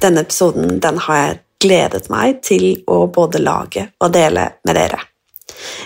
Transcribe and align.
Denne 0.00 0.24
episoden 0.24 0.78
den 0.80 0.98
har 1.04 1.20
jeg 1.20 1.38
gledet 1.60 2.08
meg 2.12 2.40
til 2.46 2.80
å 2.88 3.04
både 3.12 3.42
lage 3.42 3.90
og 4.00 4.12
dele 4.14 4.46
med 4.64 4.78
dere. 4.78 5.02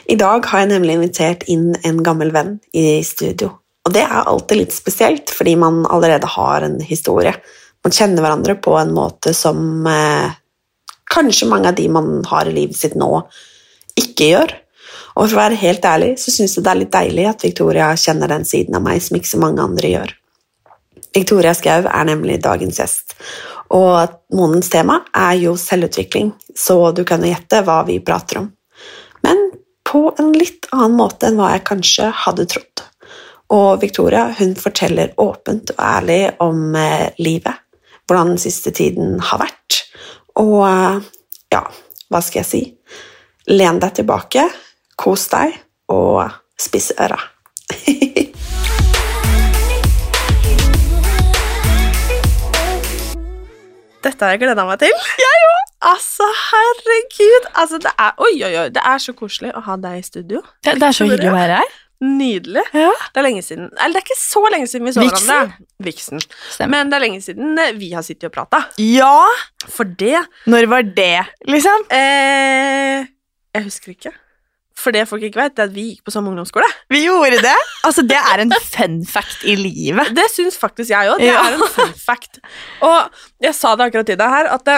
I 0.07 0.17
dag 0.21 0.47
har 0.47 0.63
jeg 0.63 0.71
nemlig 0.71 0.99
invitert 0.99 1.45
inn 1.51 1.73
en 1.83 2.03
gammel 2.07 2.31
venn 2.35 2.57
i 2.77 3.03
studio. 3.07 3.51
Og 3.85 3.93
det 3.93 4.05
er 4.07 4.23
alltid 4.23 4.61
litt 4.61 4.75
spesielt, 4.77 5.33
fordi 5.35 5.57
man 5.61 5.83
allerede 5.91 6.31
har 6.31 6.65
en 6.65 6.79
historie. 6.81 7.35
Man 7.85 7.93
kjenner 7.93 8.25
hverandre 8.25 8.55
på 8.65 8.77
en 8.79 8.95
måte 8.97 9.35
som 9.37 9.87
eh, 9.91 10.31
kanskje 11.13 11.51
mange 11.51 11.73
av 11.73 11.77
de 11.77 11.89
man 11.93 12.23
har 12.31 12.49
i 12.49 12.55
livet 12.55 12.79
sitt 12.79 12.95
nå, 12.97 13.11
ikke 13.99 14.31
gjør. 14.31 14.55
Og 15.15 15.29
for 15.29 15.37
å 15.37 15.43
være 15.43 15.61
helt 15.61 15.85
ærlig 15.87 16.15
så 16.23 16.33
syns 16.35 16.57
jeg 16.57 16.65
det 16.65 16.73
er 16.73 16.81
litt 16.81 16.95
deilig 16.95 17.27
at 17.31 17.45
Victoria 17.45 17.91
kjenner 17.99 18.31
den 18.31 18.47
siden 18.49 18.79
av 18.79 18.87
meg 18.87 19.03
som 19.03 19.19
ikke 19.19 19.35
så 19.35 19.43
mange 19.43 19.63
andre 19.63 19.91
gjør. 19.93 20.15
Victoria 21.15 21.55
Skau 21.55 21.87
er 21.87 22.07
nemlig 22.09 22.41
dagens 22.43 22.81
gjest, 22.81 23.15
og 23.75 24.17
månedens 24.35 24.71
tema 24.73 25.01
er 25.15 25.37
jo 25.41 25.55
selvutvikling, 25.59 26.33
så 26.57 26.91
du 26.93 27.05
kan 27.07 27.23
jo 27.23 27.31
gjette 27.31 27.63
hva 27.67 27.83
vi 27.89 28.01
prater 28.05 28.43
om. 28.43 28.49
Men 29.25 29.47
på 29.87 30.09
en 30.19 30.33
litt 30.35 30.67
annen 30.73 30.97
måte 30.99 31.29
enn 31.29 31.39
hva 31.39 31.53
jeg 31.55 31.67
kanskje 31.69 32.11
hadde 32.25 32.49
trodd. 32.51 32.85
Og 33.55 33.81
Victoria 33.83 34.27
hun 34.39 34.55
forteller 34.59 35.15
åpent 35.21 35.75
og 35.77 35.83
ærlig 35.85 36.21
om 36.43 36.75
eh, 36.79 37.13
livet, 37.23 37.63
hvordan 38.09 38.35
den 38.35 38.43
siste 38.43 38.73
tiden 38.75 39.19
har 39.23 39.45
vært, 39.45 39.85
og 40.41 40.61
eh, 40.67 41.05
ja, 41.55 41.63
hva 42.11 42.23
skal 42.25 42.43
jeg 42.43 42.51
si? 42.51 42.63
Len 43.53 43.79
deg 43.83 44.01
tilbake, 44.01 44.49
kos 44.99 45.29
deg, 45.33 45.55
og 45.93 46.25
spiss 46.59 46.93
øra. 46.99 47.21
Dette 54.05 54.25
har 54.27 54.35
jeg 54.37 54.43
gleda 54.45 54.65
meg 54.69 54.81
til. 54.83 54.93
Jeg 55.25 55.47
òg! 55.51 55.61
Altså, 55.85 56.25
herregud. 56.49 57.47
Altså, 57.61 57.79
det 57.85 57.91
er, 58.01 58.13
oi, 58.25 58.35
oi, 58.47 58.53
oi. 58.63 58.69
Det 58.73 58.83
er 58.89 59.01
så 59.05 59.13
koselig 59.17 59.51
å 59.57 59.61
ha 59.67 59.75
deg 59.81 59.99
i 60.01 60.05
studio. 60.07 60.41
Det, 60.65 60.79
det 60.81 60.87
er 60.89 60.97
så 60.97 61.05
hyggelig 61.09 61.29
å 61.33 61.35
være 61.37 61.59
her. 61.61 61.75
Nydelig. 62.05 62.63
Ja. 62.77 62.91
Det 63.15 63.21
er 63.21 63.25
lenge 63.25 63.41
siden 63.47 63.69
Eller 63.79 63.95
det 63.95 64.01
er 64.01 64.05
ikke 64.05 64.17
så 64.19 64.41
lenge 64.53 64.67
siden 64.69 64.85
vi 64.89 64.93
så 64.97 65.05
hverandre. 65.05 65.55
Vixen. 65.87 66.21
Men 66.73 66.91
det 66.91 66.97
er 66.99 67.05
lenge 67.05 67.21
siden 67.25 67.61
eh, 67.63 67.71
vi 67.79 67.93
har 67.95 68.05
sittet 68.05 68.27
og 68.29 68.35
prata. 68.35 68.61
Ja! 68.83 69.23
For 69.73 69.89
det 69.89 70.19
Når 70.51 70.67
var 70.73 70.85
det, 70.97 71.23
liksom? 71.49 71.87
eh, 71.95 73.07
Jeg 73.57 73.69
husker 73.71 73.95
ikke. 73.95 74.13
For 74.85 74.93
det 74.93 75.07
folk 75.09 75.23
ikke 75.25 75.41
vet, 75.41 75.55
det 75.57 75.63
er 75.65 75.69
at 75.71 75.75
vi 75.75 75.85
gikk 75.95 76.03
på 76.05 76.13
samme 76.13 76.29
ungdomsskole. 76.29 76.67
Vi 76.93 77.01
gjorde 77.07 77.39
det. 77.41 77.55
Altså, 77.89 78.03
det 78.05 78.19
er 78.21 78.43
en 78.43 78.53
fun 78.69 78.99
fact 79.09 79.45
i 79.49 79.55
livet. 79.57 80.11
Det 80.17 80.27
syns 80.35 80.59
faktisk 80.61 80.93
jeg 80.93 81.09
òg. 81.15 81.23
Det 81.23 81.31
Ja. 81.31 81.41
er 81.49 81.57
en 81.57 81.69
fun 81.73 81.95
fact. 81.97 82.41
Og 82.85 83.09
jeg 83.41 83.55
sa 83.57 83.73
det 83.81 83.87
akkurat 83.89 84.07
til 84.13 84.19
deg 84.21 84.29
her, 84.35 84.51
at 84.53 84.69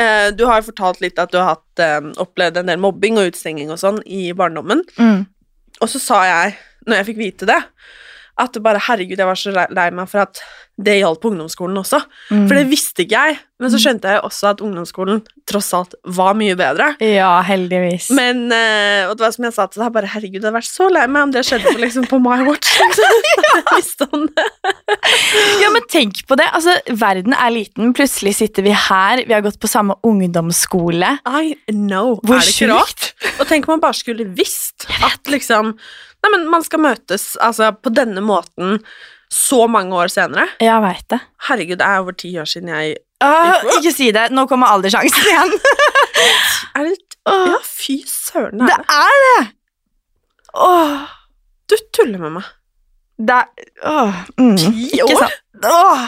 eh, 0.00 0.30
du 0.32 0.46
har 0.48 0.62
jo 0.62 0.70
fortalt 0.70 1.02
litt 1.04 1.18
at 1.20 1.30
du 1.32 1.36
har 1.38 1.54
hatt, 1.58 1.82
eh, 1.84 2.00
opplevd 2.24 2.56
en 2.62 2.70
del 2.72 2.80
mobbing 2.80 3.18
og 3.20 3.28
utstenging 3.34 3.68
og 3.70 3.76
sånn 3.82 4.00
i 4.08 4.32
barndommen. 4.32 4.80
Mm. 4.96 5.26
Og 5.82 5.88
så 5.92 6.00
sa 6.00 6.22
jeg, 6.24 6.56
når 6.88 6.96
jeg 7.02 7.06
fikk 7.10 7.20
vite 7.20 7.46
det, 7.50 7.60
at 8.40 8.56
det 8.56 8.62
bare, 8.64 8.80
herregud, 8.88 9.18
jeg 9.20 9.28
var 9.28 9.38
så 9.38 9.52
lei- 9.54 9.90
meg 9.94 10.08
for 10.10 10.24
at 10.24 10.40
det 10.80 10.94
gjaldt 11.00 11.20
på 11.20 11.28
ungdomsskolen 11.28 11.76
også. 11.82 11.98
Mm. 12.32 12.46
For 12.48 12.56
det 12.56 12.64
visste 12.70 13.04
ikke 13.04 13.18
jeg, 13.18 13.38
men 13.60 13.72
så 13.72 13.80
skjønte 13.82 14.14
jeg 14.14 14.22
også 14.24 14.48
at 14.54 14.62
ungdomsskolen 14.64 15.20
tross 15.50 15.68
alt 15.76 15.94
var 16.16 16.32
mye 16.38 16.54
bedre. 16.56 16.94
Ja, 17.04 17.34
heldigvis. 17.44 18.08
Men, 18.16 18.46
eh, 18.54 19.04
og 19.10 19.18
det 19.18 19.26
var 19.26 19.34
som 19.36 19.44
jeg 19.44 19.56
sa 19.58 19.66
til 19.68 19.84
deg, 19.84 19.92
bare 19.92 20.08
herregud, 20.14 20.38
jeg 20.40 20.46
hadde 20.46 20.56
vært 20.56 20.70
så 20.70 20.88
lei 20.88 21.04
meg 21.10 21.26
om 21.28 21.34
det 21.34 21.44
skjedde 21.44 21.74
på, 21.74 21.82
liksom, 21.84 22.08
på 22.08 22.20
my 22.24 22.40
watch. 22.48 22.72
Liksom. 23.76 24.28
Ja, 25.60 25.68
men 25.74 25.84
tenk 25.90 26.22
på 26.28 26.36
det. 26.38 26.46
Altså, 26.56 26.74
verden 26.98 27.34
er 27.36 27.52
liten. 27.54 27.92
Plutselig 27.96 28.36
sitter 28.38 28.64
vi 28.66 28.72
her. 28.76 29.22
Vi 29.26 29.34
har 29.34 29.44
gått 29.44 29.58
på 29.62 29.70
samme 29.70 29.96
ungdomsskole. 30.06 31.16
I 31.26 31.54
know. 31.72 32.16
Hvor 32.24 32.38
er 32.38 32.46
det 32.46 32.54
ikke 32.54 32.70
rart? 32.72 33.10
Og 33.38 33.46
tenk 33.50 33.68
om 33.68 33.76
man 33.76 33.84
bare 33.84 33.98
skulle 33.98 34.26
visst 34.36 34.88
at 35.00 35.30
liksom 35.30 35.74
Nei, 36.20 36.30
men 36.34 36.48
man 36.52 36.64
skal 36.66 36.82
møtes 36.84 37.30
altså, 37.40 37.70
på 37.80 37.92
denne 37.96 38.20
måten 38.24 38.80
så 39.32 39.64
mange 39.70 39.94
år 39.96 40.10
senere. 40.12 40.48
Jeg 40.60 40.82
veit 40.82 41.06
det. 41.12 41.20
Herregud, 41.46 41.78
det 41.80 41.86
er 41.86 42.00
over 42.02 42.16
ti 42.18 42.32
år 42.42 42.48
siden 42.50 42.72
jeg 42.74 42.96
Åh, 43.22 43.66
ikke 43.76 43.92
si 43.92 44.08
det. 44.16 44.26
Nå 44.32 44.46
kommer 44.48 44.72
alderssjansen 44.72 45.26
igjen. 45.28 45.52
Er 46.80 46.86
det 46.88 46.96
Ja, 47.28 47.58
fy 47.66 47.98
søren, 48.08 48.62
Det 48.64 48.72
er 48.72 48.80
det. 48.80 48.96
er 48.96 49.24
det! 49.24 49.42
Åh, 50.56 51.02
Du 51.70 51.76
tuller 51.94 52.18
med 52.24 52.32
meg. 52.38 52.48
det 53.20 53.36
er 53.36 53.46
åh, 53.86 54.22
mm, 54.40 54.56
Ti 54.56 55.02
år? 55.04 55.20
sant? 55.20 55.66
Åh, 55.68 56.06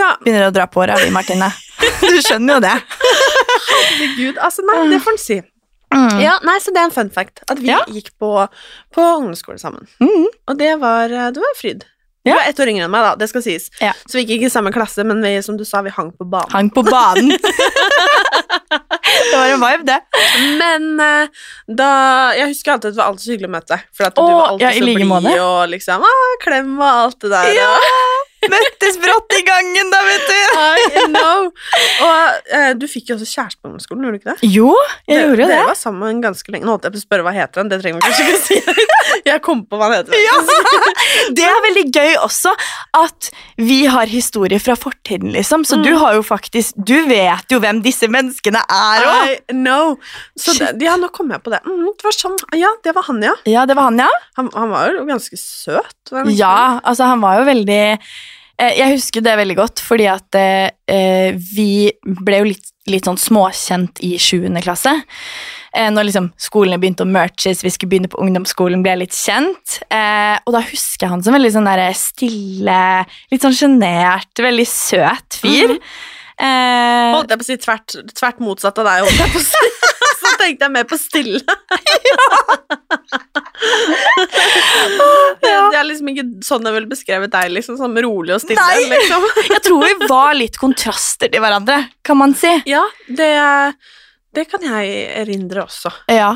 Ja, 0.00 0.10
begynner 0.20 0.48
å 0.48 0.52
dra 0.54 0.66
på 0.66 0.84
vi, 0.86 1.10
Martine. 1.14 1.50
Du 2.00 2.18
skjønner 2.24 2.58
jo 2.58 2.60
det. 2.66 2.74
herregud. 3.70 4.38
Altså, 4.42 4.64
nei, 4.66 4.78
det 4.90 5.00
får 5.04 5.12
en 5.16 5.18
si. 5.22 5.38
Mm. 5.94 6.20
Ja, 6.22 6.36
nei, 6.46 6.58
så 6.62 6.70
det 6.74 6.78
er 6.82 6.84
en 6.90 6.94
fun 6.94 7.10
fact. 7.10 7.40
At 7.50 7.58
vi 7.58 7.66
Ja. 7.72 7.80
gikk 7.90 8.12
på, 8.20 8.34
på 8.94 9.06
ungdomsskole 9.18 9.58
sammen. 9.58 9.88
Mm. 10.00 10.26
Og 10.48 10.58
det 10.58 10.74
var, 10.80 11.10
eh, 11.10 11.30
det 11.34 11.40
var 11.42 11.56
fryd. 11.58 11.84
Du 12.24 12.30
var 12.34 12.42
ett 12.46 12.58
år 12.60 12.68
yngre 12.68 12.84
enn 12.84 12.90
meg, 12.92 13.00
da. 13.06 13.14
Det 13.16 13.28
skal 13.30 13.42
sies. 13.42 13.70
Ja. 13.80 13.94
Så 14.06 14.18
vi 14.18 14.24
gikk 14.26 14.42
ikke 14.42 14.50
i 14.50 14.52
samme 14.52 14.70
klasse, 14.74 15.02
men 15.08 15.22
vi, 15.24 15.32
som 15.42 15.56
du 15.56 15.64
sa, 15.64 15.80
vi 15.82 15.90
hang 15.90 16.10
på 16.12 16.26
banen. 16.28 16.52
Hang 16.52 16.68
på 16.70 16.82
banen. 16.84 17.32
det 19.30 19.36
var 19.36 19.46
en 19.54 19.60
vibe, 19.64 19.84
det. 19.88 19.98
Men 20.60 21.00
eh, 21.00 21.28
da 21.66 21.88
Jeg 22.36 22.52
husker 22.52 22.74
alltid 22.74 22.90
at 22.92 22.94
det 22.94 23.00
var 23.00 23.08
alltid 23.10 23.24
så 23.26 23.32
hyggelig 23.34 23.48
å 23.50 23.54
møte 23.56 23.72
deg. 23.74 23.86
For 23.96 24.10
at 24.10 24.18
du 24.18 24.22
var 24.22 24.46
alltid 24.52 24.66
ja, 24.66 24.72
så 24.76 24.84
like 24.84 25.08
blid 25.08 25.40
og 25.46 25.60
liksom 25.74 26.04
ah, 26.10 26.30
klem 26.44 26.74
og 26.78 26.88
alt 26.90 27.18
det 27.24 27.32
der. 27.34 27.54
Ja! 27.56 27.70
og- 27.74 28.19
Møttes 28.48 28.96
brått 29.02 29.34
i 29.36 29.42
gangen, 29.44 29.90
da, 29.92 29.98
vet 30.06 30.30
du. 30.30 30.38
I 31.00 31.04
know. 31.10 31.50
Og 32.06 32.52
eh, 32.56 32.70
du 32.80 32.86
fikk 32.88 33.10
jo 33.12 33.18
også 33.18 33.28
kjæreste 33.28 33.60
på 33.60 33.68
ungdomsskolen, 33.68 34.06
gjorde 34.06 34.16
du 34.16 34.20
ikke 34.22 34.30
det? 34.36 34.50
Jo, 34.54 34.70
jeg 35.10 35.26
gjorde 35.26 35.42
det. 35.42 35.48
Dere 35.52 35.66
var 35.68 35.76
sammen 35.78 36.22
ganske 36.24 36.54
lenge. 36.54 36.64
Nå 36.64 36.74
holdt 36.76 36.88
jeg 36.88 36.94
på 36.96 37.00
å 37.02 37.04
spørre 37.04 37.26
hva 37.26 37.34
heter 37.36 37.60
han, 37.62 37.68
det 37.72 37.80
trenger 37.82 38.00
vi 38.00 38.06
kanskje 38.06 38.26
ikke 38.26 38.38
å 38.38 38.44
si. 38.46 38.86
Jeg 39.26 39.40
kom 39.44 39.60
på 39.68 39.76
hva 39.76 39.88
han 39.90 39.98
heter. 39.98 40.14
Ja! 40.16 40.36
Det 41.36 41.42
er 41.44 41.58
veldig 41.64 41.82
gøy 41.92 42.12
også 42.22 42.52
at 42.96 43.28
vi 43.60 43.82
har 43.90 44.08
historie 44.08 44.58
fra 44.62 44.76
fortiden, 44.78 45.32
liksom. 45.34 45.64
Så 45.68 45.76
Mm. 45.80 45.82
du 45.84 45.92
har 46.00 46.14
jo 46.16 46.22
faktisk 46.26 46.74
Du 46.76 46.94
vet 47.08 47.52
jo 47.52 47.58
hvem 47.62 47.78
disse 47.84 48.08
menneskene 48.10 48.60
er 48.70 49.04
òg. 49.06 49.30
I 49.50 49.54
know. 49.56 49.94
Så 50.38 50.54
det, 50.58 50.72
ja, 50.84 50.96
nå 51.00 51.08
kom 51.14 51.30
jeg 51.32 51.42
på 51.44 51.52
det. 51.52 51.60
Mm, 51.66 51.86
det 51.96 52.04
var 52.06 52.16
sånn. 52.16 52.36
Ja, 52.56 52.72
det 52.84 52.94
var 52.96 53.06
han, 53.10 53.20
ja. 53.24 53.34
Ja, 53.48 53.66
det 53.68 53.76
var 53.78 53.88
han, 53.90 54.00
ja. 54.02 54.08
Han, 54.38 54.50
han 54.56 54.72
var 54.72 54.92
jo 54.96 55.04
ganske 55.08 55.36
søt. 55.40 56.14
Ja, 56.34 56.80
altså 56.82 57.06
han 57.12 57.20
var 57.22 57.40
jo 57.40 57.46
veldig 57.50 57.82
Jeg 58.60 58.92
husker 58.98 59.22
det 59.24 59.36
veldig 59.40 59.56
godt, 59.56 59.80
fordi 59.80 60.04
at 60.10 60.36
eh, 60.36 60.68
eh, 60.90 61.32
vi 61.54 61.88
ble 62.04 62.42
jo 62.42 62.48
litt, 62.50 62.66
litt 62.90 63.06
sånn 63.08 63.16
småkjent 63.20 64.00
i 64.04 64.18
7. 64.20 64.48
klasse. 64.64 64.92
Eh, 65.72 65.86
når 65.94 66.08
liksom 66.08 66.26
skolene 66.40 66.76
begynte 66.82 67.04
å 67.06 67.08
merches, 67.08 67.62
vi 67.64 67.70
skulle 67.72 67.92
begynne 67.94 68.10
på 68.10 68.20
ungdomsskolen, 68.20 68.82
ble 68.84 68.90
jeg 68.96 69.02
litt 69.04 69.16
kjent. 69.16 69.78
Eh, 69.88 70.36
og 70.44 70.52
da 70.56 70.60
husker 70.66 71.06
jeg 71.06 71.12
han 71.14 71.22
som 71.24 71.36
veldig 71.36 71.52
sånn 71.56 71.68
der 71.70 71.84
stille, 71.96 72.80
litt 73.32 73.46
sånn 73.46 73.56
sjenert, 73.56 74.34
veldig 74.36 74.66
søt 74.68 75.38
fyr. 75.40 75.76
Mhm. 75.76 75.80
eh, 76.42 77.12
Holdt 77.14 77.30
jeg 77.30 77.38
på 77.40 77.46
å 77.46 77.50
si 77.52 77.56
tvert, 77.64 77.88
tvert 78.18 78.38
motsatt 78.44 78.76
av 78.82 78.84
deg, 78.90 79.06
holdt 79.06 79.22
jeg 79.24 79.30
på 79.36 79.40
å 79.40 79.48
si. 79.48 79.64
Så 80.20 80.34
tenkte 80.36 80.66
jeg 80.66 80.72
mer 80.74 80.84
på 80.84 80.96
stille. 81.00 81.40
det, 85.40 85.52
det 85.72 85.78
er 85.78 85.86
liksom 85.88 85.99
ikke 86.12 86.44
sånn 86.46 86.66
jeg 86.66 86.76
ville 86.76 86.90
beskrevet 86.90 87.32
deg, 87.32 87.50
liksom. 87.54 87.78
Sånn 87.80 87.96
rolig 88.04 88.34
og 88.36 88.42
stille. 88.42 88.60
Nei. 88.60 88.86
Liksom. 88.92 89.26
Jeg 89.54 89.62
tror 89.66 89.86
vi 89.86 90.08
var 90.10 90.36
litt 90.38 90.58
kontraster 90.60 91.30
til 91.32 91.42
hverandre, 91.42 91.82
kan 92.06 92.18
man 92.20 92.34
si. 92.38 92.52
Ja, 92.70 92.82
det, 93.08 93.30
det 94.36 94.46
kan 94.50 94.64
jeg 94.64 94.92
erindre 95.22 95.64
også. 95.66 95.92
Ja. 96.10 96.32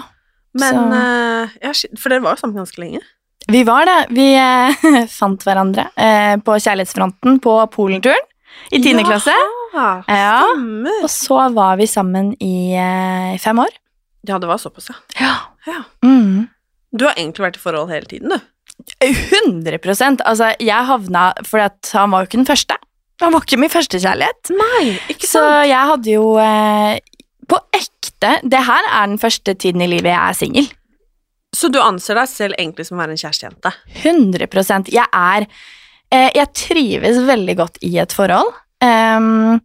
Men 0.58 0.92
eh, 0.94 1.54
ja, 1.64 1.72
For 1.98 2.12
dere 2.12 2.22
var 2.24 2.36
jo 2.36 2.44
sammen 2.44 2.62
ganske 2.62 2.80
lenge. 2.82 3.02
Vi 3.50 3.60
var 3.66 3.84
det. 3.88 3.98
Vi 4.16 4.28
uh, 4.38 4.84
fant 5.18 5.42
hverandre 5.44 5.88
uh, 5.98 6.36
på 6.40 6.56
kjærlighetsfronten 6.64 7.40
på 7.44 7.56
Polenturen 7.74 8.30
i 8.72 8.80
tiende 8.80 9.04
klasse. 9.04 9.34
Ja, 9.74 9.88
Ja. 10.08 10.36
stemmer. 10.46 11.00
Og 11.02 11.10
så 11.10 11.40
var 11.52 11.76
vi 11.80 11.88
sammen 11.90 12.32
i 12.40 12.78
fem 13.42 13.58
år. 13.58 13.74
Ja, 14.24 14.38
det 14.38 14.48
var 14.48 14.62
såpass, 14.62 14.88
ja. 14.88 14.94
Ja. 15.20 15.34
Ja. 15.66 15.82
Mm. 16.06 16.46
Du 16.94 17.04
har 17.04 17.16
egentlig 17.18 17.48
vært 17.48 17.58
i 17.58 17.62
forhold 17.62 17.90
hele 17.92 18.06
tiden, 18.08 18.30
du. 18.32 18.38
100 19.00 20.22
Altså, 20.24 20.52
jeg 20.60 20.88
havna 20.88 21.32
fordi 21.46 21.64
at 21.64 21.90
han 21.94 22.12
var 22.12 22.22
jo 22.22 22.30
ikke 22.30 22.40
den 22.42 22.48
første. 22.48 22.78
Han 23.22 23.32
var 23.32 23.44
ikke 23.46 23.60
min 23.62 23.72
første 23.72 24.00
kjærlighet. 24.02 24.50
Nei, 24.58 24.96
ikke 25.12 25.28
Så 25.28 25.42
jeg 25.68 25.90
hadde 25.90 26.10
jo 26.16 26.34
eh, 26.42 26.98
På 27.46 27.60
ekte 27.70 28.40
Det 28.42 28.64
her 28.66 28.88
er 28.90 29.06
den 29.06 29.20
første 29.22 29.54
tiden 29.54 29.84
i 29.84 29.90
livet 29.90 30.10
jeg 30.10 30.18
er 30.18 30.38
singel. 30.38 30.68
Så 31.54 31.70
du 31.70 31.78
anser 31.78 32.18
deg 32.18 32.30
selv 32.30 32.58
egentlig 32.58 32.88
som 32.88 32.98
å 32.98 33.04
være 33.04 33.14
en 33.14 33.20
kjærestejente? 33.20 33.72
100 34.02 34.90
Jeg 34.90 35.06
er 35.06 35.46
eh, 36.10 36.30
Jeg 36.34 36.52
trives 36.58 37.22
veldig 37.28 37.56
godt 37.62 37.78
i 37.86 37.94
et 38.02 38.12
forhold. 38.12 38.50
Um, 38.84 39.60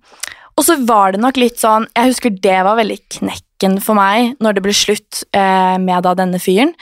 og 0.59 0.65
så 0.67 0.75
var 0.85 1.15
det 1.15 1.19
nok 1.23 1.39
litt 1.39 1.57
sånn 1.59 1.87
Jeg 1.95 2.13
husker 2.13 2.35
det 2.35 2.59
var 2.67 2.77
veldig 2.79 2.99
knekken 3.17 3.79
for 3.83 3.97
meg 3.97 4.37
når 4.43 4.55
det 4.55 4.63
ble 4.63 4.75
slutt 4.75 5.23
eh, 5.35 5.75
med 5.81 6.05
da 6.05 6.13
denne 6.15 6.39
fyren. 6.39 6.75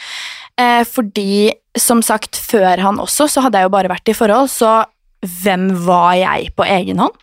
Eh, 0.58 0.84
fordi, 0.90 1.52
som 1.78 2.02
sagt, 2.02 2.38
før 2.38 2.82
han 2.82 3.00
også, 3.00 3.28
så 3.30 3.46
hadde 3.46 3.62
jeg 3.62 3.70
jo 3.70 3.76
bare 3.76 3.92
vært 3.92 4.10
i 4.10 4.18
forhold, 4.18 4.50
så 4.50 4.82
hvem 5.44 5.70
var 5.86 6.16
jeg 6.18 6.52
på 6.58 6.66
egen 6.66 7.02
hånd? 7.02 7.16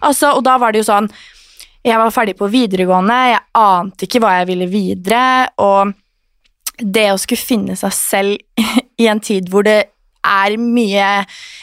Altså, 0.00 0.32
og 0.36 0.44
da 0.46 0.56
var 0.60 0.72
det 0.72 0.80
jo 0.80 0.88
sånn 0.88 1.10
Jeg 1.84 1.96
var 2.00 2.12
ferdig 2.12 2.34
på 2.36 2.48
videregående, 2.52 3.16
jeg 3.32 3.40
ante 3.56 4.06
ikke 4.06 4.20
hva 4.20 4.34
jeg 4.38 4.48
ville 4.50 4.68
videre, 4.68 5.22
og 5.60 5.94
det 6.80 7.06
å 7.12 7.18
skulle 7.20 7.40
finne 7.40 7.76
seg 7.76 7.94
selv 7.96 8.64
i 9.02 9.08
en 9.08 9.20
tid 9.20 9.48
hvor 9.52 9.64
det 9.64 9.78
er 10.20 10.56
mye, 10.60 11.08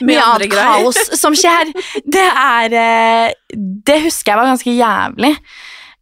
mye, 0.02 0.22
annet 0.24 0.54
kaos 0.54 0.98
som 1.22 1.36
skjer, 1.38 1.70
det 2.06 2.26
er 2.26 2.74
eh, 2.82 3.36
Det 3.54 4.00
husker 4.08 4.34
jeg 4.34 4.40
var 4.40 4.50
ganske 4.50 4.74
jævlig. 4.74 5.34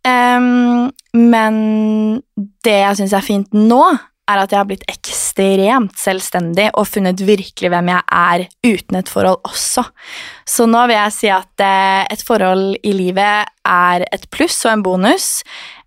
Um, 0.06 0.92
men 1.18 1.56
det 2.64 2.78
jeg 2.78 3.00
syns 3.00 3.16
er 3.18 3.26
fint 3.26 3.58
nå, 3.58 3.82
er 4.26 4.42
at 4.42 4.54
jeg 4.54 4.60
har 4.60 4.68
blitt 4.70 4.86
ekstremt 4.90 6.00
selvstendig 6.00 6.70
og 6.74 6.88
funnet 6.90 7.22
virkelig 7.26 7.70
hvem 7.72 7.92
jeg 7.92 8.06
er 8.18 8.46
uten 8.66 9.00
et 9.00 9.12
forhold 9.12 9.42
også. 9.46 9.84
Så 10.50 10.66
nå 10.70 10.86
vil 10.90 10.98
jeg 10.98 11.16
si 11.16 11.32
at 11.34 11.64
eh, 11.64 12.06
et 12.14 12.24
forhold 12.26 12.80
i 12.82 12.94
livet 12.96 13.52
er 13.66 14.06
et 14.10 14.26
pluss 14.34 14.58
og 14.66 14.74
en 14.74 14.86
bonus. 14.86 15.28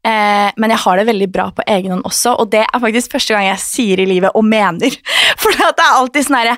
Eh, 0.06 0.48
men 0.54 0.74
jeg 0.74 0.82
har 0.84 1.00
det 1.00 1.08
veldig 1.10 1.30
bra 1.34 1.48
på 1.54 1.66
egen 1.66 1.96
hånd 1.96 2.06
også, 2.06 2.36
og 2.38 2.52
det 2.54 2.62
er 2.62 2.84
faktisk 2.84 3.16
første 3.16 3.34
gang 3.34 3.48
jeg 3.50 3.64
sier 3.64 4.02
i 4.02 4.08
livet 4.08 4.38
og 4.38 4.46
mener. 4.46 4.94
For 5.42 5.54
det 5.54 5.68
er 5.74 5.98
alltid 5.98 6.28
sånn 6.28 6.40
herre 6.42 6.56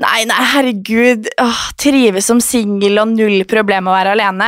Nei, 0.00 0.22
nei, 0.24 0.36
herregud, 0.54 1.26
åh, 1.42 1.64
trives 1.76 2.30
som 2.30 2.38
singel 2.40 3.02
og 3.02 3.10
null 3.10 3.42
problem 3.50 3.84
med 3.84 3.92
å 3.92 3.96
være 3.98 4.14
alene. 4.14 4.46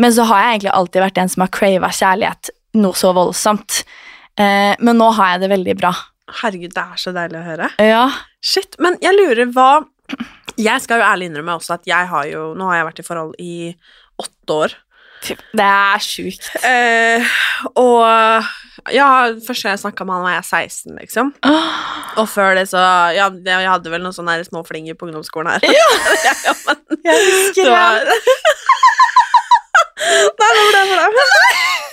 Men 0.00 0.14
så 0.14 0.24
har 0.30 0.40
jeg 0.40 0.54
egentlig 0.54 0.72
alltid 0.72 1.02
vært 1.02 1.18
en 1.20 1.32
som 1.32 1.42
har 1.44 1.50
crava 1.52 1.90
kjærlighet 1.92 2.50
noe 2.80 2.96
så 2.96 3.12
voldsomt. 3.16 3.82
Eh, 4.36 4.74
men 4.78 4.98
nå 5.00 5.10
har 5.16 5.34
jeg 5.34 5.44
det 5.44 5.50
veldig 5.54 5.76
bra. 5.80 5.92
Herregud, 6.42 6.72
det 6.74 6.82
er 6.82 7.00
så 7.00 7.12
deilig 7.16 7.38
å 7.40 7.44
høre. 7.46 7.68
Ja. 7.82 8.06
Shit, 8.44 8.76
men 8.82 8.98
jeg 9.02 9.14
lurer 9.16 9.46
hva 9.54 9.70
Jeg 10.56 10.80
skal 10.84 11.00
jo 11.00 11.06
ærlig 11.06 11.26
innrømme 11.30 11.56
også 11.58 11.74
at 11.76 11.86
jeg 11.88 12.06
har 12.08 12.26
jo 12.30 12.42
Nå 12.54 12.68
har 12.70 12.76
jeg 12.78 12.86
vært 12.86 13.00
i 13.02 13.04
forhold 13.06 13.32
i 13.42 13.54
åtte 14.22 14.54
år. 14.54 14.74
Det 15.26 15.66
er 15.66 16.04
sjukt. 16.04 16.46
Eh, 16.64 17.24
og 17.80 18.04
ja, 18.94 19.08
første 19.42 19.66
gang 19.66 19.74
jeg 19.74 19.82
snakka 19.82 20.06
med 20.06 20.14
han, 20.14 20.26
var 20.26 20.36
jeg 20.36 20.46
16, 20.68 20.94
liksom. 21.00 21.32
Og 22.20 22.28
før 22.30 22.54
det 22.60 22.66
så 22.70 22.82
Ja, 23.16 23.26
jeg 23.32 23.70
hadde 23.72 23.92
vel 23.92 24.04
noen 24.04 24.14
sånne 24.14 24.38
små 24.46 24.62
flinger 24.68 24.94
på 24.98 25.08
ungdomsskolen 25.08 25.56
her. 25.56 25.66
Ja, 25.66 26.54
men 26.68 27.02
Jeg 27.02 27.26
husker 27.32 27.62
det 27.64 27.74
var 27.74 28.00
Nei, 30.06 30.50
nå 30.54 30.64
ble 30.70 30.78
jeg 30.78 30.88
flau. 30.92 31.85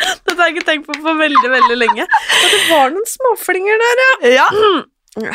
Dette 0.24 0.36
har 0.38 0.50
jeg 0.50 0.56
ikke 0.58 0.68
tenkt 0.70 0.88
på 0.88 0.98
for 1.00 1.20
veldig, 1.20 1.50
veldig 1.56 1.78
lenge. 1.80 2.06
Og 2.08 2.46
det 2.54 2.60
var 2.70 2.94
noen 2.94 3.08
småflinger 3.08 3.82
der, 3.84 4.04
ja. 4.34 4.48
Ja. 5.20 5.34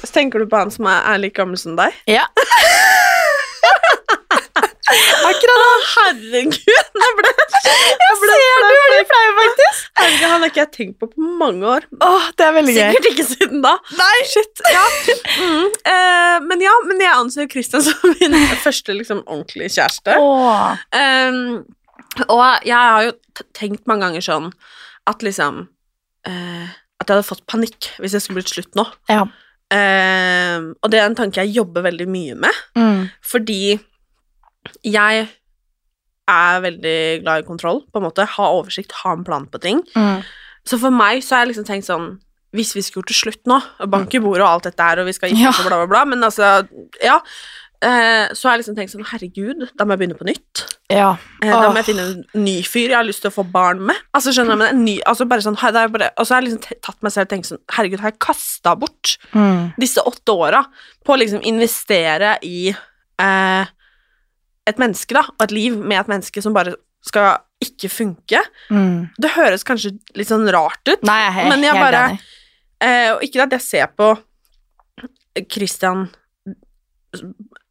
Så 0.00 0.12
tenker 0.14 0.40
du 0.42 0.48
på 0.48 0.56
han 0.60 0.72
som 0.72 0.88
er, 0.88 1.02
er 1.12 1.20
like 1.22 1.36
gammel 1.38 1.60
som 1.60 1.76
deg? 1.78 1.96
ja. 2.10 2.26
Akkurat 4.88 5.62
Å, 5.62 5.72
herregud! 5.92 6.54
Jeg 6.98 7.16
ble, 7.18 7.30
jeg 7.68 8.16
ble 8.22 8.36
ser 8.38 8.62
du 8.62 8.76
blir 8.88 9.04
flau, 9.10 9.24
faktisk. 9.38 9.88
Herregud, 9.98 10.22
han 10.30 10.42
har 10.44 10.50
ikke 10.50 10.60
jeg 10.62 10.70
tenkt 10.76 10.96
på 11.02 11.08
på 11.10 11.26
mange 11.40 11.66
år. 11.68 11.84
Åh, 12.04 12.28
det 12.38 12.46
er 12.46 12.54
veldig 12.56 12.74
gøy. 12.76 12.80
Sikkert 12.94 13.08
ikke 13.10 13.26
siden 13.28 13.64
da. 13.64 13.74
Nei, 13.98 14.14
shit, 14.30 14.62
ja. 14.72 14.84
Mm. 15.42 15.66
Eh, 15.92 16.36
men 16.46 16.64
ja, 16.64 16.74
men 16.88 17.02
jeg 17.04 17.12
anser 17.12 17.50
Christian 17.52 17.84
som 17.84 18.14
min 18.14 18.36
første 18.62 18.96
liksom, 18.96 19.20
ordentlige 19.26 19.74
kjæreste. 19.76 20.16
Åh. 20.16 20.80
Um, 20.96 21.42
og 22.28 22.64
jeg 22.66 22.74
har 22.76 23.02
jo 23.06 23.12
tenkt 23.54 23.86
mange 23.86 24.06
ganger 24.06 24.24
sånn 24.24 24.50
at 25.06 25.22
liksom 25.24 25.68
eh, 26.26 26.68
At 27.00 27.06
jeg 27.08 27.14
hadde 27.14 27.28
fått 27.28 27.46
panikk 27.46 27.92
hvis 28.02 28.12
det 28.16 28.20
skulle 28.24 28.40
blitt 28.42 28.50
slutt 28.52 28.74
nå. 28.74 28.84
Ja. 29.08 29.22
Um, 29.70 30.70
og 30.82 30.90
det 30.90 30.98
er 30.98 31.06
en 31.06 31.14
tanke 31.18 31.42
jeg 31.44 31.54
jobber 31.58 31.84
veldig 31.84 32.06
mye 32.08 32.34
med, 32.40 32.54
Mm. 32.74 33.10
fordi 33.22 33.78
jeg 34.84 35.28
er 36.28 36.60
veldig 36.64 37.22
glad 37.22 37.42
i 37.42 37.46
kontroll, 37.46 37.82
på 37.92 38.00
en 38.00 38.06
måte. 38.08 38.26
Ha 38.34 38.48
oversikt, 38.52 38.92
ha 39.04 39.12
en 39.16 39.24
plan 39.24 39.46
på 39.48 39.60
ting. 39.60 39.82
Mm. 39.96 40.22
Så 40.68 40.78
for 40.80 40.90
meg 40.92 41.22
så 41.24 41.36
har 41.36 41.44
jeg 41.46 41.54
liksom 41.54 41.68
tenkt 41.68 41.86
sånn 41.88 42.18
Hvis 42.56 42.72
vi 42.74 42.80
skulle 42.80 43.02
gjort 43.04 43.08
det 43.12 43.16
slutt 43.18 43.44
nå, 43.48 43.58
og 43.84 43.90
bank 43.92 44.14
i 44.16 44.20
bordet 44.24 44.40
og 44.40 44.48
alt 44.54 44.64
dette 44.70 44.80
her, 44.82 44.98
og 45.02 45.06
vi 45.06 45.12
skal 45.12 45.28
gifte 45.28 45.50
oss 45.50 45.58
Ja. 45.58 45.64
og 45.64 45.68
bla, 45.68 45.78
bla, 45.82 45.86
bla, 45.86 46.04
men 46.08 46.24
altså 46.24 46.66
Ja. 47.04 47.18
Eh, 47.78 48.32
så 48.34 48.48
har 48.48 48.56
jeg 48.56 48.64
liksom 48.64 48.74
tenkt 48.74 48.90
sånn 48.90 49.04
Herregud, 49.06 49.60
da 49.78 49.84
må 49.86 49.94
jeg 49.94 50.00
begynne 50.00 50.16
på 50.18 50.26
nytt. 50.26 50.64
Ja. 50.90 51.12
Eh, 51.44 51.52
da 51.52 51.68
må 51.70 51.76
jeg 51.78 51.86
finne 51.92 52.06
en 52.10 52.42
ny 52.42 52.56
fyr 52.66 52.88
jeg 52.90 52.96
har 52.98 53.06
lyst 53.06 53.22
til 53.22 53.30
å 53.30 53.36
få 53.36 53.44
barn 53.52 53.84
med. 53.86 53.96
Altså 54.16 54.32
skjønner 54.34 54.56
jeg, 54.56 54.58
men 54.64 54.72
en 54.72 54.84
ny, 54.84 54.96
altså 55.06 55.28
bare 55.30 55.44
sånn, 55.46 55.54
bare, 55.92 56.08
Og 56.18 56.26
så 56.26 56.34
har 56.34 56.42
jeg 56.42 56.48
liksom 56.50 56.80
tatt 56.82 57.02
meg 57.06 57.12
selv 57.14 57.28
og 57.28 57.30
tenkt 57.30 57.46
sånn 57.52 57.60
Herregud, 57.76 58.00
har 58.02 58.10
jeg 58.10 58.18
kasta 58.18 58.74
bort 58.74 59.14
Mm. 59.32 59.74
disse 59.78 60.02
åtte 60.02 60.34
åra 60.34 60.64
på 61.06 61.14
å 61.14 61.18
liksom 61.20 61.40
investere 61.46 62.38
i 62.42 62.74
eh, 63.20 63.64
et 64.66 64.76
menneske, 64.78 65.14
da, 65.14 65.22
og 65.28 65.42
et 65.46 65.52
liv 65.54 65.76
med 65.78 66.00
et 66.00 66.08
menneske 66.08 66.42
som 66.42 66.52
bare 66.52 66.74
skal 67.06 67.38
ikke 67.62 67.88
funke? 67.90 68.42
Mm. 68.70 69.10
Det 69.18 69.30
høres 69.36 69.62
kanskje 69.64 69.94
litt 70.18 70.28
sånn 70.28 70.50
rart 70.50 70.82
ut, 70.88 71.02
Nei, 71.04 71.20
jeg 71.30 71.48
Men 71.48 71.62
jeg 71.62 71.74
bare- 71.74 72.18
Eh, 72.80 73.12
og 73.14 73.22
ikke 73.22 73.42
at 73.42 73.50
jeg 73.50 73.60
ser 73.60 73.86
på 73.88 74.16
Christian 75.50 76.08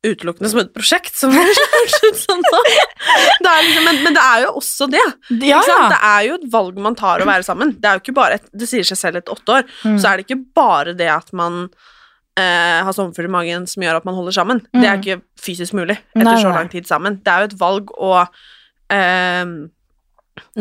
utelukkende 0.05 0.49
som 0.51 0.59
et 0.61 0.69
prosjekt, 0.75 1.15
som 1.17 1.31
er 1.33 1.49
sånn. 2.27 2.43
Det 2.45 3.49
er 3.49 3.63
liksom, 3.65 3.83
men, 3.87 3.99
men 4.05 4.15
det 4.17 4.23
er 4.23 4.43
jo 4.45 4.51
også 4.59 4.87
det. 4.93 5.01
Ja, 5.41 5.59
ja. 5.65 5.77
Det 5.91 5.99
er 6.05 6.21
jo 6.29 6.35
et 6.37 6.47
valg 6.53 6.77
man 6.83 6.95
tar 6.99 7.23
å 7.23 7.27
være 7.27 7.43
sammen. 7.47 7.73
Det 7.81 7.89
er 7.89 7.97
jo 7.97 8.03
ikke 8.05 8.15
bare 8.19 8.37
et, 8.39 8.45
det 8.53 8.69
sier 8.69 8.85
seg 8.87 8.99
selv 9.01 9.21
etter 9.21 9.33
åtte 9.37 9.57
år, 9.59 9.65
Mm. 9.83 9.97
så 10.01 10.09
er 10.11 10.17
det 10.21 10.27
ikke 10.27 10.41
bare 10.57 10.93
det 10.97 11.09
at 11.11 11.31
man 11.37 11.63
eh, 12.37 12.83
har 12.85 12.93
sommerfugl 12.93 13.25
i 13.29 13.33
magen 13.33 13.65
som 13.67 13.81
gjør 13.83 13.97
at 14.01 14.05
man 14.05 14.15
holder 14.17 14.35
sammen. 14.37 14.61
Det 14.73 14.85
er 14.85 14.97
Mm. 14.97 15.01
ikke 15.01 15.21
fysisk 15.41 15.73
mulig 15.73 15.97
etter 15.97 16.23
Nei, 16.29 16.37
så 16.43 16.53
lang 16.53 16.69
tid 16.69 16.85
sammen. 16.89 17.17
Det 17.25 17.33
er 17.33 17.45
jo 17.45 17.49
et 17.51 17.59
valg 17.59 17.91
og 17.97 18.27
eh, 18.93 19.45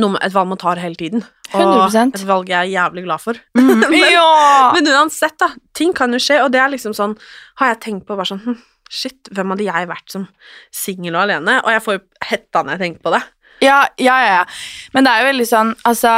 noe, 0.00 0.19
et 0.25 0.33
valg 0.35 0.49
man 0.49 0.61
tar 0.61 0.81
hele 0.81 0.97
tiden. 0.97 1.25
Og 1.55 1.61
100%. 1.62 2.16
et 2.16 2.25
valg 2.26 2.49
jeg 2.50 2.59
er 2.59 2.73
jævlig 2.73 3.05
glad 3.05 3.21
for. 3.23 3.38
Mm. 3.59 3.75
Men- 3.93 3.99
ja! 4.11 4.73
men 4.75 4.88
uansett, 4.95 5.37
da. 5.38 5.50
Ting 5.76 5.93
kan 5.95 6.11
jo 6.16 6.19
skje, 6.23 6.40
og 6.43 6.50
det 6.57 6.61
er 6.64 6.73
liksom 6.73 6.95
sånn 6.97 7.12
Har 7.61 7.69
jeg 7.75 7.81
tenkt 7.85 8.07
på 8.09 8.16
bare 8.16 8.26
sånn 8.33 8.40
hm, 8.43 8.57
Shit, 8.93 9.31
hvem 9.35 9.52
hadde 9.52 9.66
jeg 9.66 9.90
vært 9.90 10.12
som 10.12 10.26
singel 10.75 11.16
og 11.16 11.25
alene? 11.25 11.59
Og 11.64 11.73
jeg 11.75 11.83
får 11.85 11.99
jo 11.99 12.02
hetta 12.31 12.62
når 12.62 12.76
jeg 12.76 12.83
tenker 12.85 13.07
på 13.07 13.14
det. 13.16 13.23
Ja, 13.64 13.81
ja, 13.99 14.16
ja. 14.25 14.43
Men 14.95 15.07
det 15.07 15.12
er 15.12 15.23
jo 15.23 15.31
veldig 15.31 15.47
sånn, 15.49 15.71
altså 15.88 16.16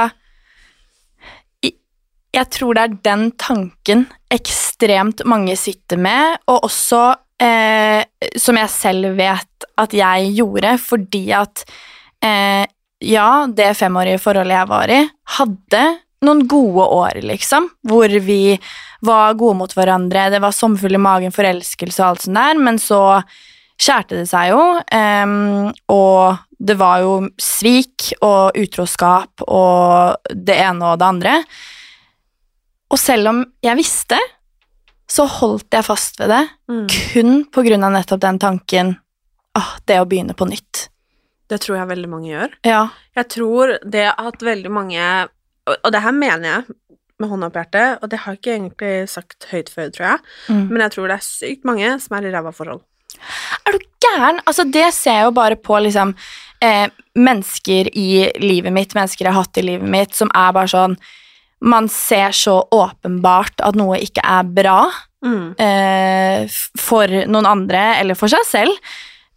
Jeg 2.35 2.51
tror 2.53 2.77
det 2.77 2.83
er 2.83 2.97
den 3.07 3.23
tanken 3.41 4.03
ekstremt 4.31 5.23
mange 5.27 5.55
sitter 5.57 5.99
med, 5.99 6.37
og 6.53 6.67
også 6.69 7.01
eh, 7.41 8.05
som 8.37 8.59
jeg 8.61 8.71
selv 8.71 9.15
vet 9.19 9.67
at 9.81 9.95
jeg 9.97 10.35
gjorde, 10.37 10.75
fordi 10.83 11.23
at 11.35 11.65
eh, 12.21 12.67
ja, 13.09 13.31
det 13.49 13.71
femårige 13.79 14.21
forholdet 14.21 14.59
jeg 14.59 14.71
var 14.71 14.93
i, 14.93 15.01
hadde 15.39 15.83
noen 16.25 16.47
gode 16.51 16.85
år, 16.97 17.21
liksom, 17.23 17.69
hvor 17.87 18.09
vi 18.25 18.59
var 19.07 19.35
gode 19.39 19.57
mot 19.61 19.73
hverandre, 19.77 20.31
det 20.33 20.41
var 20.43 20.51
sommerfugl 20.57 20.95
i 20.99 21.03
magen, 21.03 21.31
forelskelse 21.35 22.01
og 22.03 22.09
alt 22.09 22.25
sånt 22.27 22.41
der, 22.41 22.59
men 22.59 22.81
så 22.83 23.01
skjærte 23.79 24.17
det 24.19 24.29
seg 24.31 24.51
jo, 24.51 24.63
Um, 24.91 25.69
og 25.95 26.39
det 26.59 26.75
var 26.81 27.05
jo 27.05 27.13
svik 27.39 28.09
og 28.27 28.57
utroskap 28.59 29.45
og 29.47 30.17
det 30.35 30.57
ene 30.59 30.89
og 30.93 30.99
det 30.99 31.07
andre. 31.07 31.35
Og 32.91 32.99
selv 32.99 33.31
om 33.31 33.45
jeg 33.63 33.79
visste, 33.79 34.19
så 35.09 35.25
holdt 35.31 35.73
jeg 35.73 35.87
fast 35.87 36.19
ved 36.21 36.29
det, 36.35 36.43
Mm. 36.69 36.87
kun 37.13 37.45
på 37.55 37.63
grunn 37.65 37.85
av 37.85 37.93
nettopp 37.95 38.21
den 38.21 38.39
tanken 38.39 38.97
åh, 39.57 39.71
det 39.87 40.01
å 40.01 40.05
begynne 40.09 40.35
på 40.35 40.49
nytt. 40.49 40.89
Det 41.49 41.61
tror 41.61 41.79
jeg 41.79 41.89
veldig 41.89 42.09
mange 42.09 42.29
gjør. 42.29 42.51
Ja. 42.65 42.89
Jeg 43.17 43.29
tror 43.29 43.79
det 43.89 44.05
at 44.19 44.39
veldig 44.45 44.71
mange 44.71 45.29
Og 45.69 45.77
og 45.85 45.93
det 45.95 46.03
her 46.05 46.15
mener 46.17 46.49
jeg 46.49 46.65
med 47.21 47.29
hånda 47.33 47.49
på 47.51 47.59
hjertet, 47.63 47.99
og 48.03 48.11
det 48.13 48.19
har 48.23 48.33
jeg 48.33 48.39
ikke 48.39 48.53
egentlig 48.55 49.09
sagt 49.11 49.49
høyt 49.51 49.71
før, 49.75 49.89
tror 49.91 50.07
jeg, 50.07 50.19
Mm. 50.49 50.69
men 50.71 50.81
jeg 50.85 50.91
tror 50.95 51.09
det 51.11 51.17
er 51.17 51.27
sykt 51.27 51.65
mange 51.67 51.89
som 52.01 52.17
er 52.17 52.29
i 52.29 52.33
ræva 52.33 52.53
forhold. 52.55 52.81
Er 53.67 53.73
du 53.75 53.79
gæren? 54.05 54.39
Altså, 54.47 54.65
det 54.71 54.93
ser 54.95 55.13
jeg 55.17 55.25
jo 55.25 55.31
bare 55.35 55.57
på 55.57 55.79
liksom 55.83 56.15
eh, 56.63 56.89
mennesker 57.17 57.89
i 57.93 58.31
livet 58.39 58.73
mitt, 58.73 58.95
mennesker 58.95 59.25
jeg 59.27 59.33
har 59.35 59.43
hatt 59.43 59.59
i 59.59 59.63
livet 59.67 59.89
mitt, 59.91 60.15
som 60.15 60.31
er 60.35 60.53
bare 60.53 60.69
sånn 60.71 60.97
Man 61.61 61.89
ser 61.89 62.31
så 62.31 62.61
åpenbart 62.71 63.59
at 63.67 63.75
noe 63.75 63.99
ikke 63.99 64.23
er 64.23 64.45
bra 64.45 64.91
Mm. 65.25 65.55
eh, 65.59 66.47
for 66.79 67.09
noen 67.27 67.47
andre 67.47 67.97
eller 67.99 68.15
for 68.15 68.29
seg 68.31 68.45
selv, 68.47 68.71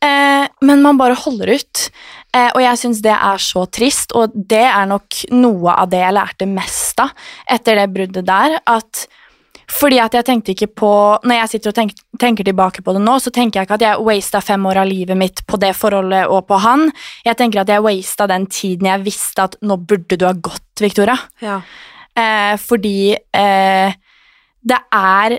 eh, 0.03 0.45
men 0.61 0.83
man 0.83 0.99
bare 0.99 1.17
holder 1.17 1.53
ut. 1.55 1.87
Eh, 2.31 2.49
og 2.53 2.61
jeg 2.63 2.79
syns 2.79 3.01
det 3.03 3.15
er 3.15 3.41
så 3.43 3.65
trist, 3.67 4.13
og 4.15 4.35
det 4.35 4.63
er 4.63 4.85
nok 4.89 5.23
noe 5.35 5.73
av 5.75 5.89
det 5.91 6.03
jeg 6.03 6.15
lærte 6.15 6.47
mest 6.47 7.01
av 7.03 7.11
etter 7.51 7.81
det 7.81 7.89
bruddet 7.91 8.27
der. 8.27 8.59
at 8.65 9.07
fordi 9.71 9.99
at 10.03 10.15
jeg 10.17 10.27
tenkte 10.27 10.51
ikke 10.51 10.67
på 10.81 10.91
Når 11.23 11.37
jeg 11.37 11.51
sitter 11.53 11.71
og 11.71 11.77
tenk, 11.77 11.93
tenker 12.19 12.47
tilbake 12.47 12.83
på 12.83 12.95
det 12.95 13.01
nå, 13.03 13.17
så 13.23 13.31
tenker 13.33 13.59
jeg 13.59 13.69
ikke 13.69 13.77
at 13.79 13.85
jeg 13.85 14.05
wasta 14.07 14.41
fem 14.43 14.65
år 14.67 14.81
av 14.83 14.89
livet 14.89 15.17
mitt 15.17 15.43
på 15.47 15.59
det 15.61 15.71
forholdet 15.77 16.27
og 16.27 16.43
på 16.49 16.59
han. 16.59 16.89
Jeg 17.25 17.39
tenker 17.39 17.63
at 17.63 17.71
jeg 17.71 17.83
wasta 17.85 18.27
den 18.27 18.47
tiden 18.51 18.89
jeg 18.89 19.05
visste 19.05 19.47
at 19.47 19.55
nå 19.63 19.77
burde 19.79 20.17
du 20.19 20.27
ha 20.27 20.33
gått, 20.35 20.83
Victoria. 20.83 21.15
Ja. 21.43 21.61
Eh, 22.11 22.57
fordi 22.59 23.13
eh, 23.15 23.95
det 24.61 24.81
er 24.91 25.37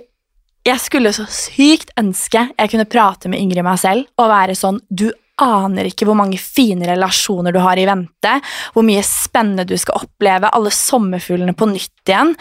Jeg 0.62 0.78
skulle 0.78 1.10
så 1.14 1.24
sykt 1.26 1.90
ønske 1.98 2.44
jeg 2.54 2.70
kunne 2.70 2.86
prate 2.90 3.30
med 3.30 3.42
Ingrid 3.42 3.64
meg 3.66 3.80
selv 3.82 4.06
og 4.20 4.30
være 4.30 4.54
sånn 4.58 4.78
Du 4.88 5.08
aner 5.42 5.88
ikke 5.88 6.06
hvor 6.06 6.14
mange 6.14 6.38
fine 6.38 6.86
relasjoner 6.86 7.54
du 7.54 7.58
har 7.64 7.78
i 7.80 7.86
vente, 7.88 8.34
hvor 8.74 8.84
mye 8.86 9.00
spennende 9.02 9.64
du 9.66 9.72
skal 9.80 10.04
oppleve, 10.04 10.50
alle 10.54 10.70
sommerfuglene 10.70 11.54
på 11.58 11.66
nytt 11.70 12.12
igjen. 12.12 12.34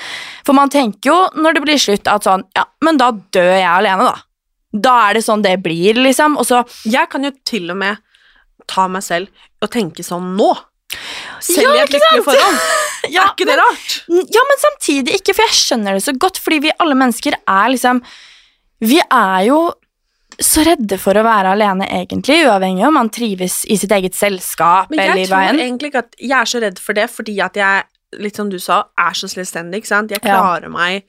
For 0.45 0.53
man 0.53 0.69
tenker 0.69 1.09
jo 1.09 1.15
når 1.39 1.55
det 1.55 1.63
blir 1.63 1.81
slutt 1.81 2.11
at 2.11 2.27
sånn 2.27 2.43
Ja, 2.57 2.67
men 2.85 2.99
da 3.01 3.09
dør 3.15 3.53
jeg 3.55 3.69
alene, 3.71 4.11
da. 4.11 4.19
Da 4.71 4.93
er 5.07 5.17
det 5.17 5.25
sånn 5.25 5.41
det 5.41 5.55
blir, 5.63 5.97
liksom. 5.97 6.37
Og 6.37 6.45
så 6.51 6.61
Jeg 6.85 7.09
kan 7.09 7.25
jo 7.25 7.33
til 7.47 7.71
og 7.73 7.79
med 7.81 8.03
ta 8.69 8.85
meg 8.91 9.07
selv 9.07 9.31
og 9.63 9.71
tenke 9.73 10.05
sånn 10.05 10.35
nå. 10.37 10.51
Selv 11.41 11.73
i 11.73 11.81
et 11.81 11.95
lykkelig 11.95 12.25
forhold. 12.27 12.61
ja, 13.15 13.23
er 13.25 13.33
ikke 13.33 13.47
det 13.49 13.57
rart? 13.59 13.93
Ja, 14.09 14.43
men 14.49 14.59
samtidig 14.61 15.19
ikke, 15.19 15.35
for 15.37 15.47
jeg 15.47 15.57
skjønner 15.57 15.97
det 15.97 16.03
så 16.05 16.13
godt, 16.17 16.39
fordi 16.41 16.59
vi 16.67 16.73
alle 16.79 16.97
mennesker 16.99 17.37
er 17.39 17.71
liksom 17.73 18.03
Vi 18.81 18.97
er 19.03 19.45
jo 19.47 19.61
så 20.41 20.63
redde 20.65 20.97
for 20.97 21.13
å 21.19 21.21
være 21.25 21.51
alene, 21.53 21.85
egentlig, 21.91 22.39
uavhengig 22.47 22.85
om 22.87 22.95
man 22.97 23.09
trives 23.13 23.59
i 23.69 23.75
sitt 23.77 23.91
eget 23.93 24.15
selskap 24.17 24.89
Men 24.89 25.03
jeg 25.19 25.27
tror 25.29 25.51
egentlig 25.51 25.91
ikke 25.91 26.05
at 26.05 26.15
jeg 26.17 26.37
er 26.39 26.49
så 26.49 26.61
redd 26.63 26.79
for 26.81 26.97
det, 26.97 27.09
fordi 27.13 27.35
at 27.45 27.59
jeg, 27.59 27.83
litt 28.23 28.39
som 28.39 28.49
du 28.49 28.57
sa, 28.59 28.79
er 28.97 29.13
så 29.17 29.29
selvstendig, 29.29 29.83
ikke 29.83 29.91
sant? 29.91 30.11
Jeg 30.15 30.23
Ja. 30.23 30.39
klarer 30.39 30.71
meg 30.73 31.03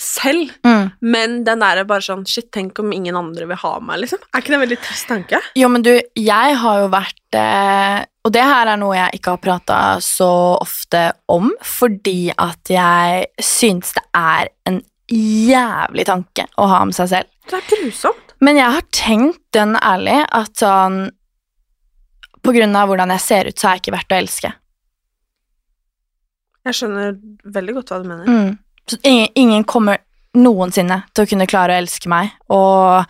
selv, 0.00 0.50
Mm. 0.64 0.90
men 1.00 1.44
den 1.44 1.60
der 1.60 1.76
er 1.82 1.84
bare 1.84 2.00
sånn 2.00 2.24
Shit, 2.26 2.50
tenk 2.50 2.78
om 2.80 2.92
ingen 2.92 3.14
andre 3.16 3.46
vil 3.46 3.56
ha 3.60 3.72
meg, 3.80 4.00
liksom. 4.00 4.18
Er 4.32 4.40
ikke 4.40 4.48
det 4.54 4.56
en 4.56 4.62
veldig 4.64 4.78
trist 4.80 5.06
tanke? 5.10 5.40
Jo, 5.54 5.68
men 5.68 5.82
du, 5.82 5.90
jeg 6.16 6.56
har 6.56 6.78
jo 6.80 6.88
vært 6.88 7.36
eh, 7.36 8.04
Og 8.24 8.32
det 8.32 8.42
her 8.42 8.66
er 8.72 8.76
noe 8.80 8.94
jeg 8.96 9.18
ikke 9.20 9.34
har 9.34 9.42
prata 9.42 9.78
så 10.00 10.30
ofte 10.62 11.12
om, 11.28 11.50
fordi 11.62 12.32
at 12.38 12.70
jeg 12.70 13.26
syns 13.42 13.92
det 13.98 14.04
er 14.14 14.48
en 14.70 14.80
jævlig 15.12 16.06
tanke 16.08 16.46
å 16.56 16.68
ha 16.70 16.80
om 16.86 16.92
seg 16.94 17.08
selv. 17.10 17.28
Det 17.50 17.58
er 17.58 17.66
grusomt. 17.74 18.32
Men 18.40 18.56
jeg 18.56 18.70
har 18.78 18.86
tenkt 18.94 19.42
den 19.52 19.74
ærlig 19.76 20.20
at 20.32 20.54
sånn 20.56 21.10
På 22.42 22.50
grunn 22.54 22.74
av 22.74 22.88
hvordan 22.88 23.10
jeg 23.14 23.20
ser 23.22 23.46
ut, 23.50 23.58
så 23.58 23.68
er 23.68 23.76
jeg 23.76 23.82
ikke 23.84 23.96
verdt 23.98 24.14
å 24.14 24.18
elske. 24.22 24.52
Jeg 26.66 26.74
skjønner 26.78 27.16
veldig 27.54 27.74
godt 27.76 27.90
hva 27.92 27.98
du 28.02 28.08
mener. 28.08 28.26
Mm. 28.30 28.58
Så 28.88 28.98
ingen, 29.06 29.28
ingen 29.38 29.64
kommer 29.68 30.02
noensinne 30.38 31.02
til 31.12 31.24
å 31.24 31.30
kunne 31.30 31.48
klare 31.50 31.76
å 31.76 31.82
elske 31.82 32.10
meg. 32.10 32.32
Og 32.52 33.04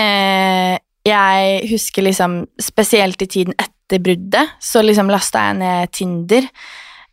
eh, 0.00 0.76
jeg 1.08 1.70
husker 1.70 2.04
liksom 2.04 2.40
spesielt 2.62 3.22
i 3.24 3.30
tiden 3.30 3.56
etter 3.56 4.02
bruddet, 4.04 4.56
så 4.60 4.82
liksom 4.84 5.12
lasta 5.12 5.48
jeg 5.48 5.60
ned 5.62 5.94
Tinder. 5.96 6.48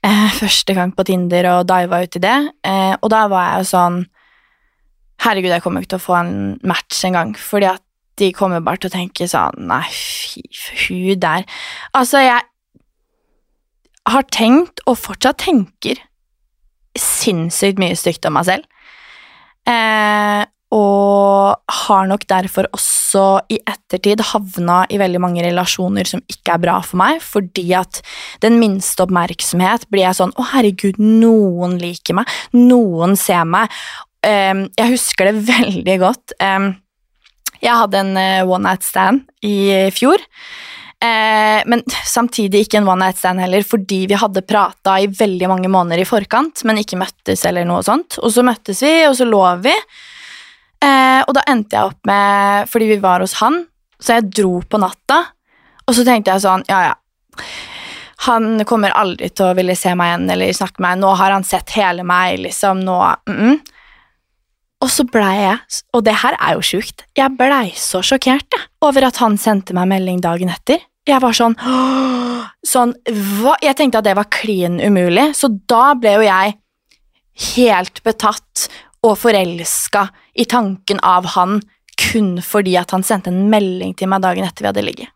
Eh, 0.06 0.28
første 0.42 0.76
gang 0.78 0.94
på 0.96 1.06
Tinder 1.08 1.50
og 1.54 1.68
diva 1.70 2.02
uti 2.04 2.22
det. 2.24 2.38
Eh, 2.68 2.94
og 3.00 3.10
da 3.14 3.26
var 3.32 3.50
jeg 3.50 3.66
jo 3.66 3.72
sånn 3.76 4.04
Herregud, 5.24 5.54
jeg 5.54 5.64
kommer 5.64 5.82
ikke 5.82 5.94
til 5.94 6.02
å 6.02 6.04
få 6.04 6.16
en 6.20 6.34
match 6.68 7.06
engang. 7.08 7.30
Fordi 7.40 7.70
at 7.70 7.82
de 8.20 8.34
kommer 8.36 8.60
bare 8.64 8.82
til 8.84 8.92
å 8.92 8.96
tenke 8.98 9.28
sånn 9.32 9.64
Nei, 9.72 9.86
fy, 9.90 10.44
hun 10.90 11.22
der. 11.24 11.48
Altså, 11.96 12.20
jeg 12.24 12.44
har 14.06 14.28
tenkt, 14.36 14.84
og 14.86 15.00
fortsatt 15.02 15.40
tenker, 15.42 16.04
sinnssykt 17.00 17.82
mye 17.82 17.96
stygt 18.00 18.26
om 18.28 18.38
meg 18.38 18.48
selv. 18.50 18.68
Eh, 19.66 20.44
og 20.76 21.76
har 21.86 22.08
nok 22.10 22.26
derfor 22.28 22.68
også 22.74 23.24
i 23.54 23.60
ettertid 23.62 24.24
havna 24.34 24.82
i 24.92 24.98
veldig 25.00 25.22
mange 25.24 25.44
relasjoner 25.46 26.10
som 26.10 26.24
ikke 26.32 26.56
er 26.56 26.64
bra 26.66 26.80
for 26.84 27.00
meg, 27.00 27.22
fordi 27.24 27.68
at 27.78 28.02
den 28.44 28.58
minste 28.60 29.06
oppmerksomhet 29.06 29.86
blir 29.94 30.08
jeg 30.08 30.20
sånn 30.20 30.34
Å, 30.36 30.48
herregud, 30.56 31.00
noen 31.00 31.78
liker 31.82 32.18
meg. 32.20 32.32
Noen 32.58 33.16
ser 33.20 33.46
meg. 33.48 33.72
Eh, 34.26 34.66
jeg 34.76 34.96
husker 34.96 35.30
det 35.30 35.46
veldig 35.54 36.00
godt. 36.02 36.36
Eh, 36.42 36.72
jeg 37.62 37.82
hadde 37.82 38.02
en 38.02 38.18
eh, 38.20 38.42
one 38.44 38.66
night 38.68 38.86
stand 38.86 39.26
i 39.46 39.56
fjor. 39.96 40.22
Eh, 41.06 41.62
men 41.66 41.84
samtidig 42.06 42.66
ikke 42.66 42.80
en 42.80 42.90
one 42.90 43.06
night 43.06 43.20
stand 43.20 43.42
heller, 43.44 43.64
fordi 43.68 44.06
vi 44.10 44.18
hadde 44.20 44.46
prata 44.48 44.98
i 45.02 45.08
veldig 45.12 45.50
mange 45.52 45.72
måneder 45.72 46.02
i 46.02 46.08
forkant, 46.08 46.64
men 46.68 46.82
ikke 46.82 47.00
møttes 47.00 47.46
eller 47.48 47.68
noe 47.68 47.84
sånt. 47.86 48.20
Og 48.24 48.34
så 48.34 48.46
møttes 48.46 48.82
vi, 48.86 48.94
og 49.10 49.16
så 49.20 49.28
lå 49.28 49.44
vi. 49.66 49.76
Eh, 50.86 51.22
og 51.26 51.34
da 51.38 51.46
endte 51.50 51.78
jeg 51.78 51.88
opp 51.88 52.02
med 52.06 52.68
Fordi 52.70 52.88
vi 52.90 52.98
var 53.02 53.24
hos 53.24 53.38
han, 53.40 53.62
så 54.00 54.18
jeg 54.18 54.28
dro 54.42 54.60
på 54.62 54.82
natta. 54.82 55.22
Og 55.86 55.96
så 55.96 56.04
tenkte 56.06 56.34
jeg 56.34 56.44
sånn, 56.44 56.66
ja 56.70 56.82
ja. 56.90 56.96
Han 58.26 58.64
kommer 58.66 58.96
aldri 58.96 59.30
til 59.30 59.50
å 59.50 59.56
ville 59.58 59.76
se 59.78 59.92
meg 59.98 60.10
igjen 60.10 60.30
eller 60.34 60.56
snakke 60.56 60.80
med 60.80 60.96
meg. 60.96 61.02
Nå 61.04 61.14
har 61.20 61.34
han 61.36 61.46
sett 61.46 61.76
hele 61.76 62.06
meg, 62.08 62.40
liksom. 62.42 62.82
Nå 62.88 62.98
mm 63.28 63.36
-mm. 63.36 63.58
Og 64.84 64.92
så 64.92 65.06
blei 65.08 65.36
jeg, 65.40 65.58
og 65.94 66.04
det 66.04 66.14
her 66.22 66.36
er 66.40 66.54
jo 66.54 66.62
sjukt, 66.62 67.06
jeg 67.18 67.38
blei 67.40 67.72
så 67.80 68.02
sjokkert 68.06 68.46
jeg, 68.54 68.68
over 68.82 69.08
at 69.08 69.18
han 69.18 69.38
sendte 69.38 69.74
meg 69.74 69.88
melding 69.88 70.20
dagen 70.22 70.50
etter. 70.50 70.84
Jeg 71.06 71.22
var 71.22 71.36
sånn 71.38 71.54
sånn, 72.66 72.94
hva? 73.40 73.56
Jeg 73.64 73.78
tenkte 73.78 74.02
at 74.02 74.08
det 74.08 74.16
var 74.18 74.30
klin 74.34 74.80
umulig, 74.82 75.30
så 75.38 75.50
da 75.70 75.94
ble 76.00 76.16
jo 76.18 76.26
jeg 76.26 76.56
helt 77.56 78.02
betatt 78.06 78.68
og 79.06 79.18
forelska 79.22 80.08
i 80.34 80.48
tanken 80.50 81.02
av 81.06 81.28
han 81.36 81.60
kun 82.00 82.40
fordi 82.44 82.76
at 82.80 82.92
han 82.96 83.06
sendte 83.06 83.32
en 83.32 83.46
melding 83.52 83.94
til 83.98 84.10
meg 84.12 84.24
dagen 84.24 84.48
etter 84.48 84.66
vi 84.66 84.72
hadde 84.72 84.86
ligget. 84.86 85.12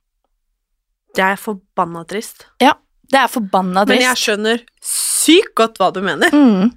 Det 1.16 1.26
er 1.26 1.40
forbanna 1.42 2.04
trist. 2.08 2.46
Ja, 2.62 2.76
det 3.10 3.24
er 3.24 3.32
forbanna 3.32 3.84
Men 3.90 4.04
jeg 4.04 4.22
skjønner 4.22 4.62
sykt 4.86 5.56
godt 5.58 5.80
hva 5.82 5.90
du 5.96 6.04
mener. 6.06 6.32
Mm. 6.32 6.70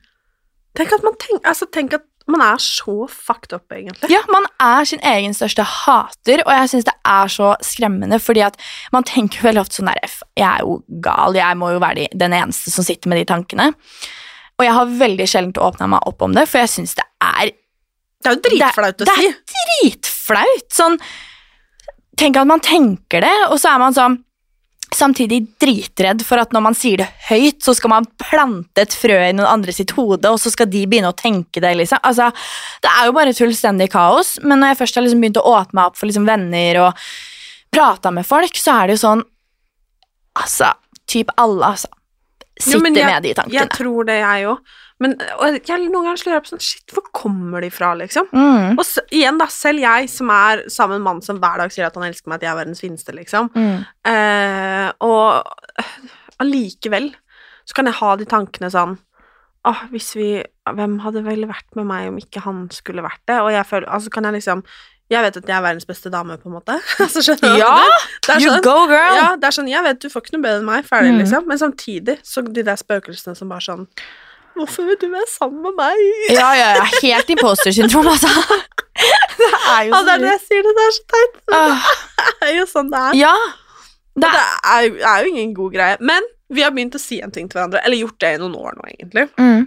Tenk 0.79 0.95
at 0.97 1.05
man 1.05 1.19
tenk, 1.21 1.45
altså, 1.45 1.69
tenk 1.69 1.99
at 1.99 2.07
man 2.31 2.43
er 2.45 2.61
så 2.63 3.09
fucked 3.11 3.53
up, 3.57 3.73
egentlig. 3.73 4.11
Ja, 4.13 4.21
man 4.33 4.47
er 4.63 4.85
sin 4.89 5.03
egen 5.07 5.35
største 5.35 5.65
hater, 5.67 6.43
og 6.47 6.53
jeg 6.55 6.71
syns 6.73 6.87
det 6.89 6.95
er 7.09 7.33
så 7.33 7.53
skremmende, 7.65 8.19
fordi 8.23 8.45
at 8.47 8.59
man 8.95 9.07
tenker 9.09 9.43
veldig 9.47 9.63
ofte 9.65 9.81
sånn 9.81 9.91
der 9.91 10.01
"F, 10.07 10.23
Jeg 10.37 10.49
er 10.49 10.61
jo 10.61 10.83
gal, 11.03 11.35
jeg 11.35 11.57
må 11.57 11.73
jo 11.73 11.81
være 11.83 12.09
den 12.15 12.33
eneste 12.33 12.71
som 12.71 12.85
sitter 12.85 13.09
med 13.09 13.19
de 13.19 13.25
tankene. 13.33 13.73
Og 14.59 14.67
jeg 14.67 14.75
har 14.75 14.87
veldig 14.87 15.27
sjelden 15.29 15.53
åpna 15.53 15.89
meg 15.89 16.07
opp 16.07 16.23
om 16.23 16.33
det, 16.35 16.49
for 16.49 16.59
jeg 16.59 16.69
syns 16.69 16.95
det 16.95 17.05
er 17.21 17.53
Det 18.23 18.31
er 18.31 18.35
jo 18.37 18.43
dritflaut 18.45 19.01
å 19.03 19.07
si. 19.07 19.23
Det 19.23 19.27
er 19.27 19.37
dritflaut! 19.83 20.69
Sånn 20.71 20.99
Tenk 22.15 22.37
at 22.37 22.47
man 22.47 22.61
tenker 22.61 23.23
det, 23.25 23.33
og 23.49 23.57
så 23.59 23.73
er 23.75 23.79
man 23.79 23.95
sånn 23.97 24.19
Samtidig 24.93 25.39
dritredd 25.63 26.21
for 26.27 26.37
at 26.43 26.53
når 26.53 26.63
man 26.67 26.75
sier 26.77 27.01
det 27.01 27.09
høyt, 27.31 27.63
så 27.65 27.73
skal 27.75 27.91
man 27.95 28.07
plante 28.21 28.83
et 28.85 28.93
frø 28.93 29.17
i 29.29 29.33
noen 29.33 29.49
andre 29.49 29.73
sitt 29.73 29.95
hode, 29.97 30.29
og 30.29 30.39
så 30.43 30.53
skal 30.53 30.69
de 30.69 30.83
begynne 30.87 31.09
å 31.13 31.17
tenke 31.17 31.63
det, 31.65 31.71
liksom. 31.81 31.99
Altså, 32.05 32.29
det 32.85 32.91
er 32.93 33.09
jo 33.09 33.15
bare 33.17 33.33
et 33.33 33.41
fullstendig 33.41 33.89
kaos, 33.95 34.35
men 34.45 34.61
når 34.61 34.75
jeg 34.75 34.81
først 34.83 34.99
har 35.01 35.07
liksom 35.07 35.25
begynt 35.25 35.41
å 35.41 35.47
åpne 35.55 35.79
meg 35.81 35.87
opp 35.91 35.97
for 35.97 36.11
liksom 36.11 36.29
venner 36.29 36.81
og 36.85 37.07
prata 37.73 38.13
med 38.13 38.29
folk, 38.29 38.53
så 38.61 38.83
er 38.83 38.87
det 38.93 38.99
jo 38.99 39.07
sånn 39.09 39.25
Altså, 40.33 40.71
typ 41.13 41.29
alle, 41.37 41.61
altså. 41.75 41.89
Sitter 42.59 42.79
jo, 42.89 42.95
jeg- 42.95 43.07
med 43.07 43.23
de 43.23 43.35
tankene. 43.35 43.53
Jeg 43.53 43.69
tror 43.71 44.07
det, 44.07 44.15
jeg 44.23 44.47
òg. 44.49 44.59
Men 45.03 45.17
jeg, 45.19 45.89
noen 45.91 46.07
ganger 46.07 46.21
slår 46.21 46.37
jeg 46.37 46.45
på 46.47 46.51
sånn 46.53 46.63
Shit, 46.63 46.93
hvor 46.95 47.07
kommer 47.17 47.65
de 47.65 47.71
fra, 47.75 47.93
liksom? 47.99 48.29
Mm. 48.33 48.77
Og 48.79 48.85
så, 48.87 49.03
igjen, 49.11 49.41
da, 49.41 49.49
selv 49.53 49.83
jeg 49.83 50.09
som 50.13 50.31
er 50.35 50.63
sammen 50.71 50.97
med 50.97 51.03
en 51.03 51.07
mann 51.11 51.23
som 51.27 51.41
hver 51.43 51.59
dag 51.65 51.73
sier 51.75 51.89
at 51.89 51.97
han 51.99 52.07
elsker 52.07 52.31
meg, 52.31 52.39
at 52.41 52.47
jeg 52.47 52.53
er 52.53 52.61
verdens 52.61 52.83
fineste, 52.85 53.15
liksom. 53.17 53.51
Mm. 53.57 53.83
Eh, 54.13 54.89
og 55.03 55.43
allikevel 56.43 57.11
så 57.67 57.77
kan 57.79 57.87
jeg 57.91 57.99
ha 58.01 58.15
de 58.19 58.27
tankene 58.29 58.71
sånn 58.75 58.97
Åh, 59.69 59.85
hvis 59.93 60.09
vi 60.19 60.25
Hvem 60.67 60.97
hadde 61.05 61.21
vel 61.23 61.45
vært 61.47 61.77
med 61.79 61.87
meg 61.87 62.09
om 62.11 62.17
ikke 62.19 62.41
han 62.43 62.65
skulle 62.75 63.05
vært 63.05 63.21
det? 63.31 63.37
Og 63.45 63.53
jeg 63.55 63.63
føler 63.69 63.87
Altså 63.95 64.11
kan 64.11 64.27
jeg 64.27 64.35
liksom 64.41 64.65
Jeg 65.13 65.23
vet 65.23 65.37
at 65.39 65.47
jeg 65.47 65.55
er 65.55 65.63
verdens 65.63 65.87
beste 65.87 66.11
dame, 66.11 66.35
på 66.41 66.49
en 66.51 66.57
måte. 66.57 66.75
altså, 67.05 67.23
skjønner 67.23 67.53
du? 67.55 67.61
Ja, 67.61 67.77
det 68.27 68.35
er 68.35 68.43
You 68.43 68.51
sånn, 68.57 68.65
go, 68.67 68.75
girl! 68.91 69.15
ja, 69.21 69.29
det 69.39 69.47
er 69.51 69.55
sånn 69.55 69.71
Jeg 69.71 69.85
vet 69.87 70.01
du 70.03 70.09
får 70.11 70.25
ikke 70.25 70.35
noe 70.39 70.45
bedre 70.49 70.63
enn 70.65 70.67
meg, 70.73 70.89
ferdig, 70.89 71.13
Mm. 71.15 71.21
liksom. 71.23 71.47
Men 71.51 71.61
samtidig 71.63 72.19
så 72.27 72.43
de 72.49 72.65
der 72.67 72.81
spøkelsene 72.81 73.39
som 73.39 73.53
bare 73.55 73.63
sånn 73.69 73.87
Hvorfor 74.55 74.87
vil 74.89 74.99
du 75.01 75.07
være 75.13 75.29
sammen 75.33 75.63
med 75.65 75.75
meg? 75.79 76.01
Ja, 76.33 76.51
ja, 76.59 76.69
ja. 76.79 76.85
Helt 77.03 77.31
imposter 77.33 77.73
syndrom, 77.75 78.07
altså. 78.13 78.29
Det 79.39 79.49
er 79.49 79.87
jo 79.89 79.93
Ja, 79.95 80.03
det 80.07 80.13
er 80.15 80.23
det 80.23 80.31
jeg 80.35 80.41
sier, 80.47 80.63
det, 80.67 80.73
det 80.77 80.85
er 80.87 80.95
så 80.97 81.05
teit. 81.15 81.39
Men 81.49 81.77
det 82.41 82.49
er 82.51 82.57
jo 82.59 82.67
sånn 82.71 82.91
det 82.93 83.01
er. 83.09 83.15
Ja. 83.23 83.35
Og 84.13 84.21
det 84.27 84.31
er, 84.37 84.81
jo- 84.89 84.99
er 85.09 85.23
jo 85.25 85.31
ingen 85.33 85.55
god 85.57 85.73
greie. 85.75 85.97
Men 86.01 86.27
vi 86.53 86.61
har 86.67 86.71
begynt 86.77 86.95
å 86.99 87.01
si 87.01 87.21
en 87.25 87.33
ting 87.33 87.49
til 87.49 87.57
hverandre, 87.59 87.81
eller 87.87 87.97
gjort 88.03 88.19
det 88.21 88.35
i 88.37 88.41
noen 88.43 88.59
år 88.61 88.77
nå, 88.77 88.85
egentlig. 88.93 89.25
Mm. 89.41 89.65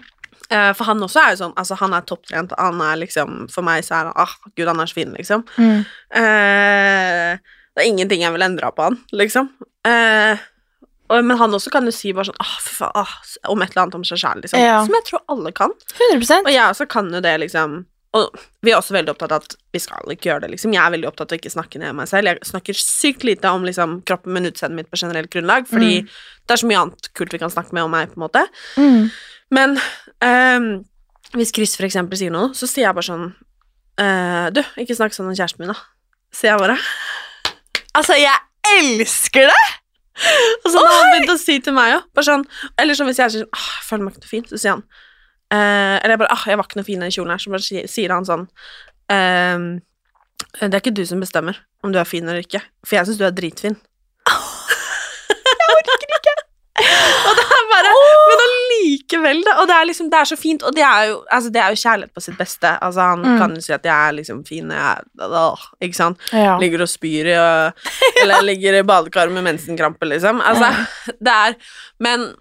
Eh, 0.54 0.72
for 0.78 0.86
han 0.86 1.02
også 1.02 1.18
er 1.24 1.32
jo 1.34 1.40
sånn 1.40 1.56
Altså, 1.58 1.74
han 1.80 1.94
er 1.98 2.04
topptrent. 2.06 2.52
Han 2.62 2.78
er 2.86 3.00
liksom 3.02 3.48
For 3.50 3.66
meg 3.66 3.82
så 3.88 3.96
er 3.98 4.10
han 4.12 4.20
Ah, 4.22 4.36
gud, 4.54 4.68
han 4.70 4.80
er 4.84 4.92
så 4.92 4.94
fin, 5.00 5.16
liksom. 5.18 5.42
Mm. 5.58 5.80
Eh, 6.14 7.32
det 7.76 7.82
er 7.84 7.90
ingenting 7.90 8.22
jeg 8.24 8.32
vil 8.36 8.46
endre 8.46 8.70
på 8.78 8.86
han, 8.86 9.00
liksom. 9.12 9.50
Eh, 9.90 10.38
men 11.10 11.38
han 11.38 11.54
også 11.54 11.70
kan 11.74 11.86
jo 11.86 11.94
si 11.94 12.14
bare 12.16 12.30
sånn 12.32 12.40
åh, 12.42 12.54
for 12.66 12.78
faen, 12.80 12.96
åh, 13.02 13.12
om 13.54 13.62
et 13.62 13.74
eller 13.74 13.84
annet 13.86 13.98
om 14.00 14.06
seg 14.08 14.22
sjæl, 14.22 14.40
liksom. 14.42 14.62
Ja. 14.62 14.80
Som 14.86 14.96
jeg 14.98 15.06
tror 15.10 15.22
alle 15.32 15.52
kan. 15.56 15.76
100% 15.94 16.48
Og 16.48 16.54
jeg 16.54 16.64
også 16.66 16.88
kan 16.90 17.12
jo 17.14 17.22
det, 17.22 17.36
liksom. 17.44 17.84
Og 18.16 18.40
vi 18.64 18.72
er 18.72 18.80
også 18.80 18.96
veldig 18.96 19.12
opptatt 19.12 19.34
av 19.36 19.44
at 19.44 19.58
vi 19.76 19.82
skal 19.84 20.14
ikke 20.14 20.30
gjøre 20.30 20.46
det, 20.46 20.54
liksom. 20.56 20.74
Jeg 20.74 20.82
er 20.82 20.96
veldig 20.96 21.10
opptatt 21.12 21.30
av 21.30 21.38
å 21.38 21.42
ikke 21.42 21.52
snakke 21.54 21.82
ned 21.82 21.98
meg 21.98 22.10
selv. 22.10 22.32
Jeg 22.32 22.50
snakker 22.50 22.80
sykt 22.80 23.26
lite 23.28 23.52
om 23.52 23.68
liksom, 23.68 24.00
kroppen 24.08 24.34
min, 24.34 24.48
utseendet 24.50 24.80
mitt 24.80 24.90
på 24.90 25.02
generelt 25.02 25.30
grunnlag, 25.34 25.68
fordi 25.70 26.02
det 26.08 26.56
er 26.56 26.62
så 26.62 26.70
mye 26.70 26.82
annet 26.86 27.10
kult 27.18 27.36
vi 27.36 27.42
kan 27.42 27.54
snakke 27.54 27.76
med 27.76 27.86
om 27.86 27.94
meg, 27.94 28.12
på 28.14 28.20
en 28.20 28.28
måte. 28.28 28.46
mm. 28.80 29.08
Men 29.54 29.76
um, 30.26 30.70
hvis 31.38 31.52
Chris 31.54 31.76
for 31.78 31.86
eksempel 31.86 32.18
sier 32.20 32.34
noe, 32.34 32.54
så 32.58 32.68
sier 32.70 32.88
jeg 32.88 32.98
bare 32.98 33.06
sånn 33.06 33.26
eh, 34.02 34.48
Du, 34.56 34.62
ikke 34.82 34.96
snakk 34.98 35.14
sånn 35.16 35.30
om 35.30 35.36
kjæresten 35.38 35.62
min, 35.62 35.74
da. 35.74 35.78
Sier 36.34 36.54
jeg 36.54 36.62
bare. 36.64 36.78
Altså, 37.96 38.18
jeg 38.20 38.36
elsker 38.80 39.52
det! 39.52 39.66
Og 40.64 40.70
så 40.72 40.80
har 40.80 40.94
han 40.96 41.12
begynt 41.12 41.34
å 41.34 41.38
si 41.40 41.58
til 41.64 41.76
meg 41.76 41.98
òg, 41.98 42.24
sånn 42.24 42.46
Eller 42.80 42.96
sånn 42.98 43.10
hvis 43.10 43.20
jeg 43.20 43.34
sier 43.34 43.48
Åh, 43.50 43.68
jeg 43.80 43.88
føler 43.90 44.06
meg 44.06 44.16
ikke 44.16 44.24
noe 44.24 44.32
fin, 44.32 44.46
så 44.48 44.60
sier 44.62 44.78
han 44.78 44.84
eh, 45.52 45.96
Eller 46.00 46.16
jeg 46.16 46.22
bare 46.24 46.38
ah, 46.38 46.46
jeg 46.48 46.60
var 46.60 46.70
ikke 46.70 46.80
noe 46.80 46.88
fin 46.88 47.02
i 47.02 47.06
den 47.08 47.16
kjolen 47.16 47.34
her, 47.36 47.44
så 47.44 47.52
bare 47.52 47.88
sier 47.92 48.16
han 48.16 48.28
sånn 48.28 48.46
eh, 49.12 49.58
Det 50.62 50.72
er 50.72 50.80
ikke 50.80 50.96
du 50.96 51.04
som 51.10 51.24
bestemmer 51.24 51.60
om 51.86 51.92
du 51.94 52.00
er 52.02 52.08
fin 52.10 52.26
eller 52.26 52.42
ikke, 52.42 52.64
for 52.82 52.98
jeg 52.98 53.06
syns 53.06 53.20
du 53.20 53.26
er 53.28 53.36
dritfin. 53.36 53.76
Og 57.26 57.38
det 57.38 57.46
er 57.46 57.68
bare 57.70 57.92
Men 58.32 58.56
allikevel, 59.06 59.44
da. 59.46 59.54
Og 59.62 59.68
det 59.70 59.76
er 59.76 59.86
liksom 59.90 60.10
Det 60.10 60.20
er 60.20 60.26
så 60.26 60.38
fint, 60.38 60.64
og 60.64 60.74
det 60.76 60.84
er 60.84 61.08
jo 61.10 61.24
Altså, 61.32 61.52
det 61.52 61.62
er 61.62 61.70
jo 61.70 61.82
kjærlighet 61.82 62.14
på 62.14 62.22
sitt 62.22 62.38
beste. 62.38 62.80
Altså, 62.82 63.00
han 63.02 63.22
Mm. 63.26 63.38
kan 63.40 63.56
jo 63.56 63.62
si 63.62 63.74
at 63.74 63.84
jeg 63.84 63.94
er 64.10 64.14
liksom 64.14 64.46
fin, 64.48 64.70
jeg 64.70 64.78
er 64.78 65.04
åh, 65.20 65.60
Ikke 65.82 65.96
sant? 65.96 66.18
Ja. 66.34 66.58
Ligger 66.60 66.82
og 66.82 66.88
spyr 66.90 67.26
i 67.28 67.36
og, 67.38 67.74
Eller 68.22 68.42
ligger 68.52 68.80
i 68.80 68.84
badekaret 68.84 69.32
med 69.32 69.44
mensenkrampe, 69.44 70.06
liksom. 70.06 70.42
Altså, 70.42 70.88
det 71.22 71.32
er 71.32 71.56
Men 72.00 72.34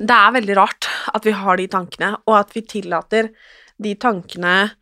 det 0.00 0.10
er 0.10 0.32
veldig 0.32 0.56
rart 0.56 0.88
at 1.14 1.22
vi 1.24 1.30
har 1.32 1.56
de 1.56 1.66
tankene, 1.68 2.16
og 2.26 2.38
at 2.40 2.50
vi 2.54 2.62
tillater 2.62 3.28
de 3.80 3.94
tankene 3.94 4.72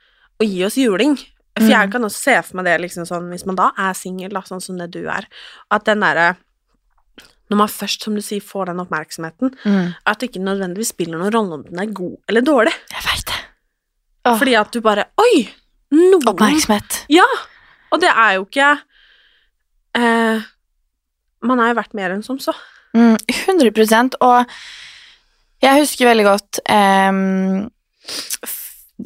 å 0.41 0.45
gi 0.47 0.65
oss 0.65 0.77
juling. 0.77 1.17
For 1.59 1.69
jeg 1.69 1.87
Mm. 1.89 1.93
kan 1.93 2.03
også 2.03 2.23
se 2.23 2.43
for 2.43 2.57
meg 2.57 2.65
det 2.65 2.81
liksom 2.81 3.05
sånn 3.07 3.29
hvis 3.31 3.45
man 3.47 3.55
da 3.57 3.71
er 3.79 3.93
singel, 3.95 4.31
sånn 4.31 4.63
som 4.63 4.77
det 4.79 4.91
du 4.91 5.07
er, 5.07 5.27
at 5.71 5.85
den 5.85 6.01
derre 6.01 6.37
Når 7.51 7.57
man 7.61 7.69
først, 7.69 8.03
som 8.07 8.15
du 8.17 8.23
sier, 8.25 8.41
får 8.41 8.67
den 8.71 8.81
oppmerksomheten, 8.81 9.51
Mm. 9.65 9.91
at 10.07 10.19
det 10.21 10.31
ikke 10.31 10.45
nødvendigvis 10.45 10.89
spiller 10.95 11.19
noen 11.21 11.33
rolle 11.35 11.53
om 11.59 11.63
den 11.65 11.79
er 11.83 11.93
god 11.93 12.17
eller 12.29 12.41
dårlig. 12.41 12.73
Jeg 12.91 13.03
vet 13.05 13.27
det. 13.27 13.41
Åh, 14.27 14.39
Fordi 14.41 14.55
at 14.57 14.71
du 14.73 14.81
bare 14.81 15.05
Oi! 15.21 15.49
Noen 15.93 16.29
Oppmerksomhet. 16.29 17.03
Ja! 17.13 17.27
Og 17.93 18.01
det 18.01 18.09
er 18.09 18.33
jo 18.39 18.45
ikke 18.47 18.71
eh, 19.95 20.41
Man 21.45 21.61
er 21.61 21.69
jo 21.69 21.75
verdt 21.79 21.95
mer 21.95 22.11
enn 22.15 22.23
som 22.25 22.39
så. 22.41 22.55
Mm, 22.97 23.17
100 23.29 24.17
og 24.21 24.47
jeg 25.63 25.81
husker 25.81 26.07
veldig 26.09 26.25
godt 26.25 26.61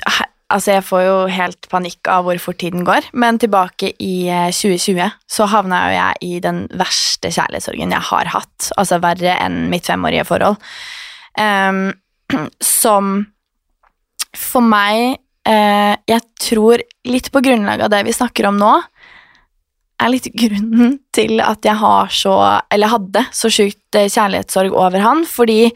he- 0.06 0.32
Altså, 0.48 0.72
jeg 0.78 0.84
får 0.88 1.02
jo 1.04 1.16
helt 1.28 1.68
panikk 1.68 2.08
av 2.08 2.24
hvor 2.24 2.38
fort 2.40 2.60
tiden 2.62 2.86
går, 2.88 3.10
men 3.12 3.36
tilbake 3.40 3.92
i 4.00 4.28
eh, 4.32 4.48
2020 4.54 5.10
så 5.28 5.48
havna 5.52 5.82
jo 5.84 5.96
jeg 5.98 6.20
i 6.24 6.40
den 6.44 6.62
verste 6.72 7.32
kjærlighetssorgen 7.34 7.92
jeg 7.92 8.08
har 8.10 8.32
hatt. 8.32 8.70
Altså 8.80 9.00
verre 9.04 9.36
enn 9.44 9.66
mitt 9.72 9.88
femårige 9.90 10.24
forhold. 10.28 10.56
Um, 11.38 11.92
som 12.64 13.26
for 14.36 14.64
meg 14.64 15.18
uh, 15.48 15.94
Jeg 16.08 16.24
tror 16.40 16.82
litt 17.08 17.30
på 17.32 17.40
grunnlag 17.44 17.80
av 17.84 17.92
det 17.92 18.02
vi 18.08 18.16
snakker 18.16 18.48
om 18.50 18.58
nå, 18.60 18.72
er 19.98 20.12
litt 20.12 20.28
grunnen 20.42 20.98
til 21.14 21.42
at 21.44 21.66
jeg 21.66 21.78
har 21.80 22.12
så, 22.14 22.36
eller 22.72 22.94
hadde 22.94 23.24
så 23.34 23.50
sjukt 23.52 23.98
eh, 23.98 24.10
kjærlighetssorg 24.10 24.76
over 24.76 25.02
han, 25.04 25.24
fordi 25.28 25.66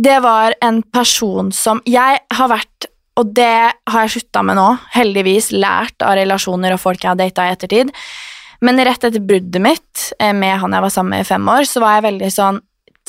det 0.00 0.20
var 0.24 0.54
en 0.64 0.80
person 0.82 1.50
som 1.52 1.82
Jeg 1.84 2.22
har 2.32 2.48
vært, 2.48 2.86
og 3.20 3.34
det 3.36 3.72
har 3.92 4.06
jeg 4.06 4.14
slutta 4.16 4.42
med 4.46 4.58
nå, 4.58 4.68
heldigvis 4.94 5.50
lært 5.52 6.00
av 6.04 6.16
relasjoner 6.18 6.74
og 6.74 6.82
folk 6.82 7.02
jeg 7.04 7.12
har 7.12 7.20
data 7.20 7.46
i 7.46 7.54
ettertid, 7.54 7.92
men 8.64 8.80
rett 8.84 9.04
etter 9.06 9.22
bruddet 9.24 9.62
mitt 9.64 10.10
eh, 10.18 10.34
med 10.36 10.58
han 10.62 10.76
jeg 10.76 10.84
var 10.84 10.92
sammen 10.92 11.16
med 11.16 11.24
i 11.24 11.30
fem 11.30 11.48
år, 11.48 11.68
så 11.68 11.82
var 11.84 11.96
jeg 11.98 12.08
veldig 12.10 12.32
sånn 12.34 12.60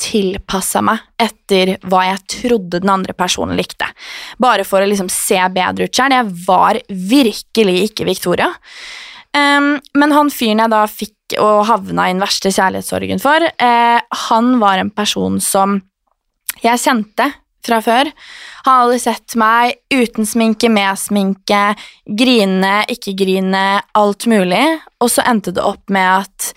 tilpassa 0.02 0.80
meg 0.84 1.02
etter 1.20 1.76
hva 1.86 2.06
jeg 2.08 2.22
trodde 2.40 2.80
den 2.82 2.90
andre 2.90 3.14
personen 3.16 3.58
likte. 3.58 3.86
Bare 4.40 4.64
for 4.66 4.82
å 4.82 4.88
liksom 4.88 5.10
se 5.12 5.38
bedre 5.52 5.86
ut 5.86 5.94
sjøl. 5.94 6.14
Jeg 6.16 6.32
var 6.46 6.80
virkelig 6.88 7.76
ikke 7.90 8.08
Victoria. 8.08 8.48
Um, 9.32 9.76
men 9.96 10.12
han 10.12 10.32
fyren 10.32 10.60
jeg 10.64 10.72
da 10.72 10.82
fikk 10.90 11.36
og 11.40 11.62
havna 11.68 12.08
i 12.08 12.12
den 12.12 12.20
verste 12.20 12.50
kjærlighetssorgen 12.52 13.22
for, 13.22 13.40
eh, 13.40 14.00
han 14.28 14.50
var 14.60 14.80
en 14.80 14.90
person 14.92 15.38
som 15.40 15.78
jeg 16.60 16.82
kjente 16.82 17.30
fra 17.64 17.78
før. 17.84 18.10
Han 18.66 18.84
hadde 18.84 19.00
sett 19.02 19.36
meg 19.40 19.78
uten 19.92 20.28
sminke, 20.28 20.70
med 20.70 20.98
sminke, 21.00 21.62
grine, 22.06 22.74
ikke 22.92 23.16
grine, 23.18 23.64
alt 23.98 24.28
mulig. 24.30 24.62
Og 25.02 25.10
så 25.10 25.24
endte 25.26 25.54
det 25.54 25.64
opp 25.66 25.92
med 25.92 26.08
at 26.22 26.52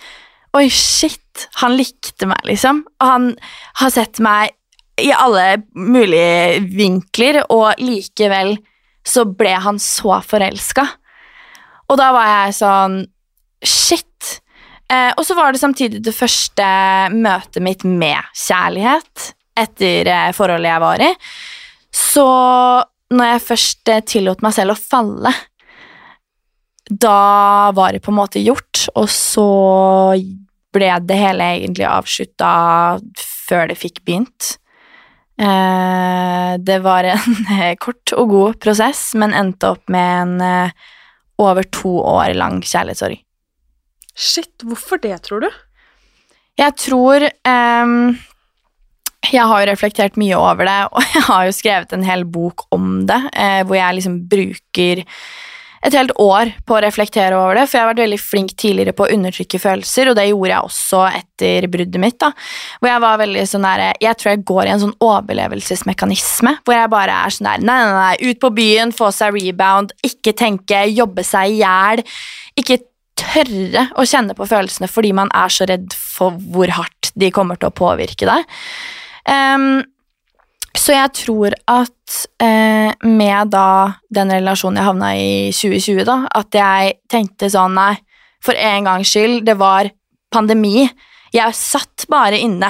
Oi, 0.56 0.70
shit, 0.72 1.48
han 1.60 1.74
likte 1.76 2.24
meg, 2.30 2.40
liksom. 2.48 2.78
Og 3.02 3.10
han 3.10 3.24
har 3.82 3.90
sett 3.92 4.22
meg 4.24 4.54
i 4.96 5.10
alle 5.12 5.58
mulige 5.76 6.62
vinkler, 6.72 7.42
og 7.52 7.82
likevel 7.82 8.54
så 9.06 9.26
ble 9.28 9.52
han 9.66 9.76
så 9.82 10.22
forelska. 10.24 10.86
Og 11.92 12.00
da 12.00 12.08
var 12.16 12.30
jeg 12.30 12.56
sånn 12.62 12.96
Shit. 13.66 14.40
Eh, 14.92 15.10
og 15.16 15.24
så 15.26 15.34
var 15.34 15.50
det 15.50 15.58
samtidig 15.58 16.02
det 16.04 16.12
første 16.14 16.66
møtet 17.10 17.62
mitt 17.64 17.82
med 17.88 18.20
kjærlighet 18.36 19.30
etter 19.58 20.10
eh, 20.12 20.32
forholdet 20.36 20.70
jeg 20.70 20.82
var 20.84 21.02
i. 21.02 21.08
Så 21.96 22.26
når 23.16 23.30
jeg 23.30 23.44
først 23.46 23.92
eh, 23.92 24.04
tillot 24.04 24.42
meg 24.44 24.56
selv 24.56 24.74
å 24.74 24.80
falle, 24.80 25.32
da 26.86 27.72
var 27.74 27.94
det 27.94 28.02
på 28.04 28.12
en 28.12 28.20
måte 28.20 28.42
gjort, 28.42 28.84
og 28.94 29.08
så 29.10 29.48
ble 30.76 30.92
det 31.08 31.18
hele 31.18 31.48
egentlig 31.56 31.86
avslutta 31.88 32.50
før 33.46 33.70
det 33.70 33.78
fikk 33.80 34.02
begynt. 34.06 34.56
Eh, 35.40 36.52
det 36.62 36.78
var 36.84 37.08
en 37.10 37.38
kort 37.84 38.14
og 38.16 38.32
god 38.32 38.60
prosess, 38.62 39.08
men 39.18 39.36
endte 39.36 39.74
opp 39.74 39.92
med 39.92 40.12
en 40.22 40.44
eh, 40.44 40.90
over 41.42 41.66
to 41.68 41.98
år 42.00 42.36
lang 42.36 42.62
kjærlighetssorg. 42.64 43.20
Shit, 44.16 44.64
hvorfor 44.64 45.00
det, 45.02 45.18
tror 45.26 45.44
du? 45.44 45.50
Jeg 46.56 46.72
tror 46.80 47.26
ehm, 47.28 48.14
Jeg 49.26 49.48
har 49.50 49.62
jo 49.62 49.72
reflektert 49.72 50.16
mye 50.20 50.38
over 50.38 50.68
det, 50.68 50.78
og 50.92 51.02
jeg 51.16 51.26
har 51.28 51.48
jo 51.48 51.56
skrevet 51.56 51.92
en 51.96 52.06
hel 52.06 52.24
bok 52.28 52.68
om 52.74 53.04
det, 53.08 53.20
eh, 53.34 53.60
hvor 53.66 53.78
jeg 53.78 53.98
liksom 53.98 54.22
bruker 54.30 55.04
et 55.86 55.94
helt 55.94 56.12
år 56.18 56.50
på 56.66 56.76
å 56.76 56.80
reflektere 56.82 57.36
over 57.38 57.58
det, 57.58 57.66
for 57.68 57.78
jeg 57.78 57.84
har 57.84 57.90
vært 57.92 58.02
veldig 58.02 58.18
flink 58.18 58.54
tidligere 58.58 58.94
på 58.96 59.06
å 59.06 59.12
undertrykke 59.14 59.60
følelser, 59.62 60.10
og 60.10 60.16
det 60.18 60.24
gjorde 60.28 60.50
jeg 60.50 60.70
også 60.70 61.02
etter 61.20 61.68
bruddet 61.70 62.02
mitt, 62.02 62.18
da, 62.22 62.32
hvor 62.80 62.90
jeg 62.90 63.04
var 63.04 63.20
veldig 63.22 63.44
sånn 63.50 63.66
der 63.66 63.84
Jeg 64.02 64.18
tror 64.18 64.32
jeg 64.32 64.42
går 64.48 64.64
i 64.64 64.72
en 64.74 64.82
sånn 64.82 64.96
overlevelsesmekanisme, 65.06 66.56
hvor 66.66 66.78
jeg 66.78 66.92
bare 66.92 67.20
er 67.26 67.36
sånn 67.36 67.50
der 67.50 67.62
Nei, 67.66 67.78
nei, 67.84 67.94
nei, 68.00 68.32
ut 68.32 68.42
på 68.42 68.52
byen, 68.56 68.94
få 68.96 69.12
seg 69.14 69.36
rebound, 69.36 69.94
ikke 70.06 70.34
tenke, 70.36 70.84
jobbe 70.90 71.24
seg 71.26 71.54
i 71.54 71.62
hjel, 71.62 72.04
ikke 72.58 72.80
tørre 73.16 73.86
å 73.96 74.04
kjenne 74.08 74.36
på 74.36 74.46
følelsene 74.48 74.90
fordi 74.90 75.14
man 75.16 75.30
er 75.34 75.52
så 75.52 75.68
redd 75.68 75.94
for 75.96 76.36
hvor 76.52 76.72
hardt 76.76 77.12
de 77.16 77.30
kommer 77.32 77.60
til 77.60 77.70
å 77.70 77.76
påvirke 77.76 78.28
deg. 78.28 78.56
Ehm, 79.28 79.84
Så 80.76 80.92
jeg 80.92 81.08
tror 81.16 81.54
at 81.72 82.16
eh, 82.44 82.92
med 83.08 83.48
da 83.48 83.96
den 84.12 84.28
relasjonen 84.30 84.76
jeg 84.76 84.84
havna 84.84 85.08
i 85.16 85.30
2020, 85.48 86.02
da, 86.04 86.16
at 86.36 86.52
jeg 86.52 86.98
tenkte 87.08 87.48
sånn 87.48 87.72
Nei, 87.78 87.94
for 88.44 88.52
en 88.60 88.84
gangs 88.84 89.08
skyld, 89.08 89.40
det 89.48 89.56
var 89.56 89.88
pandemi. 90.30 90.84
Jeg 91.32 91.56
satt 91.56 92.04
bare 92.12 92.36
inne 92.38 92.68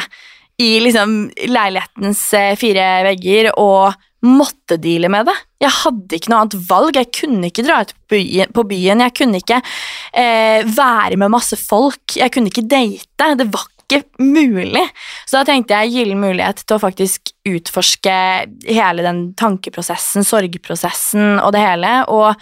i 0.62 0.78
liksom 0.80 1.32
leilighetens 1.50 2.22
eh, 2.38 2.54
fire 2.56 2.86
vegger 3.10 3.50
og 3.58 3.98
måtte 4.26 4.78
deale 4.80 5.10
med 5.12 5.26
det. 5.28 5.34
Jeg 5.66 5.74
hadde 5.82 6.16
ikke 6.16 6.30
noe 6.32 6.40
annet 6.44 6.58
valg. 6.70 6.96
Jeg 6.96 7.12
kunne 7.14 7.50
ikke 7.50 7.64
dra 7.66 7.82
ut. 7.84 7.92
På 8.54 8.64
byen. 8.70 9.02
Jeg 9.04 9.14
kunne 9.18 9.42
ikke 9.42 9.60
eh, 10.14 10.62
være 10.62 11.18
med 11.20 11.34
masse 11.34 11.58
folk. 11.60 12.16
Jeg 12.16 12.32
kunne 12.34 12.54
ikke 12.54 12.64
date. 12.70 13.34
Det 13.42 13.50
var 13.52 13.66
ikke 13.86 14.02
mulig. 14.18 14.82
Så 15.26 15.38
da 15.38 15.46
tenkte 15.46 15.78
jeg 15.78 15.94
gyllen 15.94 16.20
mulighet 16.20 16.64
til 16.64 16.76
å 16.76 16.82
faktisk 16.82 17.32
utforske 17.46 18.16
hele 18.66 19.06
den 19.06 19.20
tankeprosessen, 19.38 20.26
sorgprosessen 20.26 21.38
og 21.38 21.52
det 21.54 21.62
hele. 21.62 21.92
Og 22.10 22.34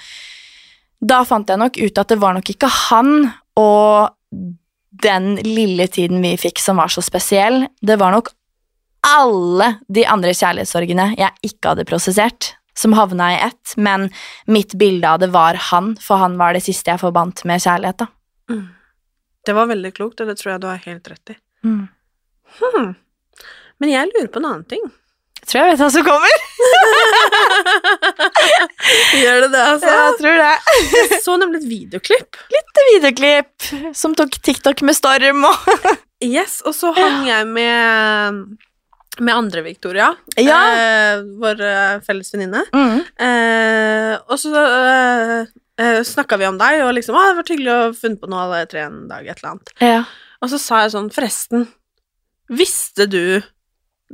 da 1.05 1.21
fant 1.29 1.49
jeg 1.49 1.61
nok 1.61 1.77
ut 1.79 2.01
at 2.01 2.13
det 2.13 2.21
var 2.23 2.37
nok 2.37 2.51
ikke 2.55 2.71
han 2.89 3.29
og 3.61 4.15
den 5.05 5.35
lille 5.43 5.87
tiden 5.91 6.23
vi 6.23 6.37
fikk 6.41 6.63
som 6.63 6.81
var 6.81 6.93
så 6.93 7.03
spesiell. 7.05 7.67
Det 7.83 7.99
var 8.01 8.15
nok 8.15 8.31
alle 9.05 9.75
de 9.93 10.07
andre 10.09 10.33
kjærlighetssorgene 10.33 11.11
jeg 11.19 11.51
ikke 11.51 11.75
hadde 11.75 11.89
prosessert, 11.89 12.55
som 12.75 12.95
havna 12.97 13.35
i 13.35 13.43
ett, 13.51 13.75
men 13.77 14.09
mitt 14.51 14.73
bilde 14.81 15.11
av 15.11 15.21
det 15.21 15.29
var 15.35 15.59
han, 15.71 15.93
for 16.01 16.23
han 16.23 16.39
var 16.41 16.57
det 16.57 16.65
siste 16.65 16.91
jeg 16.91 17.03
forbandt 17.03 17.45
med 17.49 17.63
kjærlighet. 17.63 18.07
da. 18.07 18.09
Mm. 18.51 18.65
Det 19.45 19.53
var 19.57 19.67
veldig 19.71 19.93
klokt, 19.97 20.21
og 20.21 20.27
det 20.31 20.37
tror 20.41 20.51
jeg 20.55 20.61
du 20.63 20.69
har 20.71 20.81
helt 20.87 21.07
rett 21.13 21.27
i. 21.35 21.37
Mm. 21.65 21.85
Hmm. 22.61 22.91
Men 23.83 23.89
jeg 23.93 24.11
lurer 24.13 24.31
på 24.33 24.39
en 24.41 24.49
annen 24.51 24.67
ting. 24.71 24.85
Jeg 25.45 25.49
tror 25.51 25.61
jeg 25.61 25.69
vet 25.75 25.83
hva 25.83 25.91
som 25.93 26.05
kommer. 26.07 26.35
Gjør 29.21 29.37
det 29.45 29.49
det, 29.53 29.61
altså? 29.63 29.91
Jeg 29.93 30.13
tror 30.21 30.37
det. 30.41 30.53
Jeg 30.95 31.19
så 31.25 31.33
nemlig 31.41 31.59
et 31.63 31.69
videoklipp. 31.71 32.31
Litt 32.55 32.75
videoklipp 32.91 33.53
som 33.99 34.11
tok 34.19 34.33
TikTok 34.45 34.79
med 34.89 34.95
storm 34.97 35.41
og 35.51 35.57
Yes, 36.25 36.61
og 36.65 36.73
så 36.77 36.89
hang 36.97 37.19
jeg 37.29 37.45
med 37.51 38.45
med 39.23 39.31
andre 39.31 39.61
Victoria, 39.63 40.09
Ja. 40.43 40.57
eh, 40.75 41.21
vår 41.39 41.61
eh, 41.63 42.01
felles 42.03 42.33
venninne. 42.35 42.65
mm. 42.75 42.97
Eh, 43.23 44.15
og 44.27 44.35
så 44.43 44.51
eh, 44.59 45.45
eh, 45.79 46.03
snakka 46.07 46.39
vi 46.39 46.47
om 46.47 46.59
deg, 46.59 46.83
og 46.85 46.95
liksom 46.95 47.15
'Å, 47.17 47.23
det 47.29 47.37
var 47.37 47.51
hyggelig 47.55 47.73
å 47.75 47.95
funnet 47.99 48.21
på 48.21 48.29
noe 48.31 48.45
alle 48.45 48.67
tre 48.67 48.81
en 48.87 49.09
dag', 49.09 49.27
et 49.29 49.39
eller 49.43 49.51
annet. 49.55 49.71
Ja. 49.81 50.05
Og 50.43 50.51
så 50.51 50.59
sa 50.61 50.83
jeg 50.83 50.93
sånn 50.95 51.11
'Forresten, 51.13 51.69
visste 52.51 53.07
du 53.09 53.43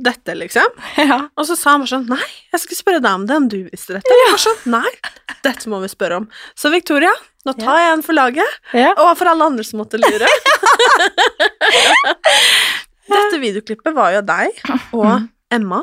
dette', 0.01 0.33
liksom? 0.35 0.67
ja. 0.97 1.27
Og 1.37 1.45
så 1.45 1.55
sa 1.57 1.71
han 1.75 1.81
bare 1.83 1.91
sånn 1.93 2.07
'Nei, 2.09 2.29
jeg 2.53 2.59
skulle 2.61 2.77
spørre 2.81 3.01
deg 3.01 3.13
om 3.13 3.25
det, 3.27 3.35
om 3.35 3.47
du 3.47 3.57
visste 3.69 3.93
dette'. 3.97 4.09
Jeg 4.09 4.31
var 4.31 4.37
sånn, 4.45 4.61
Nei, 4.71 4.91
dette 5.43 5.67
må 5.69 5.81
vi 5.81 5.87
spørre 5.91 6.17
om. 6.21 6.29
Så 6.55 6.71
Victoria, 6.71 7.11
nå 7.45 7.53
tar 7.57 7.77
jeg 7.81 7.93
en 7.93 8.01
for 8.05 8.13
laget, 8.13 8.59
Ja. 8.73 8.93
og 8.97 9.17
for 9.17 9.25
alle 9.27 9.43
andre 9.45 9.63
som 9.63 9.79
måtte 9.81 9.97
lure. 10.01 10.27
Dette 13.11 13.39
videoklippet 13.41 13.93
var 13.95 14.13
jo 14.15 14.21
deg 14.23 14.61
og 14.95 15.25
Emma. 15.51 15.81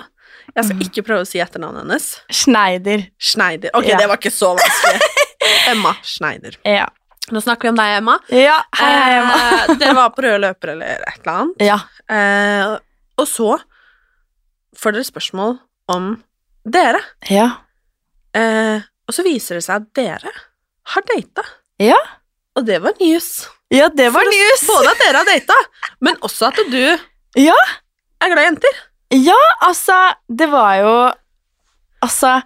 Jeg 0.57 0.65
skal 0.65 0.81
ikke 0.87 1.03
prøve 1.05 1.27
å 1.27 1.29
si 1.29 1.39
etternavnet 1.43 1.83
hennes. 1.85 2.07
Schneider. 2.33 3.03
Schneider. 3.21 3.71
Ok, 3.77 3.89
Ja. 3.91 3.99
det 4.01 4.09
var 4.09 4.17
ikke 4.17 4.33
så 4.33 4.55
vanskelig. 4.57 5.01
Emma 5.71 5.95
Schneider. 6.03 6.57
Ja. 6.65 6.89
Nå 7.31 7.41
snakker 7.45 7.69
vi 7.69 7.73
om 7.75 7.77
deg, 7.81 7.97
Emma. 7.99 8.15
Ja, 8.33 8.57
hei, 8.79 8.93
hei, 8.97 9.17
Emma. 9.21 9.39
Eh, 9.69 9.73
dere 9.81 9.95
var 9.99 10.13
på 10.17 10.25
røde 10.25 10.39
løper 10.47 10.73
eller 10.75 11.03
et 11.05 11.19
eller 11.21 11.35
annet. 11.35 11.65
Ja. 11.67 11.79
Eh, 12.09 12.77
og 13.21 13.27
så 13.29 13.51
får 14.79 14.97
dere 14.97 15.09
spørsmål 15.09 15.59
om 15.93 16.07
dere. 16.65 17.01
Ja. 17.29 17.49
Eh, 18.37 18.81
og 19.09 19.17
så 19.17 19.25
viser 19.27 19.59
det 19.59 19.65
seg 19.67 19.83
at 19.83 19.91
dere 19.99 20.33
har 20.95 21.05
data. 21.13 21.45
Ja. 21.83 21.99
Og 22.57 22.65
det 22.67 22.81
var 22.83 22.97
news. 23.01 23.29
ja, 23.71 23.89
det 23.93 24.09
var 24.15 24.25
For- 24.25 24.33
news. 24.33 24.65
Både 24.71 24.91
at 24.95 25.03
dere 25.05 25.21
har 25.21 25.29
data, 25.29 25.57
men 26.01 26.17
også 26.25 26.49
at 26.49 26.63
du 26.73 26.81
Ja. 27.39 27.55
er 28.25 28.33
glad 28.33 28.41
i 28.43 28.47
jenter. 28.49 28.81
Ja, 29.15 29.37
altså, 29.65 29.95
det 30.29 30.49
var 30.53 30.75
jo 30.83 30.95
Altså 32.05 32.41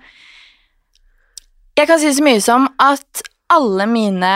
Jeg 1.73 1.89
kan 1.89 2.01
si 2.01 2.11
så 2.13 2.25
mye 2.25 2.41
som 2.45 2.67
at 2.85 3.23
alle 3.53 3.87
mine 3.89 4.33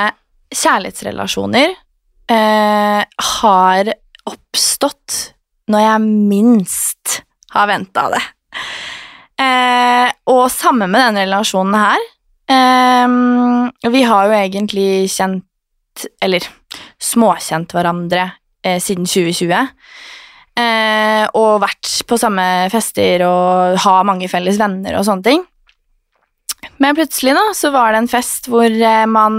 kjærlighetsrelasjoner 0.57 1.75
eh, 2.33 3.03
har 3.05 3.91
oppstått 4.27 5.17
når 5.73 5.83
jeg 5.85 6.05
minst 6.33 7.19
har 7.53 7.69
venta 7.69 8.07
det. 8.15 8.23
Eh, 9.43 10.09
og 10.33 10.47
samme 10.53 10.89
med 10.89 11.03
denne 11.03 11.27
relasjonen 11.27 11.77
her. 11.77 12.07
Eh, 12.49 13.91
vi 13.93 14.03
har 14.09 14.31
jo 14.31 14.37
egentlig 14.39 14.89
kjent 15.13 15.43
Eller 16.23 16.45
småkjent 17.01 17.73
hverandre 17.73 18.27
eh, 18.65 18.77
siden 18.85 19.07
2020. 19.09 19.53
Eh, 20.57 21.25
og 21.37 21.63
vært 21.63 21.93
på 22.09 22.19
samme 22.21 22.45
fester 22.73 23.25
og 23.25 23.79
ha 23.81 23.95
mange 24.05 24.29
felles 24.29 24.61
venner 24.61 24.99
og 24.99 25.07
sånne 25.09 25.25
ting. 25.25 25.45
Men 26.83 26.97
plutselig 26.99 27.35
da, 27.37 27.45
så 27.57 27.71
var 27.75 27.95
det 27.95 28.03
en 28.03 28.11
fest 28.11 28.51
hvor 28.53 28.67
eh, 28.67 29.07
man 29.09 29.39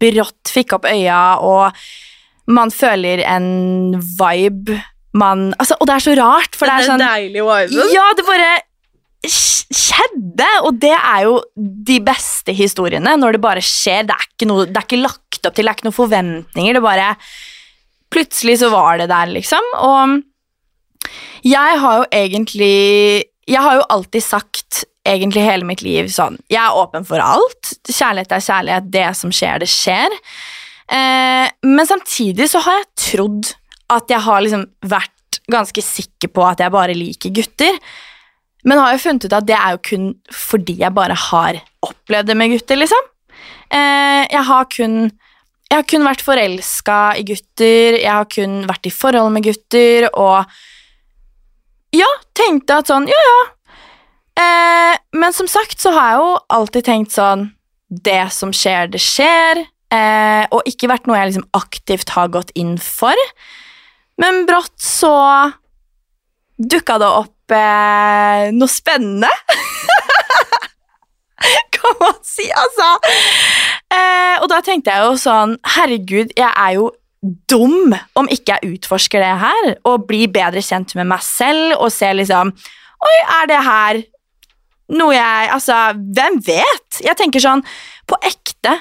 brått 0.00 0.52
fikk 0.52 0.76
opp 0.76 0.88
øya, 0.90 1.38
og 1.44 1.76
man 2.52 2.70
føler 2.74 3.22
en 3.26 3.96
vibe 3.98 4.76
man 5.16 5.48
altså, 5.56 5.78
Og 5.80 5.88
det 5.88 5.94
er 5.96 6.04
så 6.04 6.14
rart, 6.18 6.56
for 6.58 6.68
det 6.68 6.74
er 6.76 6.88
sånn 6.90 7.00
deilige 7.00 7.44
viben. 7.46 7.92
Ja, 7.94 8.06
det 8.16 8.26
bare 8.26 8.50
skjedde, 9.26 10.46
og 10.68 10.76
det 10.82 10.92
er 10.94 11.24
jo 11.26 11.38
de 11.56 11.96
beste 12.04 12.54
historiene 12.54 13.16
når 13.18 13.36
det 13.36 13.42
bare 13.42 13.64
skjer. 13.64 14.06
Det 14.06 14.14
er 14.14 14.26
ikke, 14.28 14.48
noe, 14.50 14.66
det 14.68 14.76
er 14.76 14.86
ikke 14.86 15.02
lagt 15.02 15.48
opp 15.48 15.56
til, 15.56 15.66
det 15.66 15.72
er 15.72 15.78
ikke 15.78 15.88
noen 15.88 16.00
forventninger. 16.02 16.78
Det 16.78 16.84
bare 16.84 17.12
Plutselig 18.12 18.60
så 18.60 18.68
var 18.70 19.00
det 19.00 19.08
der, 19.10 19.32
liksom. 19.34 19.64
Og 19.82 20.20
jeg 21.44 21.80
har 21.82 21.96
jo 21.98 22.04
egentlig 22.14 23.24
Jeg 23.50 23.62
har 23.62 23.80
jo 23.80 23.88
alltid 23.90 24.22
sagt 24.22 24.84
egentlig 25.06 25.44
hele 25.46 25.66
mitt 25.68 25.82
liv 25.84 26.10
sånn 26.12 26.38
Jeg 26.52 26.60
er 26.62 26.76
åpen 26.76 27.06
for 27.06 27.22
alt. 27.22 27.74
Kjærlighet 27.88 28.34
er 28.36 28.46
kjærlighet. 28.46 28.90
Det 28.92 29.06
som 29.18 29.32
skjer, 29.34 29.62
det 29.62 29.70
skjer. 29.70 30.16
Eh, 30.86 31.46
men 31.66 31.88
samtidig 31.88 32.48
så 32.52 32.62
har 32.66 32.80
jeg 32.80 32.90
trodd 33.10 33.52
at 33.92 34.10
jeg 34.10 34.22
har 34.26 34.42
liksom 34.42 34.66
vært 34.86 35.40
ganske 35.50 35.82
sikker 35.82 36.30
på 36.34 36.44
at 36.46 36.62
jeg 36.62 36.74
bare 36.74 36.96
liker 36.96 37.34
gutter. 37.34 37.78
Men 38.66 38.82
har 38.82 38.96
jo 38.96 39.02
funnet 39.04 39.28
ut 39.28 39.36
at 39.36 39.46
det 39.46 39.58
er 39.58 39.76
jo 39.76 39.82
kun 39.90 40.08
fordi 40.34 40.80
jeg 40.80 40.94
bare 40.94 41.14
har 41.28 41.60
opplevd 41.86 42.32
det 42.32 42.38
med 42.38 42.54
gutter, 42.54 42.80
liksom. 42.80 43.12
Eh, 43.70 44.24
jeg 44.30 44.42
har 44.50 44.68
kun 44.72 44.98
jeg 45.66 45.80
har 45.80 45.86
kun 45.90 46.06
vært 46.06 46.22
forelska 46.22 46.96
i 47.18 47.24
gutter, 47.26 47.96
jeg 47.98 48.12
har 48.12 48.26
kun 48.30 48.60
vært 48.68 48.86
i 48.86 48.94
forhold 48.94 49.32
med 49.34 49.48
gutter, 49.48 50.06
og 50.14 50.46
ja, 51.96 52.06
tenkte 52.38 52.76
at 52.78 52.92
sånn, 52.92 53.08
ja, 53.10 53.18
ja. 53.30 53.40
Eh, 54.36 54.94
men 55.16 55.32
som 55.32 55.48
sagt 55.48 55.80
så 55.80 55.94
har 55.96 56.10
jeg 56.10 56.20
jo 56.20 56.32
alltid 56.58 56.84
tenkt 56.84 57.14
sånn 57.14 57.46
Det 57.88 58.26
som 58.34 58.50
skjer, 58.52 58.90
det 58.92 59.00
skjer. 59.00 59.62
Eh, 59.94 60.44
og 60.50 60.66
ikke 60.66 60.90
vært 60.90 61.06
noe 61.06 61.20
jeg 61.20 61.30
liksom 61.30 61.46
aktivt 61.56 62.10
har 62.16 62.32
gått 62.34 62.50
inn 62.58 62.74
for. 62.82 63.16
Men 64.20 64.44
brått 64.48 64.74
så 64.82 65.14
dukka 66.56 66.96
det 66.98 67.10
opp 67.22 67.54
eh, 67.54 68.50
noe 68.56 68.72
spennende. 68.72 69.30
kan 71.76 71.98
man 72.00 72.18
si, 72.26 72.46
altså. 72.50 72.90
Eh, 73.92 74.36
og 74.42 74.48
da 74.50 74.60
tenkte 74.64 74.94
jeg 74.94 75.06
jo 75.06 75.18
sånn 75.20 75.56
Herregud, 75.76 76.32
jeg 76.36 76.50
er 76.50 76.76
jo 76.78 76.90
dum 77.50 77.94
om 78.18 78.28
ikke 78.30 78.56
jeg 78.56 78.76
utforsker 78.76 79.22
det 79.22 79.36
her 79.40 79.70
og 79.88 80.06
blir 80.08 80.30
bedre 80.30 80.62
kjent 80.62 80.94
med 80.98 81.08
meg 81.10 81.24
selv 81.24 81.78
og 81.78 81.90
ser 81.94 82.18
liksom 82.18 82.52
Oi, 83.06 83.16
er 83.40 83.48
det 83.50 83.62
her 83.66 84.02
noe 84.94 85.16
jeg 85.16 85.50
Altså, 85.54 85.76
hvem 85.96 86.40
vet? 86.46 87.00
Jeg 87.02 87.18
tenker 87.18 87.42
sånn 87.42 87.64
på 88.06 88.18
ekte 88.26 88.76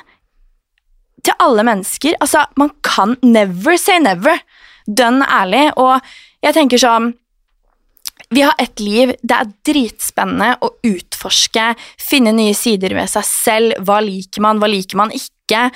til 1.25 1.37
alle 1.41 1.65
mennesker. 1.65 2.17
Altså, 2.21 2.45
man 2.59 2.71
kan 2.85 3.15
never 3.25 3.77
say 3.81 3.99
never. 4.03 4.41
Dønn 4.85 5.23
ærlig. 5.25 5.71
Og 5.81 5.97
jeg 6.45 6.57
tenker 6.57 6.81
sånn 6.81 7.13
vi 8.29 8.41
har 8.41 8.55
ett 8.57 8.79
liv. 8.79 9.13
Det 9.21 9.35
er 9.37 9.51
dritspennende 9.67 10.55
å 10.65 10.71
utforske, 10.87 11.73
finne 12.01 12.33
nye 12.35 12.55
sider 12.57 12.95
ved 12.97 13.11
seg 13.11 13.27
selv. 13.27 13.85
Hva 13.85 13.99
liker 14.03 14.43
man, 14.43 14.59
hva 14.61 14.69
liker 14.71 14.99
man 14.99 15.13
ikke? 15.15 15.67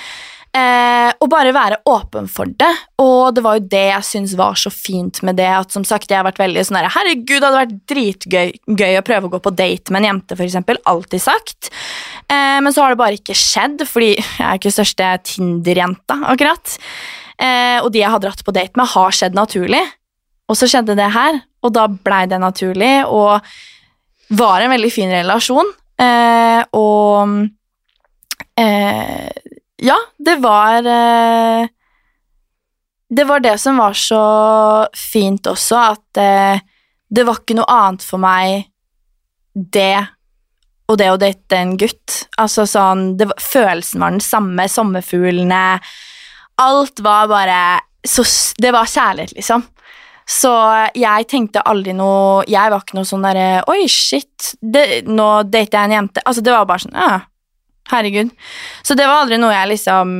Eh, 0.49 1.11
og 1.21 1.27
bare 1.29 1.51
være 1.53 1.77
åpen 1.89 2.25
for 2.31 2.49
det. 2.49 2.71
Og 3.01 3.35
det 3.35 3.43
var 3.45 3.59
jo 3.59 3.67
det 3.69 3.83
jeg 3.91 4.07
syns 4.07 4.33
var 4.39 4.57
så 4.57 4.71
fint 4.73 5.21
med 5.25 5.37
det. 5.37 5.49
At 5.49 5.75
som 5.75 5.85
sagt, 5.85 6.09
jeg 6.09 6.17
har 6.17 6.25
vært 6.25 6.41
veldig 6.41 6.63
sånn 6.65 6.79
her, 6.79 6.89
Herregud, 6.95 7.35
det 7.35 7.45
hadde 7.45 7.59
vært 7.59 7.75
dritgøy 7.91 8.53
gøy 8.81 8.97
å 8.97 9.05
prøve 9.05 9.29
å 9.29 9.33
gå 9.35 9.41
på 9.45 9.53
date 9.53 9.93
med 9.93 10.01
en 10.01 10.09
jente, 10.09 10.37
eksempel. 10.39 10.81
Alltid 10.89 11.21
sagt. 11.21 11.69
Eh, 12.25 12.57
men 12.65 12.73
så 12.73 12.83
har 12.83 12.95
det 12.95 13.01
bare 13.01 13.19
ikke 13.19 13.37
skjedd, 13.37 13.85
fordi 13.89 14.15
jeg 14.17 14.45
er 14.47 14.57
ikke 14.57 14.73
største 14.73 15.11
Tinder-jenta, 15.29 16.17
akkurat. 16.33 16.77
Eh, 17.39 17.77
og 17.83 17.91
de 17.93 18.01
jeg 18.01 18.11
har 18.11 18.23
dratt 18.23 18.41
på 18.45 18.55
date 18.55 18.79
med, 18.79 18.89
har 18.95 19.15
skjedd 19.15 19.37
naturlig. 19.37 19.83
Og 20.49 20.57
så 20.57 20.69
skjedde 20.69 20.97
det 20.97 21.11
her, 21.13 21.43
og 21.61 21.75
da 21.75 21.85
blei 21.91 22.23
det 22.29 22.39
naturlig, 22.41 22.93
og 23.05 23.45
var 24.39 24.63
en 24.63 24.73
veldig 24.73 24.91
fin 24.93 25.13
relasjon. 25.13 25.69
Eh, 25.99 26.61
og 26.73 27.45
eh, 28.57 29.29
Ja, 29.79 29.95
det 30.17 30.35
var 30.43 30.83
eh, 30.83 31.67
Det 33.09 33.23
var 33.23 33.39
det 33.39 33.57
som 33.57 33.77
var 33.79 33.93
så 33.93 34.23
fint 34.95 35.47
også, 35.47 35.79
at 35.95 36.19
eh, 36.19 36.61
det 37.09 37.25
var 37.25 37.39
ikke 37.39 37.57
noe 37.57 37.73
annet 37.73 38.05
for 38.05 38.21
meg 38.21 38.67
det 39.53 40.07
og 40.89 40.97
det 40.97 41.09
å 41.11 41.17
date 41.21 41.57
en 41.57 41.75
gutt. 41.77 42.23
Altså 42.41 42.65
sånn 42.69 43.11
var, 43.17 43.37
Følelsen 43.41 44.01
var 44.01 44.15
den 44.15 44.23
samme, 44.23 44.65
sommerfuglene 44.69 45.63
Alt 46.59 47.01
var 47.05 47.29
bare 47.29 47.59
så, 48.05 48.23
Det 48.57 48.71
var 48.73 48.89
kjærlighet, 48.89 49.35
liksom. 49.37 49.65
Så 50.29 50.51
jeg 50.97 51.25
tenkte 51.29 51.63
aldri 51.65 51.93
noe 51.97 52.43
Jeg 52.49 52.73
var 52.73 52.83
ikke 52.83 52.97
noe 52.99 53.09
sånn 53.09 53.25
derre 53.25 53.63
Oi, 53.69 53.83
shit, 53.89 54.53
det, 54.61 55.03
nå 55.09 55.29
dater 55.49 55.77
jeg 55.77 55.89
en 55.89 55.97
jente. 55.97 56.23
Altså, 56.25 56.45
det 56.45 56.53
var 56.53 56.67
bare 56.69 56.85
sånn 56.85 56.97
Ja, 56.97 57.19
herregud. 57.91 58.33
Så 58.83 58.97
det 58.97 59.07
var 59.07 59.23
aldri 59.23 59.39
noe 59.41 59.55
jeg 59.55 59.73
liksom 59.75 60.11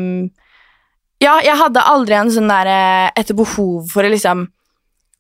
Ja, 1.20 1.40
jeg 1.44 1.58
hadde 1.60 1.84
aldri 1.84 2.16
en 2.16 2.32
sånn 2.32 2.48
derre 2.48 3.12
et 3.20 3.34
behov 3.36 3.90
for 3.92 4.08
å 4.08 4.12
liksom 4.12 4.48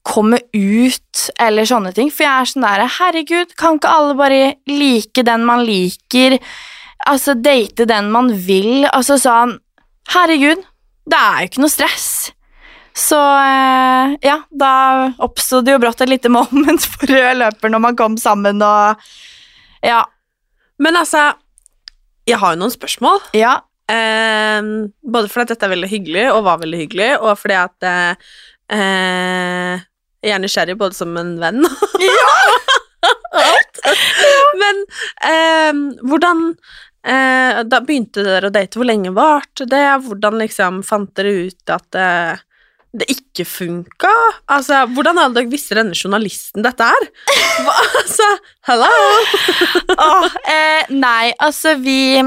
komme 0.07 0.39
ut 0.55 1.29
eller 1.39 1.67
sånne 1.67 1.91
ting. 1.95 2.09
For 2.13 2.25
jeg 2.25 2.31
er 2.31 2.49
sånn 2.49 2.65
der 2.65 2.85
Herregud, 2.99 3.55
kan 3.59 3.77
ikke 3.77 3.91
alle 3.93 4.15
bare 4.17 4.41
like 4.69 5.25
den 5.27 5.45
man 5.47 5.65
liker? 5.67 6.39
Altså 7.09 7.35
date 7.35 7.87
den 7.89 8.09
man 8.13 8.31
vil? 8.47 8.87
Altså 8.91 9.19
sånn 9.21 9.57
Herregud, 10.09 10.63
det 11.09 11.19
er 11.19 11.43
jo 11.43 11.49
ikke 11.51 11.63
noe 11.65 11.73
stress. 11.73 12.09
Så 12.97 13.17
eh, 13.19 14.15
ja, 14.25 14.39
da 14.49 14.71
oppsto 15.23 15.61
det 15.63 15.75
jo 15.75 15.81
brått 15.83 16.01
et 16.03 16.11
lite 16.11 16.31
moment 16.33 16.87
for 16.91 17.11
rød 17.11 17.43
løper 17.43 17.71
når 17.73 17.83
man 17.89 17.99
kom 17.99 18.17
sammen 18.19 18.63
og 18.65 19.09
Ja. 19.85 20.03
Men 20.79 20.95
altså, 20.95 21.33
jeg 22.29 22.39
har 22.41 22.55
jo 22.55 22.61
noen 22.61 22.73
spørsmål. 22.73 23.21
Ja. 23.37 23.59
Eh, 23.89 24.61
både 25.01 25.31
fordi 25.31 25.47
at 25.47 25.53
dette 25.55 25.67
er 25.67 25.73
veldig 25.73 25.91
hyggelig, 25.91 26.25
og 26.33 26.45
var 26.47 26.61
veldig 26.61 26.81
hyggelig, 26.83 27.11
og 27.23 27.33
fordi 27.41 27.57
at 27.57 27.87
eh, 27.89 28.33
eh, 28.75 29.87
jeg 30.25 30.35
er 30.35 30.43
nysgjerrig 30.43 30.75
både 30.79 30.97
som 30.97 31.15
en 31.17 31.37
venn 31.39 31.63
Alt. 33.39 33.79
Men 34.59 34.81
eh, 35.23 35.77
hvordan 36.03 36.41
eh, 37.07 37.61
Da 37.69 37.79
begynte 37.85 38.25
dere 38.25 38.49
å 38.49 38.53
date. 38.53 38.75
Hvor 38.75 38.89
lenge 38.89 39.13
varte 39.15 39.67
det? 39.69 39.85
Hvordan 40.03 40.39
liksom 40.41 40.81
fant 40.83 41.13
dere 41.15 41.47
ut 41.47 41.71
at 41.71 41.95
eh, 41.95 42.41
det 42.97 43.05
ikke 43.13 43.45
funka? 43.45 44.11
Altså, 44.49 44.81
hvordan 44.95 45.19
hadde 45.21 45.35
dere 45.37 45.51
visste 45.51 45.75
denne 45.77 45.93
journalisten 45.97 46.63
dette 46.65 46.87
er? 46.89 47.03
Hva, 47.65 47.75
altså, 48.01 48.29
hello! 48.69 48.89
oh, 50.07 50.25
eh, 50.49 50.89
nei, 50.95 51.29
altså 51.37 51.75
vi 51.83 52.23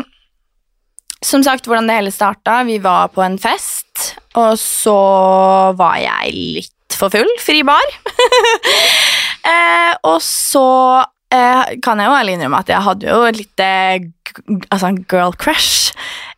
Som 1.23 1.43
sagt, 1.47 1.67
hvordan 1.67 1.87
det 1.91 1.97
hele 1.99 2.11
starta. 2.15 2.61
Vi 2.67 2.79
var 2.83 3.11
på 3.15 3.23
en 3.23 3.39
fest, 3.39 4.15
og 4.35 4.57
så 4.59 4.97
var 5.79 5.99
jeg 6.03 6.33
litt 6.35 6.97
for 6.99 7.11
full. 7.15 7.31
Fri 7.43 7.63
bar. 7.67 7.95
eh, 9.53 9.93
og 10.03 10.19
så 10.23 10.67
eh, 11.33 11.77
kan 11.83 12.03
jeg 12.03 12.11
jo 12.11 12.17
ærlig 12.19 12.35
innrømme 12.39 12.63
at 12.63 12.73
jeg 12.75 12.87
hadde 12.89 13.09
jo 13.11 13.23
et 13.29 13.39
lite 13.39 13.69
g- 14.03 14.59
altså, 14.71 14.91
girl 15.11 15.35
crush. 15.39 15.93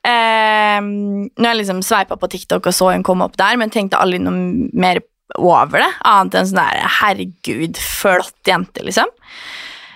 Eh, 0.05 0.79
når 0.85 1.49
jeg 1.49 1.61
liksom 1.63 1.83
sveipa 1.85 2.19
på 2.21 2.29
TikTok 2.35 2.69
og 2.69 2.77
så 2.77 2.93
hun 2.93 3.05
komme 3.07 3.27
opp 3.29 3.39
der, 3.41 3.57
men 3.61 3.73
tenkte 3.73 4.01
aldri 4.01 4.21
noe 4.21 4.69
mer 4.77 5.01
over 5.41 5.81
det, 5.81 5.91
annet 6.05 6.37
enn 6.39 6.51
sånn 6.51 6.61
der 6.61 6.97
herregud, 7.01 7.81
flott 7.81 8.51
jente, 8.51 8.85
liksom. 8.85 9.09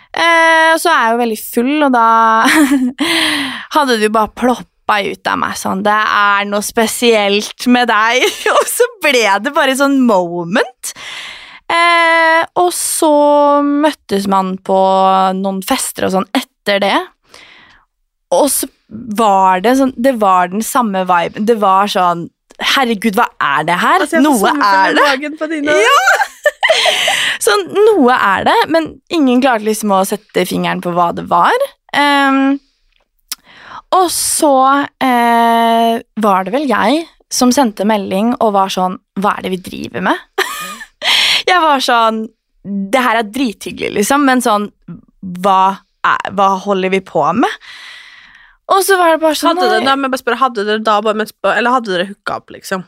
Eh, 0.08 0.72
så 0.80 0.90
er 0.90 1.02
jeg 1.04 1.12
jo 1.12 1.20
veldig 1.20 1.38
full, 1.42 1.74
og 1.84 1.94
da 1.94 2.08
hadde 3.76 3.98
du 4.00 4.08
bare 4.08 4.34
plopp 4.34 4.66
ut 4.88 5.28
av 5.28 5.36
meg 5.36 5.56
sånn 5.60 5.82
Det 5.84 5.92
er 5.92 6.46
noe 6.48 6.64
spesielt 6.64 7.66
med 7.68 7.90
deg. 7.90 8.24
og 8.56 8.62
så 8.70 8.86
ble 9.04 9.26
det 9.44 9.52
bare 9.52 9.76
sånn 9.76 9.98
moment. 10.00 10.94
Eh, 11.68 12.40
og 12.56 12.70
så 12.72 13.12
møttes 13.60 14.24
man 14.32 14.54
på 14.64 14.78
noen 15.36 15.60
fester 15.66 16.08
og 16.08 16.14
sånn 16.16 16.28
etter 16.32 16.80
det. 16.80 16.96
Og 18.34 18.48
så 18.52 18.68
var 19.18 19.62
det 19.64 19.76
sånn 19.78 19.94
Det 19.96 20.14
var 20.20 20.50
den 20.52 20.64
samme 20.64 21.04
viben. 21.08 21.46
Det 21.48 21.58
var 21.60 21.90
sånn 21.92 22.28
Herregud, 22.74 23.14
hva 23.14 23.28
er 23.38 23.66
det 23.68 23.76
her? 23.78 24.02
Altså, 24.02 24.20
Noe 24.24 24.50
er 24.50 24.96
det. 24.96 25.50
dine 25.52 25.76
Sånn, 27.44 27.68
noe 27.70 28.16
er 28.16 28.48
det, 28.48 28.56
men 28.74 28.88
ingen 29.14 29.38
klarte 29.40 29.68
liksom 29.68 29.92
å 29.94 30.00
sette 30.08 30.42
fingeren 30.48 30.82
på 30.82 30.90
hva 30.96 31.12
det 31.14 31.22
var. 31.30 31.54
Um, 31.94 32.58
og 33.94 34.08
så 34.12 34.54
eh, 35.00 36.00
var 36.20 36.44
det 36.44 36.52
vel 36.52 36.66
jeg 36.68 37.06
som 37.32 37.52
sendte 37.54 37.86
melding 37.88 38.34
og 38.38 38.54
var 38.56 38.72
sånn 38.72 38.98
Hva 39.20 39.36
er 39.36 39.46
det 39.46 39.52
vi 39.54 39.60
driver 39.64 40.04
med? 40.04 40.20
jeg 41.50 41.60
var 41.62 41.82
sånn 41.84 42.22
Det 42.64 43.02
her 43.04 43.20
er 43.20 43.28
drithyggelig, 43.32 43.94
liksom, 44.00 44.24
men 44.28 44.44
sånn 44.44 44.68
Hva, 45.44 45.78
er, 46.04 46.32
hva 46.36 46.50
holder 46.64 46.92
vi 46.92 47.02
på 47.04 47.24
med? 47.36 47.52
Og 48.68 48.84
så 48.84 48.98
var 49.00 49.14
det 49.14 49.22
bare 49.22 49.38
sånn 49.38 49.56
Hadde 49.56 49.70
dere, 49.72 49.84
nei. 49.86 49.96
men 49.96 50.12
bare 50.12 50.20
spør, 50.20 50.38
hadde 50.42 50.64
dere 50.68 50.84
da 50.84 50.98
bare 51.04 51.16
møttes 51.16 51.36
på 51.40 51.50
Eller 51.54 51.72
hadde 51.72 51.92
dere 51.94 52.08
hooka 52.10 52.36
opp, 52.42 52.52
liksom? 52.52 52.84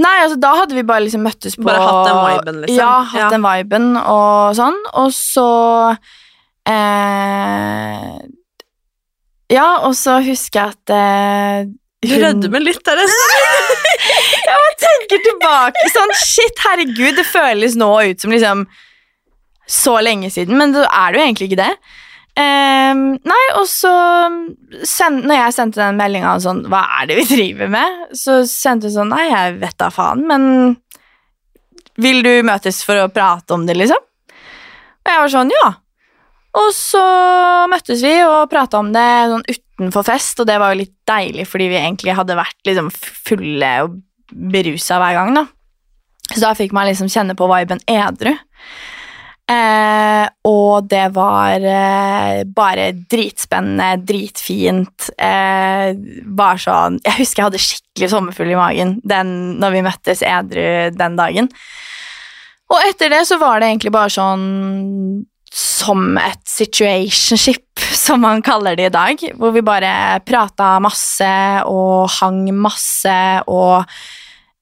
Nei, 0.00 0.14
altså 0.24 0.38
da 0.40 0.52
hadde 0.58 0.76
vi 0.76 0.84
bare 0.88 1.04
liksom 1.04 1.24
møttes 1.26 1.56
på 1.58 1.66
Bare 1.68 1.82
hatt 1.84 2.08
den 2.08 2.20
viben, 2.24 2.62
liksom? 2.64 2.80
Ja, 2.80 2.92
hatt 3.10 3.20
Ja. 3.20 3.28
den 3.32 3.44
viben 3.46 3.90
og 4.00 4.56
sånn. 4.58 4.78
Og 5.02 5.12
så 5.16 5.48
eh, 6.68 8.18
Ja, 9.52 9.68
og 9.86 9.94
så 9.98 10.18
husker 10.24 10.60
jeg 10.60 10.76
at 10.76 10.94
eh, 10.96 11.70
Du 12.02 12.16
rødmer 12.24 12.64
litt, 12.64 12.88
er 12.88 13.00
det 13.02 13.08
tenker 14.82 15.22
tilbake 15.26 15.90
sånn 15.92 16.14
Shit, 16.22 16.62
herregud, 16.66 17.16
det 17.18 17.26
føles 17.28 17.76
nå 17.78 17.90
ut 18.10 18.22
som 18.22 18.32
liksom 18.34 18.66
så 19.72 19.94
lenge 20.02 20.28
siden, 20.28 20.58
men 20.58 20.72
det 20.74 20.82
er 20.84 21.12
det 21.14 21.20
jo 21.20 21.24
egentlig 21.24 21.46
ikke 21.48 21.58
det. 21.62 21.74
Ehm, 22.40 23.02
nei, 23.28 23.42
og 23.58 23.66
så 23.68 23.90
send, 24.88 25.26
Når 25.28 25.36
jeg 25.36 25.52
sendte 25.52 25.82
den 25.82 25.98
meldinga 25.98 26.30
sånn 26.40 26.62
Hva 26.72 26.80
er 26.96 27.10
det 27.10 27.18
vi 27.18 27.26
driver 27.28 27.68
med? 27.74 28.06
Så 28.16 28.38
sendte 28.48 28.88
hun 28.88 28.94
sånn 28.94 29.12
Nei, 29.12 29.26
jeg 29.28 29.58
vet 29.60 29.76
da 29.76 29.90
faen, 29.92 30.22
men 30.30 30.46
Vil 32.00 32.22
du 32.24 32.30
møtes 32.48 32.80
for 32.88 33.02
å 33.02 33.10
prate 33.12 33.52
om 33.52 33.66
det, 33.68 33.76
liksom? 33.76 34.00
Og 34.00 35.10
jeg 35.12 35.20
var 35.20 35.32
sånn, 35.34 35.52
ja. 35.52 35.68
Og 36.62 36.68
så 36.76 37.02
møttes 37.68 38.00
vi 38.04 38.14
og 38.24 38.48
prata 38.52 38.80
om 38.80 38.92
det 38.94 39.08
sånn 39.32 39.44
utenfor 39.48 40.06
fest, 40.06 40.40
og 40.40 40.48
det 40.48 40.58
var 40.62 40.72
jo 40.72 40.82
litt 40.82 40.94
deilig, 41.08 41.46
fordi 41.50 41.66
vi 41.72 41.80
egentlig 41.80 42.14
hadde 42.14 42.36
vært 42.38 42.68
liksom 42.68 42.90
fulle 42.94 43.70
og 43.82 43.96
berusa 44.30 45.00
hver 45.02 45.16
gang, 45.18 45.34
da. 45.40 45.44
Så 46.30 46.42
da 46.44 46.52
fikk 46.56 46.72
man 46.76 46.86
liksom 46.88 47.10
kjenne 47.12 47.34
på 47.36 47.48
viben 47.50 47.82
edru. 47.90 48.36
Eh, 49.52 50.26
og 50.48 50.86
det 50.90 51.06
var 51.16 51.64
eh, 51.66 52.42
bare 52.46 52.90
dritspennende, 53.10 54.04
dritfint. 54.06 55.08
Eh, 55.16 55.92
bare 56.32 56.62
sånn 56.62 57.00
Jeg 57.02 57.18
husker 57.18 57.42
jeg 57.42 57.48
hadde 57.50 57.62
skikkelig 57.62 58.10
sommerfugl 58.12 58.54
i 58.54 58.58
magen 58.58 58.94
den, 59.04 59.34
når 59.62 59.76
vi 59.76 59.84
møttes 59.88 60.24
edru 60.26 60.64
den 60.94 61.18
dagen. 61.18 61.50
Og 62.72 62.88
etter 62.88 63.12
det 63.12 63.24
så 63.28 63.36
var 63.40 63.60
det 63.60 63.68
egentlig 63.72 63.92
bare 63.92 64.12
sånn 64.12 64.46
som 65.52 66.16
et 66.16 66.40
situationship, 66.48 67.82
som 68.04 68.22
man 68.24 68.40
kaller 68.44 68.78
det 68.78 68.88
i 68.88 68.94
dag. 68.94 69.24
Hvor 69.36 69.52
vi 69.52 69.64
bare 69.64 70.20
prata 70.24 70.78
masse 70.80 71.32
og 71.68 72.08
hang 72.20 72.46
masse, 72.56 73.18
og 73.52 73.84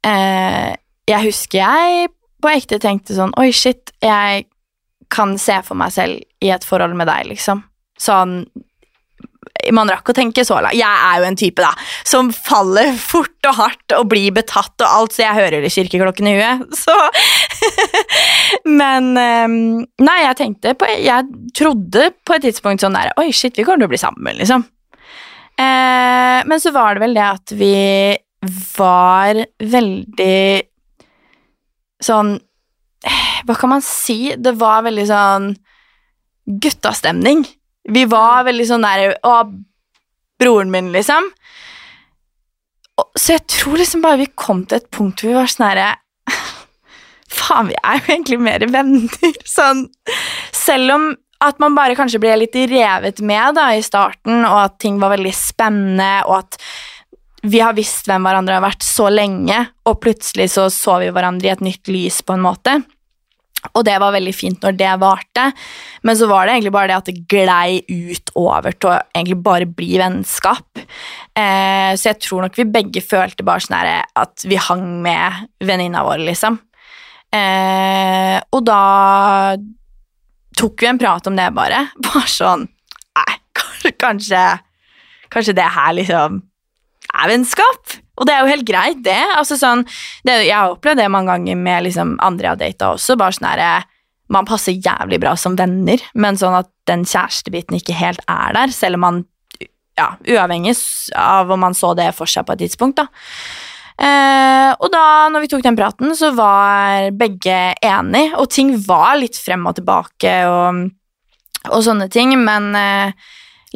eh, 0.07 0.73
jeg 1.11 1.27
husker 1.29 1.63
jeg 1.63 2.11
på 2.41 2.51
ekte 2.55 2.79
tenkte 2.81 3.17
sånn 3.17 3.35
Oi, 3.41 3.51
shit, 3.53 3.93
jeg 4.01 4.47
kan 5.11 5.37
se 5.41 5.59
for 5.67 5.79
meg 5.79 5.93
selv 5.95 6.21
i 6.45 6.53
et 6.55 6.67
forhold 6.67 6.97
med 6.99 7.11
deg, 7.11 7.31
liksom. 7.33 7.65
Sånn 8.01 8.43
man 9.75 9.91
rakk 9.93 10.09
å 10.11 10.17
tenke 10.17 10.45
så 10.47 10.59
langt. 10.63 10.77
Jeg 10.79 10.89
er 10.89 11.21
jo 11.21 11.27
en 11.29 11.39
type 11.39 11.63
da, 11.63 11.71
som 12.09 12.31
faller 12.33 12.95
fort 12.97 13.49
og 13.49 13.57
hardt 13.59 13.95
og 13.97 14.09
blir 14.13 14.33
betatt 14.37 14.75
og 14.81 14.87
alt, 14.89 15.17
så 15.17 15.25
jeg 15.27 15.37
hører 15.37 15.65
det 15.65 15.73
kirkeklokken 15.75 16.31
i 16.31 16.37
huet. 16.39 16.65
Så 16.81 16.97
Men 18.65 19.13
ehm, 19.21 19.85
Nei, 20.03 20.17
jeg 20.25 20.37
tenkte 20.39 20.73
på 20.79 20.89
Jeg 20.89 21.27
trodde 21.57 22.09
på 22.27 22.35
et 22.35 22.45
tidspunkt 22.47 22.83
sånn 22.83 22.97
der 22.97 23.13
Oi, 23.21 23.29
shit, 23.37 23.57
vi 23.59 23.67
kommer 23.67 23.85
til 23.85 23.91
å 23.91 23.93
bli 23.93 24.01
sammen, 24.01 24.39
liksom. 24.41 24.65
Eh, 25.61 26.41
men 26.49 26.63
så 26.63 26.73
var 26.73 26.97
det 26.97 27.05
vel 27.05 27.17
det 27.19 27.27
at 27.27 27.55
vi 27.57 27.75
var 28.79 29.43
veldig 29.61 30.41
sånn 32.01 32.39
Hva 33.47 33.57
kan 33.57 33.73
man 33.73 33.85
si? 33.85 34.35
Det 34.37 34.53
var 34.61 34.85
veldig 34.87 35.07
sånn 35.09 35.51
guttastemning. 36.61 37.45
Vi 37.91 38.05
var 38.11 38.45
veldig 38.49 38.67
sånn 38.69 38.85
der 38.85 39.15
Å, 39.27 39.35
broren 40.41 40.73
min, 40.73 40.91
liksom. 40.93 41.31
Og, 43.01 43.07
så 43.17 43.39
jeg 43.39 43.47
tror 43.49 43.81
liksom 43.81 44.05
bare 44.05 44.21
vi 44.21 44.29
kom 44.37 44.67
til 44.69 44.81
et 44.81 44.91
punkt 44.93 45.23
hvor 45.23 45.33
vi 45.33 45.39
var 45.39 45.49
sånn 45.49 45.67
herre 45.71 45.89
Faen, 47.31 47.71
vi 47.71 47.79
er 47.79 48.01
jo 48.01 48.11
egentlig 48.11 48.41
mer 48.43 48.65
venner. 48.69 49.35
Sånn 49.47 49.85
Selv 50.57 50.97
om 50.97 51.05
at 51.41 51.61
man 51.63 51.77
bare 51.77 51.95
kanskje 51.97 52.21
ble 52.21 52.35
litt 52.43 52.57
revet 52.69 53.23
med 53.25 53.55
da 53.57 53.71
i 53.73 53.85
starten, 53.85 54.43
og 54.45 54.57
at 54.67 54.75
ting 54.83 54.99
var 55.01 55.15
veldig 55.15 55.33
spennende, 55.33 56.09
og 56.27 56.43
at 56.43 56.59
vi 57.43 57.61
har 57.63 57.77
visst 57.77 58.09
hvem 58.09 58.27
hverandre 58.27 58.59
har 58.59 58.65
vært 58.65 58.85
så 58.85 59.09
lenge, 59.13 59.59
og 59.89 60.01
plutselig 60.05 60.51
så 60.55 60.69
så 60.73 60.99
vi 61.01 61.13
hverandre 61.15 61.49
i 61.49 61.53
et 61.55 61.63
nytt 61.65 61.91
lys 61.93 62.21
på 62.27 62.37
en 62.37 62.45
måte. 62.45 62.81
Og 63.77 63.85
det 63.85 63.99
var 64.01 64.15
veldig 64.15 64.33
fint 64.33 64.63
når 64.65 64.77
det 64.79 64.93
varte, 65.03 65.51
men 66.09 66.17
så 66.17 66.29
var 66.31 66.47
det 66.47 66.55
egentlig 66.55 66.73
bare 66.73 66.89
det 66.89 66.97
at 66.97 67.11
det 67.11 67.27
glei 67.29 67.83
ut 67.91 68.33
over 68.41 68.73
til 68.73 68.89
å 68.89 68.95
egentlig 69.13 69.37
bare 69.45 69.69
bli 69.69 69.99
vennskap. 70.01 70.81
Eh, 71.37 71.93
så 71.93 72.09
jeg 72.09 72.21
tror 72.25 72.47
nok 72.47 72.57
vi 72.57 72.69
begge 72.73 73.05
følte 73.05 73.45
bare 73.45 73.65
sånn 73.65 73.77
at 73.77 74.47
vi 74.49 74.61
hang 74.61 74.87
med 75.05 75.45
venninna 75.69 76.07
vår, 76.09 76.25
liksom. 76.31 76.57
Eh, 77.37 78.39
og 78.49 78.65
da 78.67 78.81
tok 80.57 80.81
vi 80.81 80.89
en 80.89 81.01
prat 81.01 81.29
om 81.29 81.37
det, 81.37 81.51
bare. 81.57 81.87
Bare 82.09 82.29
sånn 82.29 82.67
Nei, 83.21 83.35
kanskje, 84.01 84.41
kanskje 85.31 85.55
det 85.59 85.67
her 85.75 85.93
liksom 85.99 86.41
er 87.11 87.31
vennskap? 87.33 87.97
Og 88.21 88.29
det 88.29 88.35
er 88.35 88.45
jo 88.45 88.53
helt 88.53 88.69
greit, 88.69 89.01
det. 89.05 89.21
Altså, 89.37 89.57
sånn, 89.61 89.87
det 90.29 90.43
jeg 90.45 90.57
har 90.57 90.75
opplevd 90.75 91.01
det 91.01 91.09
mange 91.13 91.33
ganger 91.33 91.57
med 91.61 91.87
liksom, 91.89 92.19
andre 92.25 92.51
jeg 92.51 92.55
har 92.55 92.61
data 92.61 92.93
også. 92.97 93.17
bare 93.21 93.37
sånn 93.37 93.51
her, 93.51 93.89
Man 94.31 94.47
passer 94.47 94.73
jævlig 94.79 95.19
bra 95.19 95.35
som 95.35 95.57
venner, 95.59 95.99
men 96.15 96.37
sånn 96.39 96.55
at 96.55 96.69
den 96.87 97.03
kjærestebiten 97.03 97.81
ikke 97.81 97.97
helt 97.99 98.21
er 98.31 98.55
der, 98.55 98.71
selv 98.71 98.95
om 98.95 99.01
man 99.01 99.25
ja, 99.99 100.15
Uavhengig 100.23 100.77
av 101.19 101.51
om 101.51 101.61
man 101.61 101.75
så 101.75 101.93
det 101.99 102.13
for 102.17 102.31
seg 102.31 102.47
på 102.47 102.55
et 102.55 102.63
tidspunkt. 102.65 103.01
da. 103.03 103.09
Eh, 104.01 104.71
og 104.81 104.89
da 104.93 105.29
når 105.29 105.45
vi 105.45 105.51
tok 105.53 105.65
den 105.67 105.77
praten, 105.77 106.15
så 106.17 106.31
var 106.33 107.11
begge 107.13 107.75
enige, 107.85 108.33
og 108.41 108.49
ting 108.49 108.73
var 108.87 109.19
litt 109.21 109.37
frem 109.37 109.67
og 109.69 109.77
tilbake 109.77 110.33
og, 110.49 110.87
og 111.69 111.85
sånne 111.85 112.09
ting, 112.13 112.33
men 112.41 112.71
eh, 112.79 113.13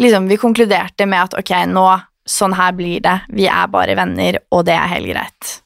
liksom 0.00 0.30
vi 0.30 0.40
konkluderte 0.40 1.08
med 1.10 1.26
at 1.26 1.36
ok, 1.42 1.52
nå 1.74 1.84
sånn 2.28 2.56
her 2.56 2.72
blir 2.76 3.02
det, 3.04 3.18
vi 3.36 3.48
er 3.50 3.68
bare 3.72 3.96
venner, 3.98 4.40
og 4.54 4.64
det 4.68 4.78
er 4.78 4.90
helt 4.96 5.12
greit. 5.12 5.58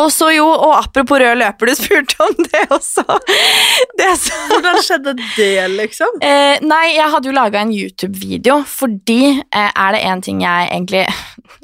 Og 0.00 0.08
så 0.10 0.30
jo, 0.34 0.46
og 0.48 0.72
apropos 0.74 1.20
rød 1.22 1.38
løper, 1.38 1.70
du 1.70 1.78
spurte 1.78 2.16
om 2.24 2.46
det 2.48 2.64
også. 2.74 3.04
Det 3.98 4.08
Hvordan 4.50 4.80
skjedde 4.82 5.12
det, 5.36 5.66
liksom? 5.76 6.16
Eh, 6.24 6.58
nei, 6.66 6.96
jeg 6.96 7.10
hadde 7.12 7.30
jo 7.30 7.34
laga 7.36 7.60
en 7.62 7.70
YouTube-video, 7.70 8.56
fordi 8.66 9.36
eh, 9.38 9.70
er 9.70 9.94
det 9.94 10.02
én 10.02 10.22
ting 10.24 10.42
jeg 10.42 10.70
egentlig 10.72 11.04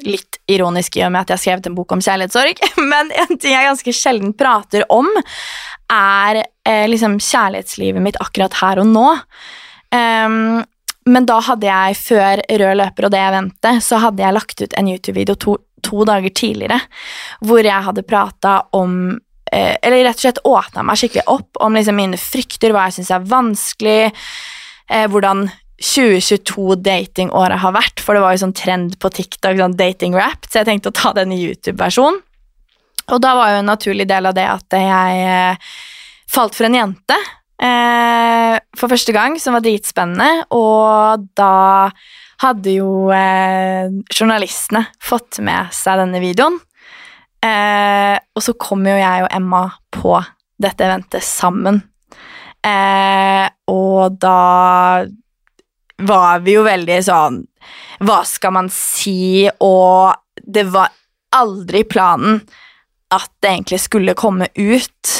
Litt 0.01 0.39
ironisk 0.49 0.95
i 0.97 1.03
og 1.05 1.11
med 1.13 1.21
at 1.21 1.29
jeg 1.29 1.35
har 1.35 1.41
skrevet 1.43 1.67
en 1.69 1.75
bok 1.77 1.91
om 1.93 2.01
kjærlighetssorg, 2.01 2.61
men 2.91 3.11
en 3.11 3.35
ting 3.35 3.53
jeg 3.53 3.67
ganske 3.67 3.93
sjelden 3.93 4.31
prater 4.37 4.87
om, 4.89 5.09
er 5.91 6.41
eh, 6.41 6.87
liksom 6.89 7.19
kjærlighetslivet 7.21 8.01
mitt 8.01 8.17
akkurat 8.23 8.55
her 8.63 8.81
og 8.81 8.89
nå. 8.89 9.09
Um, 9.91 10.63
men 11.09 11.25
da 11.25 11.39
hadde 11.41 11.65
jeg, 11.65 11.97
før 11.97 12.43
Rød 12.61 12.77
løper 12.77 13.07
og 13.07 13.13
det 13.13 13.21
eventet, 13.23 13.81
så 13.85 14.01
hadde 14.03 14.21
jeg 14.21 14.37
lagt 14.37 14.61
ut 14.61 14.75
en 14.77 14.89
YouTube-video 14.91 15.37
to, 15.41 15.57
to, 15.81 16.03
dager 16.05 16.33
tidligere 16.37 16.77
hvor 17.45 17.65
jeg 17.65 17.87
hadde 17.87 18.05
prata 18.05 18.59
om 18.77 19.17
eh, 19.51 19.75
Eller 19.81 20.05
rett 20.05 20.19
og 20.19 20.25
slett 20.27 20.43
åpna 20.45 20.85
meg 20.85 21.01
skikkelig 21.01 21.25
opp 21.33 21.61
om 21.63 21.77
liksom 21.77 21.97
mine 21.97 22.19
frykter, 22.21 22.75
hva 22.75 22.87
jeg 22.87 22.99
syns 22.99 23.13
er 23.17 23.25
vanskelig, 23.31 24.11
eh, 24.91 25.07
hvordan 25.09 25.47
2022-datingåret 25.81 27.63
har 27.63 27.73
vært, 27.73 28.03
for 28.05 28.13
det 28.13 28.21
var 28.21 28.35
jo 28.35 28.43
sånn 28.43 28.57
trend 28.57 28.99
på 29.01 29.09
TikTok, 29.09 29.57
sånn 29.57 29.79
dating-rap, 29.79 30.45
så 30.45 30.61
jeg 30.61 30.69
tenkte 30.69 30.91
å 30.91 30.99
ta 30.99 31.15
den 31.17 31.33
i 31.33 31.41
YouTube-versjonen. 31.41 32.21
Og 33.11 33.17
da 33.23 33.33
var 33.35 33.55
jo 33.55 33.63
en 33.63 33.71
naturlig 33.71 34.05
del 34.07 34.29
av 34.29 34.35
det 34.37 34.45
at 34.45 34.77
jeg 34.77 35.23
eh, 35.25 35.71
falt 36.29 36.53
for 36.55 36.69
en 36.69 36.77
jente 36.77 37.17
eh, 37.61 38.57
for 38.77 38.91
første 38.91 39.13
gang, 39.15 39.37
som 39.39 39.55
var 39.57 39.63
dritspennende. 39.65 40.47
Og 40.57 41.29
da 41.37 41.91
hadde 42.41 42.75
jo 42.79 43.11
eh, 43.13 43.91
journalistene 44.09 44.85
fått 45.01 45.41
med 45.45 45.71
seg 45.75 46.01
denne 46.01 46.21
videoen. 46.23 46.57
Eh, 47.41 48.17
og 48.35 48.45
så 48.45 48.53
kom 48.61 48.85
jo 48.85 48.97
jeg 48.97 49.25
og 49.25 49.33
Emma 49.33 49.65
på 49.93 50.17
dette 50.61 50.85
eventet 50.85 51.25
sammen. 51.25 51.81
Eh, 52.65 53.47
og 53.71 54.17
da 54.21 55.05
var 56.01 56.43
vi 56.45 56.53
jo 56.53 56.61
veldig 56.61 56.97
sånn 57.01 57.39
Hva 58.05 58.19
skal 58.25 58.53
man 58.53 58.67
si? 58.73 59.47
Og 59.65 60.13
det 60.41 60.67
var 60.73 60.93
aldri 61.37 61.81
planen 61.89 62.41
at 63.11 63.31
det 63.41 63.49
egentlig 63.49 63.81
skulle 63.83 64.17
komme 64.17 64.47
ut. 64.55 65.13